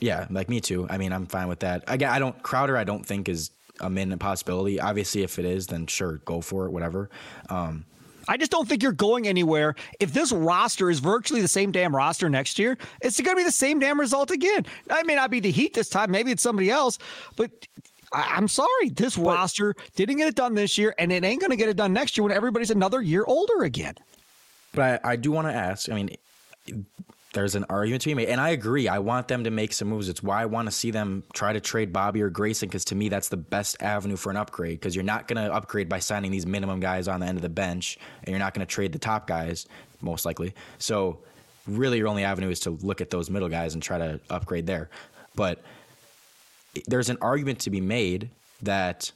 Yeah, 0.00 0.26
like 0.30 0.48
me 0.48 0.60
too. 0.60 0.86
I 0.88 0.98
mean, 0.98 1.12
I'm 1.12 1.26
fine 1.26 1.48
with 1.48 1.60
that. 1.60 1.82
Again, 1.88 2.10
I 2.10 2.20
don't 2.20 2.40
Crowder. 2.42 2.76
I 2.76 2.84
don't 2.84 3.04
think 3.04 3.28
is 3.28 3.50
a 3.80 3.90
min 3.90 4.16
possibility. 4.18 4.80
Obviously, 4.80 5.22
if 5.22 5.38
it 5.38 5.44
is, 5.44 5.66
then 5.66 5.86
sure, 5.86 6.20
go 6.24 6.40
for 6.40 6.66
it. 6.66 6.70
Whatever. 6.70 7.10
Um, 7.48 7.84
I 8.28 8.36
just 8.36 8.50
don't 8.50 8.68
think 8.68 8.82
you're 8.82 8.92
going 8.92 9.26
anywhere. 9.26 9.74
If 9.98 10.12
this 10.12 10.30
roster 10.32 10.90
is 10.90 11.00
virtually 11.00 11.40
the 11.40 11.48
same 11.48 11.72
damn 11.72 11.96
roster 11.96 12.28
next 12.28 12.58
year, 12.58 12.76
it's 13.00 13.20
going 13.20 13.36
to 13.36 13.40
be 13.40 13.44
the 13.44 13.50
same 13.50 13.78
damn 13.80 13.98
result 13.98 14.30
again. 14.30 14.66
It 14.90 15.06
may 15.06 15.16
not 15.16 15.30
be 15.30 15.40
the 15.40 15.50
Heat 15.50 15.74
this 15.74 15.88
time. 15.88 16.10
Maybe 16.10 16.30
it's 16.30 16.42
somebody 16.42 16.70
else, 16.70 16.98
but 17.36 17.50
I, 18.12 18.36
am 18.36 18.46
sorry. 18.46 18.90
This 18.90 19.16
but, 19.16 19.24
roster 19.24 19.74
didn't 19.96 20.18
get 20.18 20.28
it 20.28 20.34
done 20.34 20.54
this 20.54 20.76
year, 20.78 20.94
and 20.98 21.10
it 21.10 21.24
ain't 21.24 21.40
going 21.40 21.50
to 21.50 21.56
get 21.56 21.68
it 21.68 21.76
done 21.76 21.92
next 21.92 22.16
year 22.16 22.22
when 22.24 22.32
everybody's 22.32 22.70
another 22.70 23.00
year 23.00 23.24
older 23.26 23.64
again. 23.64 23.94
But 24.74 25.00
I, 25.04 25.12
I 25.12 25.16
do 25.16 25.32
want 25.32 25.48
to 25.48 25.54
ask. 25.54 25.88
I 25.88 25.94
mean, 25.94 26.10
there's 27.38 27.54
an 27.54 27.64
argument 27.70 28.02
to 28.02 28.08
be 28.08 28.14
made, 28.14 28.28
and 28.30 28.40
I 28.40 28.48
agree. 28.48 28.88
I 28.88 28.98
want 28.98 29.28
them 29.28 29.44
to 29.44 29.50
make 29.52 29.72
some 29.72 29.86
moves. 29.86 30.08
It's 30.08 30.24
why 30.24 30.42
I 30.42 30.46
want 30.46 30.66
to 30.66 30.72
see 30.72 30.90
them 30.90 31.22
try 31.32 31.52
to 31.52 31.60
trade 31.60 31.92
Bobby 31.92 32.20
or 32.20 32.30
Grayson 32.30 32.68
because 32.68 32.84
to 32.86 32.96
me 32.96 33.08
that's 33.08 33.28
the 33.28 33.36
best 33.36 33.80
avenue 33.80 34.16
for 34.16 34.30
an 34.30 34.36
upgrade. 34.36 34.80
Because 34.80 34.96
you're 34.96 35.04
not 35.04 35.28
going 35.28 35.40
to 35.40 35.54
upgrade 35.54 35.88
by 35.88 36.00
signing 36.00 36.32
these 36.32 36.46
minimum 36.46 36.80
guys 36.80 37.06
on 37.06 37.20
the 37.20 37.26
end 37.26 37.38
of 37.38 37.42
the 37.42 37.48
bench, 37.48 37.96
and 38.24 38.30
you're 38.30 38.40
not 38.40 38.54
going 38.54 38.66
to 38.66 38.70
trade 38.74 38.92
the 38.92 38.98
top 38.98 39.28
guys 39.28 39.68
most 40.00 40.24
likely. 40.24 40.52
So 40.78 41.20
really, 41.68 41.98
your 41.98 42.08
only 42.08 42.24
avenue 42.24 42.50
is 42.50 42.58
to 42.60 42.70
look 42.70 43.00
at 43.00 43.10
those 43.10 43.30
middle 43.30 43.48
guys 43.48 43.74
and 43.74 43.80
try 43.80 43.98
to 43.98 44.18
upgrade 44.28 44.66
there. 44.66 44.90
But 45.36 45.62
there's 46.88 47.08
an 47.08 47.18
argument 47.20 47.60
to 47.60 47.70
be 47.70 47.80
made 47.80 48.30
that 48.62 49.12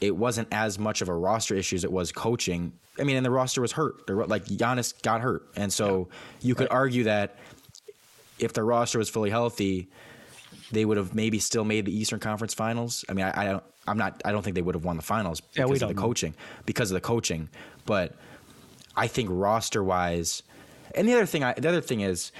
it 0.00 0.14
wasn't 0.14 0.46
as 0.52 0.78
much 0.78 1.02
of 1.02 1.08
a 1.08 1.14
roster 1.14 1.56
issue 1.56 1.74
as 1.74 1.82
it 1.82 1.90
was 1.90 2.12
coaching. 2.12 2.74
I 3.00 3.04
mean, 3.04 3.16
and 3.16 3.24
the 3.24 3.30
roster 3.30 3.60
was 3.60 3.72
hurt. 3.72 4.08
Like 4.08 4.44
Giannis 4.44 5.00
got 5.02 5.20
hurt, 5.20 5.48
and 5.56 5.72
so 5.72 6.08
yeah. 6.10 6.48
you 6.48 6.54
could 6.54 6.68
right. 6.70 6.76
argue 6.76 7.04
that 7.04 7.36
if 8.38 8.52
the 8.52 8.62
roster 8.62 8.98
was 8.98 9.08
fully 9.08 9.30
healthy, 9.30 9.88
they 10.72 10.84
would 10.84 10.96
have 10.96 11.14
maybe 11.14 11.38
still 11.38 11.64
made 11.64 11.84
the 11.86 11.96
Eastern 11.96 12.20
Conference 12.20 12.54
Finals. 12.54 13.04
I 13.08 13.12
mean, 13.12 13.26
I, 13.26 13.42
I 13.42 13.44
don't, 13.46 13.64
I'm 13.86 13.98
not, 13.98 14.22
I 14.24 14.32
don't 14.32 14.42
think 14.42 14.54
they 14.54 14.62
would 14.62 14.74
have 14.74 14.84
won 14.84 14.96
the 14.96 15.02
finals 15.02 15.40
because 15.40 15.80
yeah, 15.80 15.86
of 15.86 15.88
the 15.88 15.94
know. 15.94 16.00
coaching, 16.00 16.34
because 16.66 16.90
of 16.90 16.94
the 16.94 17.00
coaching. 17.00 17.48
But 17.86 18.14
I 18.96 19.06
think 19.06 19.28
roster 19.32 19.82
wise, 19.82 20.42
and 20.94 21.08
the 21.08 21.14
other 21.14 21.26
thing, 21.26 21.44
I, 21.44 21.54
the 21.54 21.68
other 21.68 21.80
thing 21.80 22.00
is, 22.00 22.32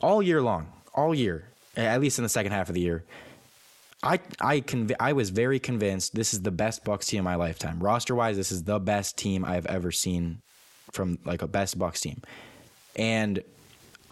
all 0.00 0.22
year 0.22 0.40
long, 0.40 0.72
all 0.94 1.14
year, 1.14 1.44
at 1.76 2.00
least 2.00 2.18
in 2.18 2.22
the 2.22 2.28
second 2.28 2.52
half 2.52 2.68
of 2.68 2.74
the 2.74 2.80
year, 2.80 3.04
I 4.02 4.20
I 4.40 4.60
conv- 4.60 4.94
I 5.00 5.12
was 5.12 5.30
very 5.30 5.58
convinced 5.58 6.14
this 6.14 6.32
is 6.32 6.42
the 6.42 6.50
best 6.50 6.84
Bucks 6.84 7.06
team 7.06 7.18
in 7.18 7.24
my 7.24 7.34
lifetime. 7.34 7.80
Roster 7.80 8.14
wise, 8.14 8.36
this 8.36 8.52
is 8.52 8.64
the 8.64 8.78
best 8.78 9.18
team 9.18 9.44
I've 9.44 9.66
ever 9.66 9.90
seen 9.90 10.40
from 10.92 11.18
like 11.24 11.42
a 11.42 11.48
best 11.48 11.78
Bucks 11.78 12.00
team. 12.00 12.22
And 12.96 13.42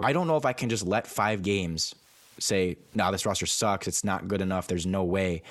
I 0.00 0.12
don't 0.12 0.26
know 0.26 0.36
if 0.36 0.44
I 0.44 0.52
can 0.52 0.68
just 0.68 0.84
let 0.86 1.06
five 1.06 1.42
games 1.42 1.94
say, 2.38 2.76
"No, 2.94 3.04
nah, 3.04 3.10
this 3.12 3.24
roster 3.24 3.46
sucks. 3.46 3.86
It's 3.86 4.04
not 4.04 4.28
good 4.28 4.40
enough. 4.40 4.66
There's 4.66 4.86
no 4.86 5.04
way." 5.04 5.42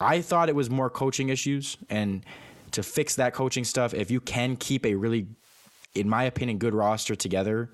I 0.00 0.20
thought 0.20 0.48
it 0.48 0.54
was 0.54 0.70
more 0.70 0.90
coaching 0.90 1.28
issues, 1.28 1.76
and 1.90 2.24
to 2.72 2.82
fix 2.82 3.16
that 3.16 3.34
coaching 3.34 3.64
stuff, 3.64 3.94
if 3.94 4.10
you 4.10 4.20
can 4.20 4.56
keep 4.56 4.84
a 4.86 4.94
really, 4.94 5.26
in 5.94 6.08
my 6.08 6.24
opinion, 6.24 6.58
good 6.58 6.74
roster 6.74 7.16
together, 7.16 7.70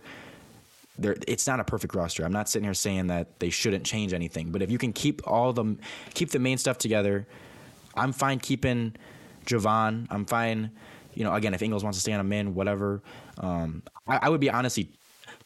there 0.98 1.16
it's 1.26 1.46
not 1.46 1.60
a 1.60 1.64
perfect 1.64 1.94
roster. 1.94 2.24
I'm 2.24 2.32
not 2.32 2.48
sitting 2.48 2.64
here 2.64 2.74
saying 2.74 3.08
that 3.08 3.40
they 3.40 3.50
shouldn't 3.50 3.84
change 3.84 4.12
anything, 4.12 4.50
but 4.50 4.62
if 4.62 4.70
you 4.70 4.78
can 4.78 4.92
keep 4.92 5.26
all 5.26 5.52
the 5.52 5.76
keep 6.14 6.30
the 6.30 6.38
main 6.38 6.58
stuff 6.58 6.78
together, 6.78 7.26
I'm 7.94 8.12
fine 8.12 8.38
keeping 8.38 8.94
Jevon. 9.46 10.06
I'm 10.10 10.24
fine. 10.24 10.70
You 11.14 11.24
know, 11.24 11.34
again, 11.34 11.54
if 11.54 11.62
Ingles 11.62 11.84
wants 11.84 11.98
to 11.98 12.02
stay 12.02 12.12
on 12.12 12.20
a 12.20 12.24
min, 12.24 12.54
whatever. 12.54 13.02
Um, 13.38 13.82
I, 14.06 14.20
I, 14.22 14.28
would 14.28 14.40
be 14.40 14.50
honestly 14.50 14.90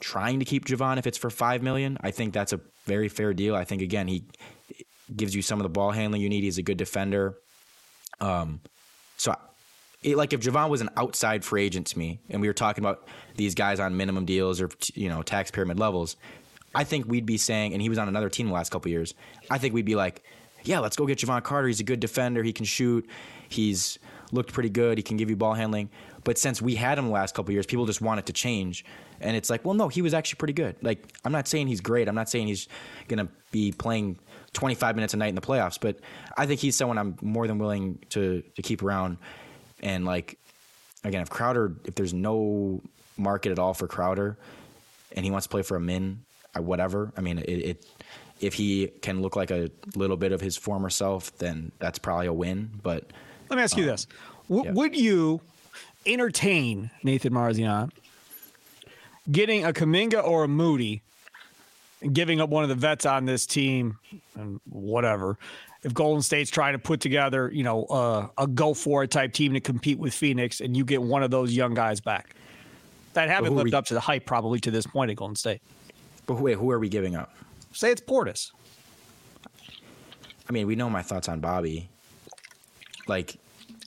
trying 0.00 0.38
to 0.38 0.44
keep 0.44 0.64
Jevon 0.66 0.98
if 0.98 1.06
it's 1.06 1.18
for 1.18 1.30
five 1.30 1.62
million. 1.62 1.98
I 2.00 2.10
think 2.10 2.32
that's 2.32 2.52
a 2.52 2.60
very 2.84 3.08
fair 3.08 3.34
deal. 3.34 3.54
I 3.54 3.64
think 3.64 3.82
again 3.82 4.08
he 4.08 4.24
gives 5.14 5.34
you 5.34 5.42
some 5.42 5.58
of 5.58 5.62
the 5.62 5.70
ball 5.70 5.90
handling 5.90 6.20
you 6.20 6.28
need. 6.28 6.44
He's 6.44 6.58
a 6.58 6.62
good 6.62 6.76
defender. 6.76 7.36
Um, 8.20 8.60
so 9.16 9.34
it, 10.02 10.16
like 10.16 10.32
if 10.32 10.40
Jevon 10.40 10.68
was 10.68 10.80
an 10.80 10.90
outside 10.96 11.44
free 11.44 11.64
agent 11.64 11.88
to 11.88 11.98
me, 11.98 12.20
and 12.30 12.40
we 12.40 12.48
were 12.48 12.54
talking 12.54 12.82
about 12.84 13.08
these 13.36 13.54
guys 13.54 13.80
on 13.80 13.96
minimum 13.96 14.24
deals 14.24 14.60
or 14.60 14.70
you 14.94 15.08
know 15.08 15.22
taxpayer 15.22 15.64
mid 15.64 15.78
levels, 15.78 16.16
I 16.74 16.84
think 16.84 17.06
we'd 17.06 17.26
be 17.26 17.38
saying, 17.38 17.72
and 17.72 17.82
he 17.82 17.88
was 17.88 17.98
on 17.98 18.08
another 18.08 18.28
team 18.28 18.48
the 18.48 18.52
last 18.52 18.70
couple 18.70 18.90
years. 18.90 19.14
I 19.50 19.58
think 19.58 19.74
we'd 19.74 19.84
be 19.84 19.96
like, 19.96 20.22
yeah, 20.64 20.78
let's 20.78 20.96
go 20.96 21.06
get 21.06 21.18
Jevon 21.18 21.42
Carter. 21.42 21.68
He's 21.68 21.80
a 21.80 21.84
good 21.84 22.00
defender. 22.00 22.42
He 22.42 22.52
can 22.52 22.64
shoot. 22.64 23.08
He's 23.48 23.98
looked 24.32 24.52
pretty 24.52 24.70
good. 24.70 24.98
He 24.98 25.02
can 25.02 25.16
give 25.16 25.30
you 25.30 25.36
ball 25.36 25.54
handling. 25.54 25.88
But 26.24 26.36
since 26.38 26.60
we 26.60 26.74
had 26.74 26.98
him 26.98 27.06
the 27.06 27.12
last 27.12 27.34
couple 27.34 27.52
years, 27.52 27.66
people 27.66 27.86
just 27.86 28.02
want 28.02 28.20
it 28.20 28.26
to 28.26 28.32
change. 28.32 28.84
And 29.20 29.36
it's 29.36 29.48
like, 29.48 29.64
well, 29.64 29.74
no, 29.74 29.88
he 29.88 30.02
was 30.02 30.14
actually 30.14 30.36
pretty 30.36 30.52
good. 30.52 30.76
Like, 30.82 31.02
I'm 31.24 31.32
not 31.32 31.48
saying 31.48 31.68
he's 31.68 31.80
great. 31.80 32.08
I'm 32.08 32.14
not 32.14 32.28
saying 32.28 32.46
he's 32.46 32.68
going 33.08 33.26
to 33.26 33.32
be 33.50 33.72
playing 33.72 34.18
25 34.52 34.94
minutes 34.94 35.14
a 35.14 35.16
night 35.16 35.28
in 35.28 35.34
the 35.34 35.40
playoffs, 35.40 35.78
but 35.80 36.00
I 36.36 36.46
think 36.46 36.60
he's 36.60 36.76
someone 36.76 36.98
I'm 36.98 37.16
more 37.22 37.46
than 37.46 37.58
willing 37.58 37.98
to, 38.10 38.42
to 38.54 38.62
keep 38.62 38.82
around. 38.82 39.18
And 39.82 40.04
like 40.04 40.38
again, 41.04 41.22
if 41.22 41.30
Crowder, 41.30 41.72
if 41.84 41.94
there's 41.94 42.14
no 42.14 42.80
market 43.16 43.52
at 43.52 43.58
all 43.58 43.74
for 43.74 43.86
Crowder, 43.86 44.36
and 45.12 45.24
he 45.24 45.30
wants 45.30 45.46
to 45.46 45.50
play 45.50 45.62
for 45.62 45.76
a 45.76 45.80
min, 45.80 46.20
uh, 46.56 46.62
whatever. 46.62 47.12
I 47.16 47.20
mean, 47.20 47.38
it, 47.38 47.44
it 47.44 47.86
if 48.40 48.54
he 48.54 48.88
can 49.02 49.20
look 49.20 49.36
like 49.36 49.50
a 49.50 49.70
little 49.96 50.16
bit 50.16 50.32
of 50.32 50.40
his 50.40 50.56
former 50.56 50.90
self, 50.90 51.36
then 51.38 51.72
that's 51.78 51.98
probably 51.98 52.26
a 52.26 52.32
win. 52.32 52.70
But 52.82 53.04
let 53.50 53.56
me 53.56 53.62
ask 53.62 53.76
you 53.76 53.84
um, 53.84 53.90
this: 53.90 54.06
w- 54.48 54.64
yeah. 54.64 54.72
Would 54.72 54.96
you 54.96 55.40
entertain 56.06 56.90
Nathan 57.02 57.32
Marzion 57.32 57.90
getting 59.30 59.64
a 59.64 59.72
Kuminga 59.72 60.24
or 60.24 60.44
a 60.44 60.48
Moody, 60.48 61.02
giving 62.12 62.40
up 62.40 62.48
one 62.48 62.62
of 62.62 62.68
the 62.68 62.74
vets 62.74 63.04
on 63.04 63.24
this 63.26 63.46
team, 63.46 63.98
and 64.34 64.60
whatever, 64.68 65.36
if 65.82 65.94
Golden 65.94 66.22
State's 66.22 66.50
trying 66.50 66.72
to 66.72 66.78
put 66.78 67.00
together, 67.00 67.50
you 67.52 67.62
know, 67.62 67.84
uh, 67.84 68.28
a 68.36 68.46
go 68.46 68.74
for 68.74 69.04
it 69.04 69.10
type 69.10 69.32
team 69.32 69.52
to 69.54 69.60
compete 69.60 69.98
with 69.98 70.12
Phoenix, 70.12 70.60
and 70.60 70.76
you 70.76 70.84
get 70.84 71.02
one 71.02 71.22
of 71.22 71.30
those 71.30 71.52
young 71.52 71.74
guys 71.74 72.00
back 72.00 72.34
that 73.14 73.28
haven't 73.28 73.54
lived 73.54 73.72
we, 73.72 73.76
up 73.76 73.86
to 73.86 73.94
the 73.94 74.00
hype 74.00 74.26
probably 74.26 74.60
to 74.60 74.70
this 74.70 74.86
point 74.86 75.10
at 75.10 75.16
Golden 75.16 75.36
State. 75.36 75.60
But 76.26 76.40
wait, 76.40 76.58
who 76.58 76.70
are 76.70 76.78
we 76.78 76.88
giving 76.88 77.16
up? 77.16 77.34
Say 77.72 77.90
it's 77.90 78.00
Portis. 78.00 78.52
I 80.48 80.52
mean, 80.52 80.66
we 80.66 80.76
know 80.76 80.88
my 80.88 81.02
thoughts 81.02 81.28
on 81.28 81.40
Bobby. 81.40 81.88
Like, 83.06 83.36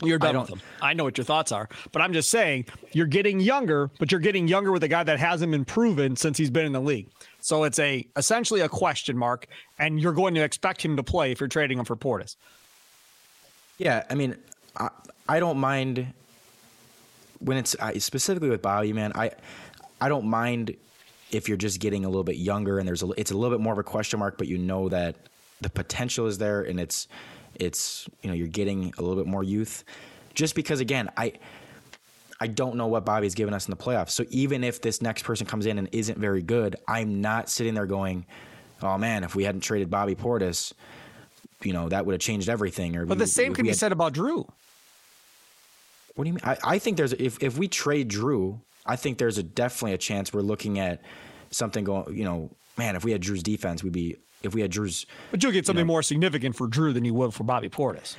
you're 0.03 0.17
done 0.17 0.39
with 0.39 0.49
him. 0.49 0.61
I 0.81 0.93
know 0.93 1.03
what 1.03 1.17
your 1.17 1.25
thoughts 1.25 1.51
are, 1.51 1.69
but 1.91 2.01
I'm 2.01 2.13
just 2.13 2.29
saying 2.29 2.65
you're 2.93 3.05
getting 3.05 3.39
younger, 3.39 3.89
but 3.99 4.11
you're 4.11 4.21
getting 4.21 4.47
younger 4.47 4.71
with 4.71 4.83
a 4.83 4.87
guy 4.87 5.03
that 5.03 5.19
hasn't 5.19 5.51
been 5.51 5.65
proven 5.65 6.15
since 6.15 6.37
he's 6.37 6.49
been 6.49 6.65
in 6.65 6.71
the 6.71 6.81
league. 6.81 7.07
So 7.41 7.63
it's 7.63 7.79
a 7.79 8.07
essentially 8.15 8.61
a 8.61 8.69
question 8.69 9.17
mark, 9.17 9.47
and 9.77 9.99
you're 9.99 10.13
going 10.13 10.35
to 10.35 10.43
expect 10.43 10.83
him 10.83 10.95
to 10.97 11.03
play 11.03 11.31
if 11.31 11.39
you're 11.39 11.49
trading 11.49 11.79
him 11.79 11.85
for 11.85 11.95
Portis. 11.95 12.35
Yeah, 13.77 14.03
I 14.09 14.15
mean, 14.15 14.37
I, 14.77 14.89
I 15.27 15.39
don't 15.39 15.57
mind 15.57 16.13
when 17.39 17.57
it's 17.57 17.75
I, 17.79 17.97
specifically 17.97 18.49
with 18.49 18.61
Bobby, 18.61 18.93
man. 18.93 19.11
I 19.15 19.31
I 19.99 20.07
don't 20.07 20.25
mind 20.25 20.75
if 21.31 21.47
you're 21.47 21.57
just 21.57 21.79
getting 21.79 22.05
a 22.05 22.09
little 22.09 22.23
bit 22.23 22.37
younger 22.37 22.77
and 22.79 22.87
there's 22.87 23.03
a 23.03 23.09
it's 23.17 23.31
a 23.31 23.37
little 23.37 23.55
bit 23.55 23.61
more 23.61 23.73
of 23.73 23.79
a 23.79 23.83
question 23.83 24.19
mark, 24.19 24.37
but 24.37 24.47
you 24.47 24.57
know 24.57 24.89
that 24.89 25.15
the 25.61 25.69
potential 25.69 26.27
is 26.27 26.37
there 26.37 26.61
and 26.61 26.79
it's 26.79 27.07
it's 27.55 28.07
you 28.21 28.29
know 28.29 28.35
you're 28.35 28.47
getting 28.47 28.93
a 28.97 29.01
little 29.01 29.21
bit 29.21 29.27
more 29.27 29.43
youth. 29.43 29.83
Just 30.33 30.55
because 30.55 30.79
again, 30.79 31.09
I 31.17 31.33
I 32.41 32.47
don't 32.47 32.75
know 32.75 32.87
what 32.87 33.05
Bobby's 33.05 33.35
given 33.35 33.53
us 33.53 33.67
in 33.67 33.71
the 33.71 33.77
playoffs. 33.77 34.09
So 34.09 34.25
even 34.31 34.63
if 34.63 34.81
this 34.81 34.99
next 34.99 35.23
person 35.23 35.45
comes 35.45 35.67
in 35.67 35.77
and 35.77 35.87
isn't 35.91 36.17
very 36.17 36.41
good, 36.41 36.75
I'm 36.87 37.21
not 37.21 37.49
sitting 37.49 37.75
there 37.75 37.85
going, 37.85 38.25
"Oh 38.81 38.97
man, 38.97 39.23
if 39.23 39.35
we 39.35 39.43
hadn't 39.43 39.61
traded 39.61 39.91
Bobby 39.91 40.15
Portis, 40.15 40.73
you 41.61 41.71
know 41.71 41.87
that 41.89 42.03
would 42.03 42.13
have 42.13 42.21
changed 42.21 42.49
everything." 42.49 42.97
Or 42.97 43.05
but 43.05 43.19
we, 43.19 43.23
the 43.23 43.27
same 43.27 43.53
can 43.53 43.63
be 43.63 43.69
had, 43.69 43.77
said 43.77 43.91
about 43.91 44.13
Jrue. 44.13 44.49
What 46.15 46.23
do 46.23 46.29
you 46.29 46.33
mean? 46.33 46.41
I, 46.43 46.57
I 46.63 46.79
think 46.79 46.97
there's 46.97 47.13
if 47.13 47.41
if 47.43 47.59
we 47.59 47.67
trade 47.67 48.09
Jrue, 48.09 48.59
I 48.87 48.95
think 48.95 49.19
there's 49.19 49.37
a 49.37 49.43
definitely 49.43 49.93
a 49.93 49.99
chance 49.99 50.33
we're 50.33 50.41
looking 50.41 50.79
at 50.79 50.99
something 51.51 51.83
going. 51.83 52.17
You 52.17 52.23
know, 52.23 52.49
man, 52.75 52.95
if 52.95 53.05
we 53.05 53.11
had 53.11 53.21
Jrue's 53.21 53.43
defense, 53.43 53.83
we'd 53.83 53.93
be 53.93 54.17
if 54.41 54.55
we 54.55 54.61
had 54.61 54.71
Jrue's. 54.71 55.05
But 55.29 55.43
you'll 55.43 55.51
get 55.51 55.67
something 55.67 55.81
you 55.81 55.85
know, 55.85 55.93
more 55.93 56.01
significant 56.01 56.55
for 56.55 56.67
Jrue 56.67 56.91
than 56.91 57.05
you 57.05 57.13
would 57.13 57.35
for 57.35 57.43
Bobby 57.43 57.69
Portis. 57.69 58.15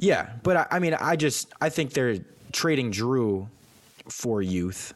Yeah, 0.00 0.30
but 0.42 0.56
I, 0.56 0.66
I 0.72 0.78
mean, 0.80 0.94
I 0.94 1.14
just 1.14 1.52
I 1.60 1.68
think 1.68 1.92
they're 1.92 2.18
trading 2.56 2.90
Jrue 2.90 3.46
for 4.08 4.40
youth 4.40 4.94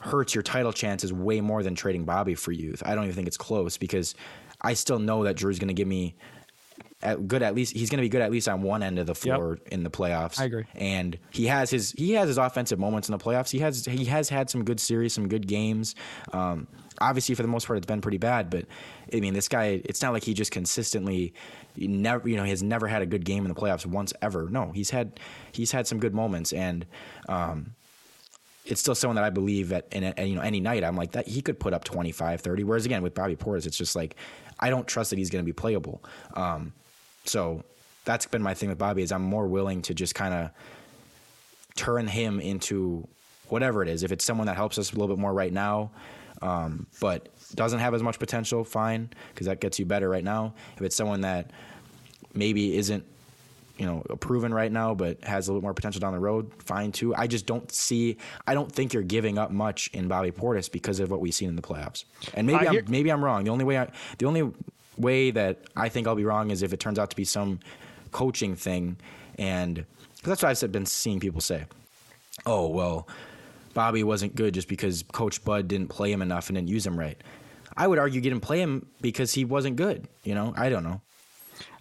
hurts 0.00 0.34
your 0.34 0.42
title 0.42 0.72
chances 0.72 1.12
way 1.12 1.40
more 1.42 1.62
than 1.62 1.74
trading 1.74 2.04
Bobby 2.04 2.34
for 2.34 2.52
youth. 2.52 2.82
I 2.86 2.94
don't 2.94 3.04
even 3.04 3.14
think 3.14 3.28
it's 3.28 3.36
close 3.36 3.76
because 3.76 4.14
I 4.62 4.72
still 4.72 4.98
know 4.98 5.24
that 5.24 5.36
Jrue's 5.36 5.58
going 5.58 5.68
to 5.68 5.74
give 5.74 5.86
me 5.86 6.16
at 7.02 7.28
good 7.28 7.42
at 7.42 7.54
least 7.54 7.74
he's 7.74 7.90
going 7.90 7.98
to 7.98 8.02
be 8.02 8.08
good 8.08 8.22
at 8.22 8.30
least 8.30 8.48
on 8.48 8.62
one 8.62 8.82
end 8.82 8.98
of 8.98 9.06
the 9.06 9.14
floor 9.14 9.58
yep. 9.62 9.72
in 9.72 9.82
the 9.82 9.90
playoffs. 9.90 10.40
I 10.40 10.44
agree. 10.44 10.64
And 10.74 11.18
he 11.30 11.46
has 11.46 11.68
his 11.70 11.92
he 11.92 12.12
has 12.12 12.28
his 12.28 12.38
offensive 12.38 12.78
moments 12.78 13.08
in 13.08 13.12
the 13.12 13.22
playoffs. 13.22 13.50
He 13.50 13.58
has 13.58 13.84
he 13.84 14.06
has 14.06 14.30
had 14.30 14.48
some 14.48 14.64
good 14.64 14.80
series, 14.80 15.12
some 15.12 15.28
good 15.28 15.46
games. 15.46 15.94
Um, 16.32 16.66
obviously, 17.02 17.34
for 17.34 17.42
the 17.42 17.48
most 17.48 17.66
part, 17.66 17.76
it's 17.76 17.86
been 17.86 18.00
pretty 18.00 18.18
bad. 18.18 18.50
But 18.50 18.66
I 19.12 19.20
mean, 19.20 19.34
this 19.34 19.48
guy, 19.48 19.82
it's 19.84 20.02
not 20.02 20.12
like 20.12 20.24
he 20.24 20.34
just 20.34 20.50
consistently 20.50 21.34
never 21.76 22.28
you 22.28 22.36
know 22.36 22.44
he 22.44 22.50
has 22.50 22.62
never 22.62 22.86
had 22.86 23.02
a 23.02 23.06
good 23.06 23.24
game 23.24 23.44
in 23.44 23.48
the 23.48 23.58
playoffs 23.58 23.86
once 23.86 24.12
ever. 24.22 24.48
No, 24.48 24.72
he's 24.72 24.90
had 24.90 25.20
he's 25.52 25.72
had 25.72 25.86
some 25.86 25.98
good 25.98 26.14
moments 26.14 26.52
and. 26.52 26.86
Um, 27.28 27.74
it's 28.64 28.80
still 28.80 28.94
someone 28.94 29.16
that 29.16 29.24
I 29.24 29.30
believe 29.30 29.70
that 29.70 29.88
in 29.90 30.04
a, 30.16 30.24
you 30.24 30.36
know 30.36 30.40
any 30.40 30.60
night 30.60 30.84
I'm 30.84 30.94
like 30.94 31.10
that 31.12 31.26
he 31.26 31.42
could 31.42 31.58
put 31.58 31.72
up 31.72 31.82
25 31.82 32.42
30 32.42 32.62
whereas 32.62 32.86
again 32.86 33.02
with 33.02 33.12
Bobby 33.12 33.34
Portis 33.34 33.66
it's 33.66 33.76
just 33.76 33.96
like 33.96 34.14
I 34.60 34.70
don't 34.70 34.86
trust 34.86 35.10
that 35.10 35.18
he's 35.18 35.30
going 35.30 35.44
to 35.44 35.44
be 35.44 35.52
playable 35.52 36.00
um, 36.34 36.72
so 37.24 37.64
that's 38.04 38.26
been 38.26 38.40
my 38.40 38.54
thing 38.54 38.68
with 38.68 38.78
Bobby 38.78 39.02
is 39.02 39.10
I'm 39.10 39.22
more 39.22 39.46
willing 39.48 39.82
to 39.82 39.94
just 39.94 40.14
kind 40.14 40.32
of 40.32 40.50
turn 41.74 42.06
him 42.06 42.40
into 42.40 43.06
whatever 43.48 43.82
it 43.82 43.88
is. 43.88 44.02
If 44.02 44.12
it's 44.12 44.24
someone 44.24 44.46
that 44.46 44.56
helps 44.56 44.78
us 44.78 44.92
a 44.92 44.94
little 44.94 45.14
bit 45.14 45.20
more 45.20 45.32
right 45.32 45.52
now, 45.52 45.90
um, 46.42 46.86
but 47.00 47.28
doesn't 47.54 47.78
have 47.78 47.94
as 47.94 48.02
much 48.02 48.18
potential, 48.18 48.64
fine, 48.64 49.10
because 49.32 49.46
that 49.46 49.60
gets 49.60 49.78
you 49.78 49.86
better 49.86 50.08
right 50.08 50.24
now. 50.24 50.54
If 50.76 50.82
it's 50.82 50.96
someone 50.96 51.22
that 51.22 51.50
maybe 52.34 52.76
isn't 52.76 53.04
you 53.78 53.86
know 53.86 54.00
proven 54.20 54.52
right 54.52 54.70
now, 54.70 54.94
but 54.94 55.22
has 55.24 55.48
a 55.48 55.52
little 55.52 55.62
more 55.62 55.74
potential 55.74 56.00
down 56.00 56.12
the 56.12 56.18
road, 56.18 56.50
fine 56.58 56.92
too. 56.92 57.14
I 57.14 57.26
just 57.26 57.46
don't 57.46 57.70
see. 57.72 58.16
I 58.46 58.54
don't 58.54 58.70
think 58.70 58.92
you're 58.92 59.02
giving 59.02 59.38
up 59.38 59.50
much 59.50 59.88
in 59.92 60.08
Bobby 60.08 60.30
Portis 60.30 60.70
because 60.70 61.00
of 61.00 61.10
what 61.10 61.20
we've 61.20 61.34
seen 61.34 61.48
in 61.48 61.56
the 61.56 61.62
playoffs. 61.62 62.04
And 62.34 62.46
maybe 62.46 62.68
I'm, 62.68 62.84
maybe 62.88 63.10
I'm 63.10 63.24
wrong. 63.24 63.44
The 63.44 63.50
only 63.50 63.64
way 63.64 63.78
I, 63.78 63.90
the 64.18 64.26
only 64.26 64.50
way 64.98 65.30
that 65.30 65.58
I 65.76 65.88
think 65.88 66.06
I'll 66.06 66.14
be 66.14 66.24
wrong 66.24 66.50
is 66.50 66.62
if 66.62 66.72
it 66.72 66.80
turns 66.80 66.98
out 66.98 67.10
to 67.10 67.16
be 67.16 67.24
some 67.24 67.60
coaching 68.10 68.54
thing, 68.56 68.96
and 69.38 69.84
because 70.16 70.40
that's 70.40 70.42
what 70.42 70.62
I've 70.62 70.72
been 70.72 70.86
seeing 70.86 71.18
people 71.18 71.40
say. 71.40 71.64
Oh 72.46 72.68
well, 72.68 73.08
Bobby 73.74 74.02
wasn't 74.04 74.34
good 74.34 74.54
just 74.54 74.68
because 74.68 75.02
Coach 75.12 75.44
Bud 75.44 75.68
didn't 75.68 75.88
play 75.88 76.12
him 76.12 76.22
enough 76.22 76.48
and 76.48 76.56
didn't 76.56 76.68
use 76.68 76.86
him 76.86 76.98
right. 76.98 77.16
I 77.76 77.86
would 77.86 77.98
argue 77.98 78.20
didn't 78.20 78.40
play 78.40 78.60
him 78.60 78.86
because 79.00 79.32
he 79.32 79.44
wasn't 79.44 79.76
good. 79.76 80.06
You 80.24 80.34
know, 80.34 80.52
I 80.56 80.68
don't 80.68 80.84
know. 80.84 81.00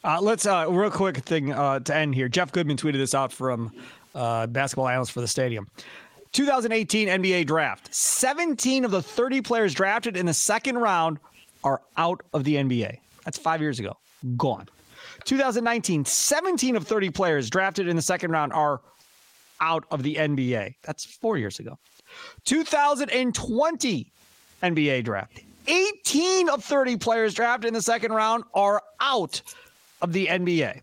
Uh, 0.04 0.20
let's 0.22 0.46
uh, 0.46 0.66
real 0.70 0.90
quick 0.90 1.18
thing 1.18 1.52
uh, 1.52 1.80
to 1.80 1.96
end 1.96 2.16
here. 2.16 2.28
Jeff 2.28 2.52
Goodman 2.52 2.78
tweeted 2.78 2.98
this 2.98 3.14
out 3.14 3.32
from 3.32 3.72
uh, 4.16 4.48
basketball 4.48 4.88
analyst 4.88 5.12
for 5.12 5.22
the 5.22 5.28
stadium. 5.28 5.68
2018 6.32 7.08
NBA 7.08 7.46
draft. 7.46 7.94
17 7.94 8.86
of 8.86 8.92
the 8.92 9.02
30 9.02 9.42
players 9.42 9.74
drafted 9.74 10.16
in 10.16 10.26
the 10.26 10.34
second 10.34 10.78
round 10.78 11.20
are 11.64 11.82
out 11.98 12.22
of 12.34 12.44
the 12.44 12.56
NBA. 12.56 12.98
That's 13.26 13.38
five 13.38 13.62
years 13.62 13.80
ago. 13.80 13.98
Gone. 14.38 14.68
2019, 15.26 16.06
17 16.06 16.76
of 16.76 16.88
30 16.88 17.10
players 17.12 17.50
drafted 17.50 17.88
in 17.88 17.96
the 17.96 18.02
second 18.02 18.32
round 18.32 18.54
are 18.54 18.82
out 19.62 19.86
of 19.92 20.04
the 20.04 20.16
NBA. 20.16 20.76
That's 20.82 21.06
four 21.06 21.38
years 21.38 21.60
ago. 21.60 21.78
2020 22.46 24.12
NBA 24.64 25.04
draft. 25.04 25.42
18 25.68 26.50
of 26.50 26.64
30 26.64 26.98
players 26.98 27.34
drafted 27.34 27.68
in 27.68 27.74
the 27.74 27.82
second 27.82 28.12
round 28.12 28.44
are 28.54 28.82
out 29.00 29.42
of 30.02 30.12
the 30.12 30.28
NBA. 30.28 30.82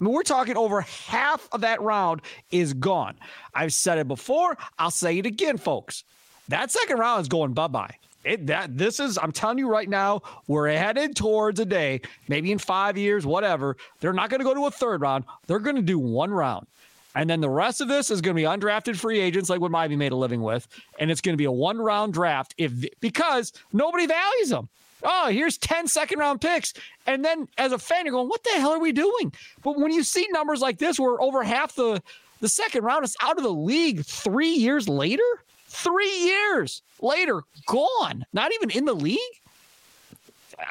I 0.00 0.04
mean, 0.04 0.12
we're 0.12 0.22
talking 0.22 0.56
over 0.56 0.80
half 0.80 1.48
of 1.52 1.60
that 1.60 1.80
round 1.80 2.22
is 2.50 2.72
gone. 2.72 3.14
I've 3.54 3.72
said 3.72 3.98
it 3.98 4.08
before. 4.08 4.56
I'll 4.78 4.90
say 4.90 5.18
it 5.18 5.26
again, 5.26 5.56
folks. 5.56 6.02
That 6.48 6.70
second 6.70 6.98
round 6.98 7.22
is 7.22 7.28
going 7.28 7.52
bye 7.52 7.68
bye. 7.68 7.94
It, 8.24 8.46
that 8.46 8.76
this 8.76 9.00
is 9.00 9.18
I'm 9.18 9.32
telling 9.32 9.58
you 9.58 9.68
right 9.68 9.88
now, 9.88 10.22
we're 10.46 10.68
headed 10.68 11.14
towards 11.14 11.60
a 11.60 11.64
day, 11.64 12.00
maybe 12.26 12.50
in 12.52 12.58
five 12.58 12.96
years, 12.96 13.26
whatever. 13.26 13.76
They're 14.00 14.14
not 14.14 14.30
going 14.30 14.40
to 14.40 14.44
go 14.44 14.54
to 14.54 14.66
a 14.66 14.70
third 14.70 15.02
round. 15.02 15.24
They're 15.46 15.58
going 15.58 15.76
to 15.76 15.82
do 15.82 15.98
one 15.98 16.30
round. 16.30 16.66
And 17.14 17.30
then 17.30 17.40
the 17.40 17.50
rest 17.50 17.80
of 17.80 17.88
this 17.88 18.10
is 18.10 18.20
going 18.20 18.34
to 18.36 18.40
be 18.40 18.46
undrafted 18.46 18.96
free 18.96 19.20
agents 19.20 19.48
like 19.48 19.60
what 19.60 19.70
Miami 19.70 19.96
made 19.96 20.12
a 20.12 20.16
living 20.16 20.42
with. 20.42 20.66
And 20.98 21.10
it's 21.10 21.20
going 21.20 21.34
to 21.34 21.38
be 21.38 21.44
a 21.44 21.52
one 21.52 21.78
round 21.78 22.12
draft 22.12 22.54
if 22.58 22.72
because 23.00 23.52
nobody 23.72 24.06
values 24.06 24.50
them. 24.50 24.68
Oh, 25.04 25.28
here's 25.28 25.58
10 25.58 25.86
second 25.86 26.18
round 26.18 26.40
picks. 26.40 26.72
And 27.06 27.24
then 27.24 27.46
as 27.58 27.72
a 27.72 27.78
fan, 27.78 28.06
you're 28.06 28.12
going, 28.12 28.28
what 28.28 28.42
the 28.42 28.50
hell 28.50 28.72
are 28.72 28.78
we 28.78 28.92
doing? 28.92 29.32
But 29.62 29.78
when 29.78 29.92
you 29.92 30.02
see 30.02 30.26
numbers 30.30 30.60
like 30.60 30.78
this 30.78 30.98
where 30.98 31.20
over 31.20 31.42
half 31.42 31.74
the, 31.74 32.02
the 32.40 32.48
second 32.48 32.84
round 32.84 33.04
is 33.04 33.16
out 33.22 33.36
of 33.36 33.44
the 33.44 33.50
league 33.50 34.04
three 34.04 34.52
years 34.52 34.88
later, 34.88 35.22
three 35.68 36.20
years 36.20 36.82
later, 37.00 37.42
gone, 37.66 38.24
not 38.32 38.52
even 38.54 38.70
in 38.70 38.86
the 38.86 38.94
league. 38.94 39.18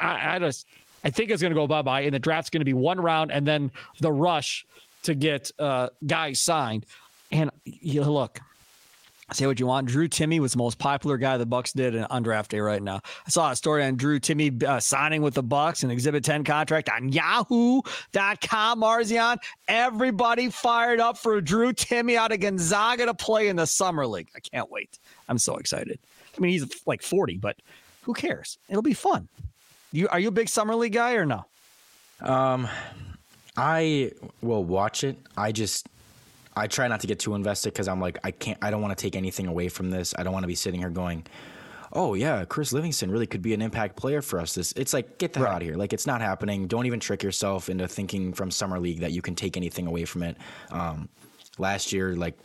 I, 0.00 0.34
I 0.34 0.38
just, 0.40 0.66
I 1.04 1.10
think 1.10 1.30
it's 1.30 1.40
going 1.40 1.52
to 1.52 1.58
go 1.58 1.66
bye 1.66 1.82
bye. 1.82 2.00
And 2.00 2.14
the 2.14 2.18
draft's 2.18 2.50
going 2.50 2.60
to 2.60 2.64
be 2.64 2.74
one 2.74 3.00
round 3.00 3.30
and 3.30 3.46
then 3.46 3.70
the 4.00 4.10
rush 4.10 4.66
to 5.04 5.14
get 5.14 5.50
uh, 5.58 5.88
guys 6.06 6.40
signed. 6.40 6.86
And 7.30 7.50
you 7.64 8.02
look, 8.04 8.40
say 9.32 9.46
what 9.46 9.58
you 9.58 9.66
want. 9.66 9.88
Drew 9.88 10.08
Timme 10.08 10.38
was 10.40 10.52
the 10.52 10.58
most 10.58 10.78
popular 10.78 11.16
guy 11.16 11.36
the 11.36 11.46
Bucks 11.46 11.72
did 11.72 11.96
on 11.96 12.22
draft 12.22 12.50
day 12.50 12.60
right 12.60 12.82
now. 12.82 13.00
I 13.26 13.30
saw 13.30 13.50
a 13.50 13.56
story 13.56 13.84
on 13.84 13.96
Drew 13.96 14.20
Timme 14.20 14.62
uh, 14.62 14.80
signing 14.80 15.22
with 15.22 15.34
the 15.34 15.42
Bucks 15.42 15.82
an 15.82 15.90
Exhibit 15.90 16.24
10 16.24 16.44
contract 16.44 16.88
on 16.90 17.10
Yahoo.com. 17.10 18.80
Marzion, 18.80 19.38
everybody 19.66 20.50
fired 20.50 21.00
up 21.00 21.16
for 21.16 21.40
Drew 21.40 21.72
Timme 21.72 22.16
out 22.16 22.32
of 22.32 22.40
Gonzaga 22.40 23.06
to 23.06 23.14
play 23.14 23.48
in 23.48 23.56
the 23.56 23.66
summer 23.66 24.06
league. 24.06 24.28
I 24.36 24.40
can't 24.40 24.70
wait. 24.70 24.98
I'm 25.28 25.38
so 25.38 25.56
excited. 25.56 25.98
I 26.36 26.40
mean, 26.40 26.52
he's 26.52 26.86
like 26.86 27.02
40, 27.02 27.38
but 27.38 27.56
who 28.02 28.12
cares? 28.14 28.58
It'll 28.68 28.82
be 28.82 28.94
fun. 28.94 29.28
You 29.92 30.08
are 30.08 30.18
you 30.18 30.28
a 30.28 30.32
big 30.32 30.48
summer 30.48 30.74
league 30.74 30.92
guy 30.92 31.14
or 31.14 31.24
no? 31.24 31.44
Um, 32.20 32.68
I 33.56 34.12
will 34.42 34.64
watch 34.64 35.04
it. 35.04 35.16
I 35.36 35.52
just 35.52 35.88
I 36.56 36.66
try 36.66 36.88
not 36.88 37.00
to 37.00 37.06
get 37.06 37.18
too 37.18 37.34
invested 37.34 37.72
because 37.72 37.88
I'm 37.88 38.00
like 38.00 38.18
I 38.24 38.30
can't. 38.30 38.58
I 38.62 38.70
don't 38.70 38.82
want 38.82 38.96
to 38.96 39.02
take 39.02 39.16
anything 39.16 39.46
away 39.46 39.68
from 39.68 39.90
this. 39.90 40.14
I 40.18 40.22
don't 40.22 40.32
want 40.32 40.44
to 40.44 40.48
be 40.48 40.54
sitting 40.54 40.80
here 40.80 40.90
going, 40.90 41.24
"Oh 41.92 42.14
yeah, 42.14 42.44
Chris 42.44 42.72
Livingston 42.72 43.10
really 43.10 43.26
could 43.26 43.42
be 43.42 43.54
an 43.54 43.62
impact 43.62 43.96
player 43.96 44.22
for 44.22 44.40
us." 44.40 44.54
This 44.54 44.72
it's 44.72 44.92
like 44.92 45.18
get 45.18 45.32
the 45.32 45.40
right. 45.40 45.46
hell 45.46 45.56
out 45.56 45.62
of 45.62 45.68
here. 45.68 45.76
Like 45.76 45.92
it's 45.92 46.06
not 46.06 46.20
happening. 46.20 46.66
Don't 46.66 46.86
even 46.86 47.00
trick 47.00 47.22
yourself 47.22 47.68
into 47.68 47.88
thinking 47.88 48.32
from 48.32 48.50
summer 48.50 48.78
league 48.78 49.00
that 49.00 49.12
you 49.12 49.22
can 49.22 49.34
take 49.34 49.56
anything 49.56 49.86
away 49.86 50.04
from 50.04 50.22
it. 50.22 50.36
Um, 50.70 51.08
last 51.58 51.92
year, 51.92 52.14
like 52.16 52.36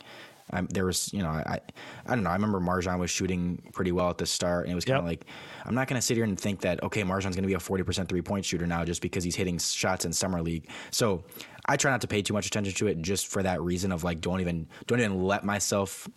I'm, 0.52 0.66
there 0.66 0.84
was, 0.84 1.12
you 1.12 1.22
know, 1.22 1.28
I, 1.28 1.60
I 2.06 2.14
don't 2.14 2.24
know. 2.24 2.30
I 2.30 2.34
remember 2.34 2.60
MarJon 2.60 2.98
was 2.98 3.10
shooting 3.10 3.62
pretty 3.72 3.92
well 3.92 4.10
at 4.10 4.18
the 4.18 4.26
start, 4.26 4.64
and 4.64 4.72
it 4.72 4.74
was 4.74 4.84
kind 4.84 4.98
of 4.98 5.04
yep. 5.04 5.10
like, 5.10 5.26
I'm 5.64 5.74
not 5.74 5.88
going 5.88 6.00
to 6.00 6.04
sit 6.04 6.16
here 6.16 6.24
and 6.24 6.38
think 6.38 6.60
that 6.62 6.82
okay, 6.82 7.02
MarJon's 7.02 7.36
going 7.36 7.42
to 7.42 7.48
be 7.48 7.54
a 7.54 7.58
40% 7.58 8.08
three 8.08 8.22
point 8.22 8.44
shooter 8.44 8.66
now 8.66 8.84
just 8.84 9.02
because 9.02 9.24
he's 9.24 9.36
hitting 9.36 9.58
shots 9.58 10.04
in 10.04 10.12
summer 10.12 10.42
league. 10.42 10.68
So 10.90 11.24
I 11.66 11.76
try 11.76 11.90
not 11.90 12.00
to 12.02 12.08
pay 12.08 12.22
too 12.22 12.34
much 12.34 12.46
attention 12.46 12.74
to 12.74 12.86
it 12.86 13.02
just 13.02 13.26
for 13.26 13.42
that 13.42 13.60
reason 13.60 13.92
of 13.92 14.04
like, 14.04 14.20
don't 14.20 14.40
even 14.40 14.68
don't 14.86 15.00
even 15.00 15.22
let 15.22 15.44
myself 15.44 16.08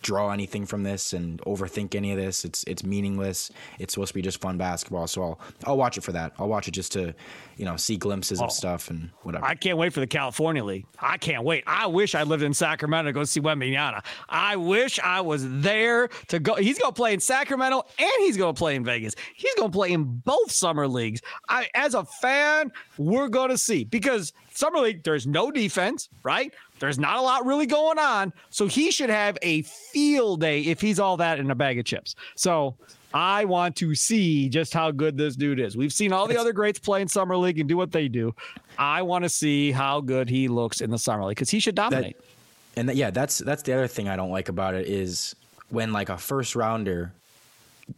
draw 0.00 0.30
anything 0.30 0.64
from 0.64 0.82
this 0.82 1.12
and 1.12 1.40
overthink 1.42 1.94
any 1.94 2.12
of 2.12 2.18
this. 2.18 2.44
It's 2.44 2.64
it's 2.64 2.84
meaningless. 2.84 3.50
It's 3.78 3.94
supposed 3.94 4.08
to 4.08 4.14
be 4.14 4.22
just 4.22 4.40
fun 4.40 4.56
basketball. 4.56 5.06
So 5.06 5.22
I'll 5.22 5.40
I'll 5.64 5.76
watch 5.76 5.98
it 5.98 6.02
for 6.02 6.12
that. 6.12 6.32
I'll 6.38 6.48
watch 6.48 6.68
it 6.68 6.70
just 6.72 6.92
to, 6.92 7.14
you 7.56 7.64
know, 7.64 7.76
see 7.76 7.96
glimpses 7.96 8.40
oh, 8.40 8.46
of 8.46 8.52
stuff 8.52 8.90
and 8.90 9.10
whatever. 9.22 9.44
I 9.44 9.54
can't 9.54 9.76
wait 9.76 9.92
for 9.92 10.00
the 10.00 10.06
California 10.06 10.64
League. 10.64 10.86
I 11.00 11.18
can't 11.18 11.44
wait. 11.44 11.64
I 11.66 11.86
wish 11.86 12.14
I 12.14 12.22
lived 12.22 12.42
in 12.42 12.54
Sacramento 12.54 13.08
to 13.08 13.12
go 13.12 13.24
see 13.24 13.40
Wembanyama. 13.40 14.04
I 14.28 14.56
wish 14.56 14.98
I 15.00 15.20
was 15.20 15.44
there 15.60 16.08
to 16.28 16.38
go. 16.38 16.54
He's 16.54 16.78
going 16.78 16.92
to 16.92 16.96
play 16.96 17.12
in 17.12 17.20
Sacramento 17.20 17.84
and 17.98 18.12
he's 18.18 18.36
going 18.36 18.54
to 18.54 18.58
play 18.58 18.76
in 18.76 18.84
Vegas. 18.84 19.14
He's 19.34 19.54
going 19.54 19.70
to 19.70 19.76
play 19.76 19.92
in 19.92 20.04
both 20.04 20.52
summer 20.52 20.86
leagues. 20.86 21.20
I 21.48 21.68
as 21.74 21.94
a 21.94 22.04
fan, 22.04 22.72
we're 22.96 23.28
going 23.28 23.50
to 23.50 23.58
see 23.58 23.84
because 23.84 24.32
summer 24.58 24.80
league 24.80 25.02
there's 25.04 25.26
no 25.26 25.50
defense, 25.50 26.08
right? 26.22 26.52
There's 26.80 26.98
not 26.98 27.18
a 27.18 27.22
lot 27.22 27.46
really 27.46 27.66
going 27.66 27.98
on. 27.98 28.32
So 28.50 28.66
he 28.66 28.90
should 28.90 29.10
have 29.10 29.38
a 29.42 29.62
field 29.62 30.40
day 30.40 30.62
if 30.62 30.80
he's 30.80 30.98
all 30.98 31.16
that 31.18 31.38
in 31.38 31.50
a 31.50 31.54
bag 31.54 31.78
of 31.78 31.84
chips. 31.84 32.14
So 32.34 32.76
I 33.14 33.44
want 33.46 33.76
to 33.76 33.94
see 33.94 34.48
just 34.48 34.74
how 34.74 34.90
good 34.90 35.16
this 35.16 35.36
dude 35.36 35.60
is. 35.60 35.76
We've 35.76 35.92
seen 35.92 36.12
all 36.12 36.26
the 36.26 36.38
other 36.38 36.52
greats 36.52 36.78
play 36.78 37.00
in 37.00 37.08
summer 37.08 37.36
league 37.36 37.58
and 37.58 37.68
do 37.68 37.76
what 37.76 37.92
they 37.92 38.08
do. 38.08 38.34
I 38.78 39.02
want 39.02 39.24
to 39.24 39.28
see 39.28 39.72
how 39.72 40.00
good 40.00 40.28
he 40.28 40.48
looks 40.48 40.80
in 40.80 40.90
the 40.90 40.98
summer 40.98 41.24
league 41.24 41.36
because 41.36 41.50
he 41.50 41.60
should 41.60 41.74
dominate. 41.74 42.16
That, 42.18 42.80
and 42.80 42.88
that, 42.88 42.96
yeah, 42.96 43.10
that's 43.10 43.38
that's 43.38 43.62
the 43.62 43.72
other 43.72 43.86
thing 43.86 44.08
I 44.08 44.16
don't 44.16 44.30
like 44.30 44.48
about 44.48 44.74
it 44.74 44.86
is 44.86 45.34
when 45.70 45.92
like 45.92 46.10
a 46.10 46.18
first 46.18 46.54
rounder 46.54 47.12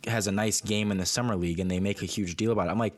has 0.07 0.27
a 0.27 0.33
nice 0.33 0.61
game 0.61 0.91
in 0.93 0.99
the 0.99 1.07
summer 1.07 1.35
league 1.35 1.59
and 1.59 1.71
they 1.71 1.81
make 1.81 2.03
a 2.03 2.07
huge 2.07 2.37
deal 2.37 2.53
about 2.53 2.69
it. 2.69 2.71
I'm 2.71 2.79
like, 2.79 2.97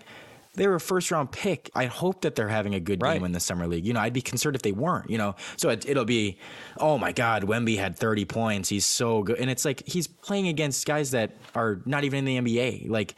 they 0.55 0.67
were 0.67 0.75
a 0.75 0.81
first 0.81 1.11
round 1.11 1.33
pick. 1.33 1.71
I 1.75 1.87
hope 1.87 2.23
that 2.23 2.35
they're 2.35 2.49
having 2.49 2.75
a 2.75 2.81
good 2.81 3.03
right. 3.03 3.15
game 3.15 3.25
in 3.25 3.33
the 3.33 3.41
summer 3.41 3.67
league. 3.67 3.87
You 3.87 3.93
know, 3.93 4.01
I'd 4.01 4.13
be 4.13 4.21
concerned 4.21 4.57
if 4.57 4.63
they 4.63 4.73
weren't. 4.73 5.09
You 5.09 5.19
know, 5.19 5.35
so 5.57 5.71
it, 5.71 5.87
will 5.87 6.05
be, 6.05 6.39
oh 6.79 6.99
my 6.99 7.13
God, 7.13 7.45
Wemby 7.45 7.79
had 7.79 7.97
30 7.97 8.25
points. 8.27 8.69
He's 8.69 8.85
so 8.85 9.23
good, 9.23 9.39
and 9.39 9.51
it's 9.51 9.65
like 9.65 9.87
he's 9.87 10.07
playing 10.07 10.49
against 10.49 10.87
guys 10.87 11.13
that 11.13 11.33
are 11.55 11.81
not 11.87 12.05
even 12.05 12.27
in 12.27 12.45
the 12.45 12.57
NBA. 12.57 12.89
Like, 12.89 13.15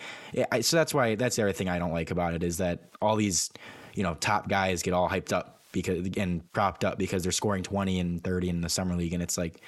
I, 0.53 0.61
so 0.61 0.77
that's 0.77 0.95
why 0.95 1.17
that's 1.17 1.37
the 1.37 1.43
other 1.43 1.53
thing 1.53 1.69
I 1.69 1.79
don't 1.79 1.93
like 1.93 2.11
about 2.11 2.35
it 2.35 2.43
is 2.43 2.59
that 2.59 2.91
all 3.03 3.17
these, 3.17 3.51
you 3.95 4.03
know, 4.03 4.15
top 4.15 4.49
guys 4.49 4.83
get 4.83 4.95
all 4.95 5.09
hyped 5.09 5.33
up 5.33 5.61
because 5.73 6.09
and 6.17 6.53
propped 6.53 6.85
up 6.85 6.99
because 6.99 7.25
they're 7.25 7.33
scoring 7.33 7.65
20 7.65 7.99
and 7.99 8.23
30 8.23 8.49
in 8.49 8.61
the 8.61 8.69
summer 8.69 8.95
league, 8.95 9.13
and 9.13 9.23
it's 9.23 9.37
like 9.37 9.61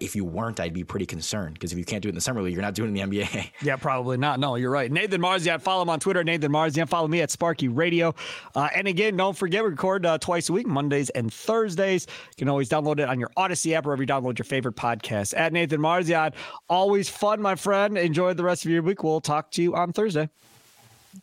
if 0.00 0.14
you 0.14 0.24
weren't, 0.24 0.60
I'd 0.60 0.72
be 0.72 0.84
pretty 0.84 1.06
concerned 1.06 1.54
because 1.54 1.72
if 1.72 1.78
you 1.78 1.84
can't 1.84 2.02
do 2.02 2.08
it 2.08 2.10
in 2.10 2.14
the 2.14 2.20
summer 2.20 2.42
league, 2.42 2.52
you're 2.52 2.62
not 2.62 2.74
doing 2.74 2.94
it 2.96 3.00
in 3.00 3.10
the 3.10 3.18
NBA. 3.18 3.50
Yeah, 3.62 3.76
probably 3.76 4.16
not. 4.16 4.40
No, 4.40 4.56
you're 4.56 4.70
right. 4.70 4.90
Nathan 4.90 5.20
Marzion, 5.20 5.60
follow 5.60 5.82
him 5.82 5.90
on 5.90 6.00
Twitter, 6.00 6.24
Nathan 6.24 6.50
Marzion. 6.50 6.88
Follow 6.88 7.06
me 7.06 7.20
at 7.20 7.30
Sparky 7.30 7.68
Radio. 7.68 8.14
Uh, 8.54 8.68
and 8.74 8.88
again, 8.88 9.16
don't 9.16 9.36
forget, 9.36 9.62
we 9.62 9.70
record 9.70 10.04
uh, 10.04 10.18
twice 10.18 10.48
a 10.48 10.52
week, 10.52 10.66
Mondays 10.66 11.10
and 11.10 11.32
Thursdays. 11.32 12.06
You 12.30 12.36
can 12.38 12.48
always 12.48 12.68
download 12.68 12.98
it 12.98 13.08
on 13.08 13.20
your 13.20 13.30
Audacy 13.36 13.72
app, 13.74 13.84
or 13.84 13.90
wherever 13.90 14.02
you 14.02 14.08
download 14.08 14.38
your 14.38 14.44
favorite 14.44 14.74
podcast. 14.74 15.34
At 15.36 15.52
Nathan 15.52 15.80
Marzion, 15.80 16.34
always 16.68 17.08
fun, 17.08 17.40
my 17.40 17.54
friend. 17.54 17.96
Enjoy 17.96 18.34
the 18.34 18.44
rest 18.44 18.64
of 18.64 18.70
your 18.70 18.82
week. 18.82 19.02
We'll 19.02 19.20
talk 19.20 19.50
to 19.52 19.62
you 19.62 19.74
on 19.74 19.92
Thursday. 19.92 20.28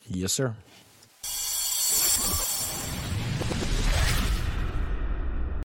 Yes, 0.08 0.32
sir. 0.34 0.56